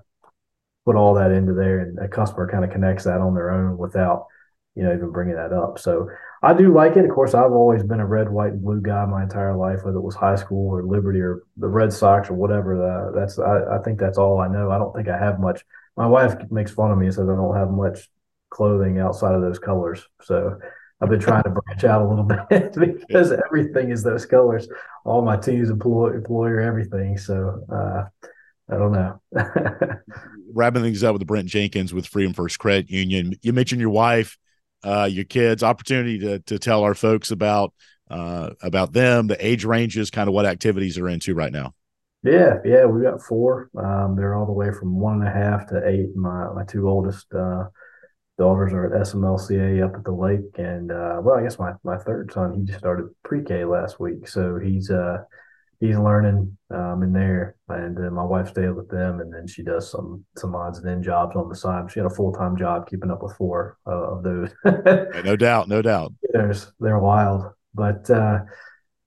put 0.87 0.97
all 0.97 1.14
that 1.14 1.33
into 1.33 1.53
there, 1.53 1.81
and 1.81 1.99
a 1.99 2.09
customer 2.09 2.49
kind 2.51 2.64
of 2.64 2.70
connects 2.70 3.05
that 3.05 3.20
on 3.20 3.35
their 3.35 3.51
own 3.51 3.77
without 3.77 4.27
you 4.77 4.83
know, 4.83 4.95
even 4.95 5.11
bringing 5.11 5.35
that 5.35 5.55
up. 5.55 5.79
So 5.79 6.09
I 6.43 6.53
do 6.53 6.72
like 6.72 6.97
it. 6.97 7.05
Of 7.07 7.11
course, 7.11 7.33
I've 7.33 7.53
always 7.53 7.83
been 7.83 7.99
a 7.99 8.07
red, 8.07 8.29
white, 8.29 8.53
and 8.53 8.62
blue 8.62 8.81
guy 8.81 9.07
my 9.07 9.22
entire 9.22 9.57
life, 9.57 9.81
whether 9.83 9.97
it 9.97 10.03
was 10.03 10.14
high 10.14 10.37
school 10.37 10.70
or 10.70 10.85
Liberty 10.85 11.20
or 11.20 11.43
the 11.57 11.66
Red 11.66 11.93
Sox 11.93 12.29
or 12.29 12.35
whatever. 12.35 12.77
Uh, 12.85 13.18
that's 13.18 13.39
I, 13.39 13.77
I 13.77 13.83
think 13.83 13.99
that's 13.99 14.18
all 14.18 14.39
I 14.39 14.49
know. 14.49 14.70
I 14.70 14.79
don't 14.79 14.95
think 14.95 15.09
I 15.09 15.18
have 15.18 15.41
much. 15.41 15.64
My 15.97 16.07
wife 16.07 16.35
makes 16.51 16.70
fun 16.70 16.91
of 16.91 16.99
me 16.99 17.07
and 17.07 17.14
says 17.14 17.27
I 17.27 17.35
don't 17.35 17.57
have 17.57 17.70
much 17.70 18.11
clothing 18.57 18.99
outside 18.99 19.35
of 19.35 19.43
those 19.43 19.59
colors. 19.59 20.03
So 20.23 20.59
I've 21.01 21.11
been 21.11 21.21
trying 21.21 21.43
to 21.43 21.51
branch 21.51 21.85
out 21.85 22.01
a 22.01 22.09
little 22.09 22.25
bit 22.51 22.73
because 23.09 23.33
everything 23.33 23.91
is 23.91 24.03
those 24.03 24.25
colors. 24.25 24.67
All 25.05 25.23
my 25.23 25.37
teams, 25.37 25.69
employ, 25.69 26.15
employer, 26.15 26.61
everything. 26.61 27.19
So 27.19 27.63
uh, 27.71 28.05
I 28.71 28.79
don't 28.79 28.93
know. 28.93 29.21
Wrapping 30.55 30.83
things 30.83 31.05
up 31.05 31.13
with 31.13 31.27
Brent 31.27 31.49
Jenkins 31.49 31.93
with 31.93 32.07
Freedom 32.07 32.33
First 32.33 32.59
Credit 32.59 32.91
Union. 32.91 33.35
You 33.43 33.53
mentioned 33.53 33.81
your 33.81 33.91
wife, 33.91 34.39
uh, 34.83 35.09
your 35.11 35.25
kids. 35.25 35.63
Opportunity 35.63 36.19
to 36.21 36.39
to 36.41 36.59
tell 36.59 36.83
our 36.83 36.95
folks 36.95 37.31
about 37.31 37.75
uh, 38.11 38.51
about 38.63 38.93
them, 38.93 39.27
the 39.27 39.47
age 39.47 39.67
ranges, 39.67 40.11
kind 40.11 40.29
of 40.29 40.35
what 40.35 40.47
activities 40.47 40.95
they're 40.95 41.09
into 41.09 41.35
right 41.35 41.53
now. 41.53 41.75
Yeah, 42.23 42.55
yeah, 42.65 42.87
we've 42.87 43.05
got 43.05 43.23
four. 43.23 43.69
Um, 43.77 44.17
they're 44.17 44.35
all 44.35 44.47
the 44.47 44.53
way 44.53 44.73
from 44.73 44.99
one 44.99 45.21
and 45.21 45.29
a 45.29 45.31
half 45.31 45.69
to 45.69 45.87
eight. 45.87 46.17
My 46.17 46.53
my 46.55 46.65
two 46.65 46.89
oldest 46.89 47.27
uh, 47.35 47.65
daughters 48.39 48.72
are 48.72 48.87
at 48.87 49.03
SMLCA 49.03 49.84
up 49.84 49.95
at 49.95 50.05
the 50.05 50.12
lake, 50.12 50.59
and 50.59 50.91
uh, 50.91 51.20
well, 51.22 51.39
I 51.39 51.43
guess 51.43 51.59
my 51.59 51.72
my 51.84 51.99
third 51.99 52.32
son 52.32 52.55
he 52.55 52.64
just 52.64 52.78
started 52.78 53.09
pre-K 53.24 53.64
last 53.64 53.99
week, 53.99 54.28
so 54.28 54.59
he's 54.59 54.91
uh 54.91 55.18
he's 55.80 55.99
learning 55.99 56.57
um, 56.70 57.03
in 57.03 57.12
there, 57.12 57.57
and 57.68 57.97
then 57.97 58.12
my 58.12 58.24
wife 58.24 58.49
stays 58.49 58.72
with 58.74 58.89
them, 58.89 59.20
and 59.20 59.32
then 59.32 59.47
she 59.47 59.62
does 59.62 59.91
some 59.91 60.24
some 60.37 60.55
odds 60.55 60.78
and 60.78 60.89
end 60.89 61.05
jobs 61.05 61.37
on 61.37 61.49
the 61.49 61.57
side. 61.57 61.91
She 61.91 62.01
had 62.01 62.07
a 62.07 62.14
full 62.14 62.32
time 62.32 62.57
job 62.57 62.89
keeping 62.89 63.11
up 63.11 63.22
with 63.22 63.37
four 63.37 63.78
uh, 63.87 64.16
of 64.16 64.22
those. 64.22 64.51
no 65.24 65.37
doubt, 65.37 65.68
no 65.68 65.82
doubt. 65.82 66.12
There's 66.32 66.72
they're 66.80 66.99
wild, 66.99 67.53
but 67.74 68.09
uh, 68.11 68.41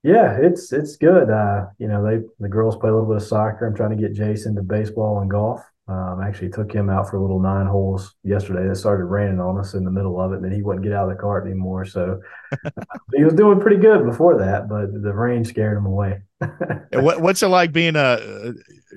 yeah, 0.04 0.38
it's 0.42 0.72
it's 0.72 0.96
good. 0.96 1.30
Uh, 1.30 1.68
you 1.78 1.88
know, 1.88 2.04
they 2.04 2.26
the 2.40 2.50
girls 2.50 2.78
play 2.78 2.90
a 2.90 2.94
little 2.94 3.08
bit 3.08 3.18
of 3.18 3.28
soccer. 3.28 3.68
I'm 3.68 3.76
trying 3.76 3.96
to 3.96 4.02
get 4.02 4.14
Jason 4.14 4.56
to 4.56 4.62
baseball 4.62 5.20
and 5.20 5.30
golf. 5.30 5.62
Um, 5.90 6.22
actually 6.22 6.52
took 6.52 6.72
him 6.72 6.88
out 6.88 7.10
for 7.10 7.18
a 7.18 7.22
little 7.22 7.40
nine 7.40 7.66
holes 7.66 8.14
yesterday. 8.24 8.70
It 8.70 8.76
started 8.76 9.06
raining 9.06 9.40
on 9.40 9.58
us 9.58 9.74
in 9.74 9.84
the 9.84 9.90
middle 9.90 10.22
of 10.22 10.32
it, 10.32 10.36
and 10.36 10.46
then 10.46 10.52
he 10.52 10.62
wouldn't 10.62 10.84
get 10.84 10.94
out 10.94 11.10
of 11.10 11.18
the 11.18 11.20
cart 11.20 11.48
anymore. 11.48 11.84
So 11.84 12.22
he 13.16 13.24
was 13.24 13.34
doing 13.34 13.60
pretty 13.60 13.78
good 13.78 14.06
before 14.06 14.38
that, 14.38 14.70
but 14.70 14.94
the 14.94 15.12
rain 15.12 15.44
scared 15.44 15.78
him 15.78 15.88
away. 15.88 16.22
what, 16.94 17.22
what's 17.22 17.42
it 17.42 17.48
like 17.48 17.72
being 17.72 17.96
a, 17.96 18.54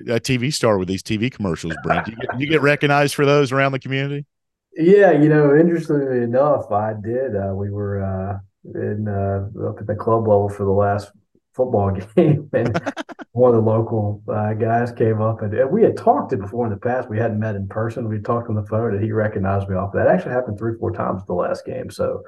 a 0.07 0.19
TV 0.19 0.53
star 0.53 0.77
with 0.77 0.87
these 0.87 1.01
TV 1.01 1.31
commercials, 1.31 1.73
Brent? 1.81 2.07
You 2.07 2.15
get, 2.15 2.39
you 2.39 2.47
get 2.47 2.61
recognized 2.61 3.15
for 3.15 3.25
those 3.25 3.51
around 3.51 3.71
the 3.71 3.79
community? 3.79 4.27
Yeah, 4.75 5.13
you 5.13 5.29
know, 5.29 5.55
interestingly 5.55 6.21
enough, 6.21 6.71
I 6.71 6.93
did. 6.93 7.35
Uh, 7.35 7.55
we 7.55 7.71
were 7.71 8.03
uh, 8.03 8.37
in 8.77 9.07
uh, 9.07 9.49
up 9.67 9.79
at 9.79 9.87
the 9.87 9.95
club 9.95 10.27
level 10.27 10.47
for 10.47 10.63
the 10.63 10.71
last 10.71 11.11
football 11.53 11.91
game, 12.15 12.49
and 12.53 12.79
one 13.33 13.49
of 13.49 13.55
the 13.55 13.69
local 13.69 14.21
uh, 14.31 14.53
guys 14.53 14.91
came 14.91 15.19
up 15.19 15.41
and, 15.41 15.51
and, 15.55 15.71
we 15.71 15.81
had 15.81 15.97
talked 15.97 16.33
it 16.33 16.39
before 16.39 16.67
in 16.67 16.71
the 16.71 16.77
past. 16.77 17.09
We 17.09 17.17
hadn't 17.17 17.39
met 17.39 17.55
in 17.55 17.67
person. 17.67 18.07
We 18.07 18.19
talked 18.19 18.47
on 18.47 18.55
the 18.55 18.65
phone, 18.65 18.93
and 18.93 19.03
he 19.03 19.11
recognized 19.11 19.67
me 19.67 19.75
off 19.75 19.91
that. 19.93 20.07
Actually, 20.07 20.33
happened 20.33 20.59
three, 20.59 20.77
four 20.77 20.91
times 20.91 21.25
the 21.25 21.33
last 21.33 21.65
game. 21.65 21.89
So 21.89 22.21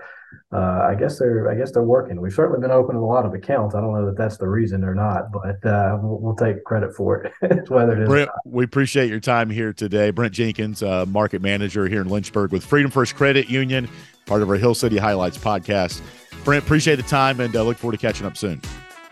uh, 0.51 0.87
I 0.89 0.95
guess 0.99 1.19
they're 1.19 1.49
I 1.49 1.53
guess 1.53 1.71
they're 1.71 1.83
working. 1.83 2.19
We've 2.19 2.33
certainly 2.33 2.59
been 2.59 2.71
opening 2.71 3.03
a 3.03 3.05
lot 3.05 3.23
of 3.23 3.35
accounts. 3.35 3.75
I 3.75 3.81
don't 3.81 3.93
know 3.93 4.07
that 4.07 4.17
that's 4.17 4.37
the 4.37 4.47
reason 4.47 4.83
or 4.83 4.95
not, 4.95 5.31
but 5.31 5.63
uh, 5.63 5.99
we'll, 6.01 6.19
we'll, 6.19 6.35
take 6.35 6.63
credit 6.63 6.95
for 6.95 7.23
it. 7.23 7.33
whether 7.69 7.95
it 7.95 8.01
is. 8.01 8.09
Brent, 8.09 8.31
we 8.43 8.63
appreciate 8.63 9.07
your 9.07 9.19
time 9.19 9.51
here 9.51 9.73
today, 9.73 10.09
Brent 10.09 10.33
Jenkins, 10.33 10.81
uh, 10.81 11.05
market 11.05 11.41
manager 11.41 11.87
here 11.87 12.01
in 12.01 12.09
Lynchburg 12.09 12.51
with 12.51 12.65
Freedom 12.65 12.89
First 12.89 13.15
Credit 13.15 13.47
Union, 13.47 13.87
part 14.25 14.41
of 14.41 14.49
our 14.49 14.55
Hill 14.55 14.73
City 14.73 14.97
Highlights 14.97 15.37
podcast. 15.37 16.01
Brent, 16.43 16.63
appreciate 16.63 16.95
the 16.95 17.03
time 17.03 17.39
and 17.41 17.55
uh, 17.55 17.61
look 17.61 17.77
forward 17.77 17.99
to 17.99 17.99
catching 17.99 18.25
up 18.25 18.37
soon. 18.37 18.59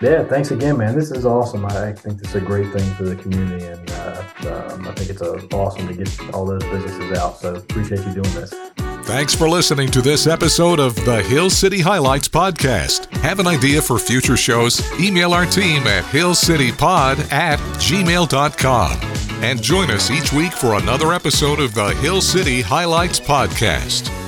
Yeah, 0.03 0.25
thanks 0.25 0.51
again, 0.51 0.77
man. 0.77 0.95
This 0.95 1.11
is 1.11 1.25
awesome. 1.25 1.65
I 1.65 1.93
think 1.93 2.19
this 2.19 2.27
is 2.27 2.35
a 2.35 2.41
great 2.41 2.73
thing 2.73 2.93
for 2.95 3.03
the 3.03 3.15
community, 3.15 3.65
and 3.65 3.89
uh, 3.91 4.73
um, 4.73 4.85
I 4.85 4.91
think 4.91 5.09
it's 5.09 5.21
uh, 5.21 5.39
awesome 5.53 5.87
to 5.87 5.93
get 5.93 6.33
all 6.33 6.45
those 6.45 6.61
businesses 6.65 7.17
out. 7.17 7.37
So 7.37 7.55
appreciate 7.55 8.05
you 8.05 8.11
doing 8.11 8.35
this. 8.35 8.53
Thanks 9.05 9.33
for 9.33 9.47
listening 9.47 9.89
to 9.91 10.01
this 10.01 10.27
episode 10.27 10.81
of 10.81 10.95
the 11.05 11.23
Hill 11.23 11.49
City 11.49 11.79
Highlights 11.79 12.27
podcast. 12.27 13.09
Have 13.21 13.39
an 13.39 13.47
idea 13.47 13.81
for 13.81 13.97
future 13.97 14.35
shows? 14.35 14.81
Email 14.99 15.33
our 15.33 15.45
team 15.45 15.83
at 15.87 16.03
hillcitypod 16.03 17.31
at 17.31 17.59
gmail.com. 17.59 18.91
And 19.41 19.61
join 19.61 19.89
us 19.89 20.11
each 20.11 20.33
week 20.33 20.51
for 20.51 20.73
another 20.75 21.13
episode 21.13 21.61
of 21.61 21.73
the 21.73 21.91
Hill 21.95 22.19
City 22.19 22.61
Highlights 22.61 23.21
podcast. 23.21 24.22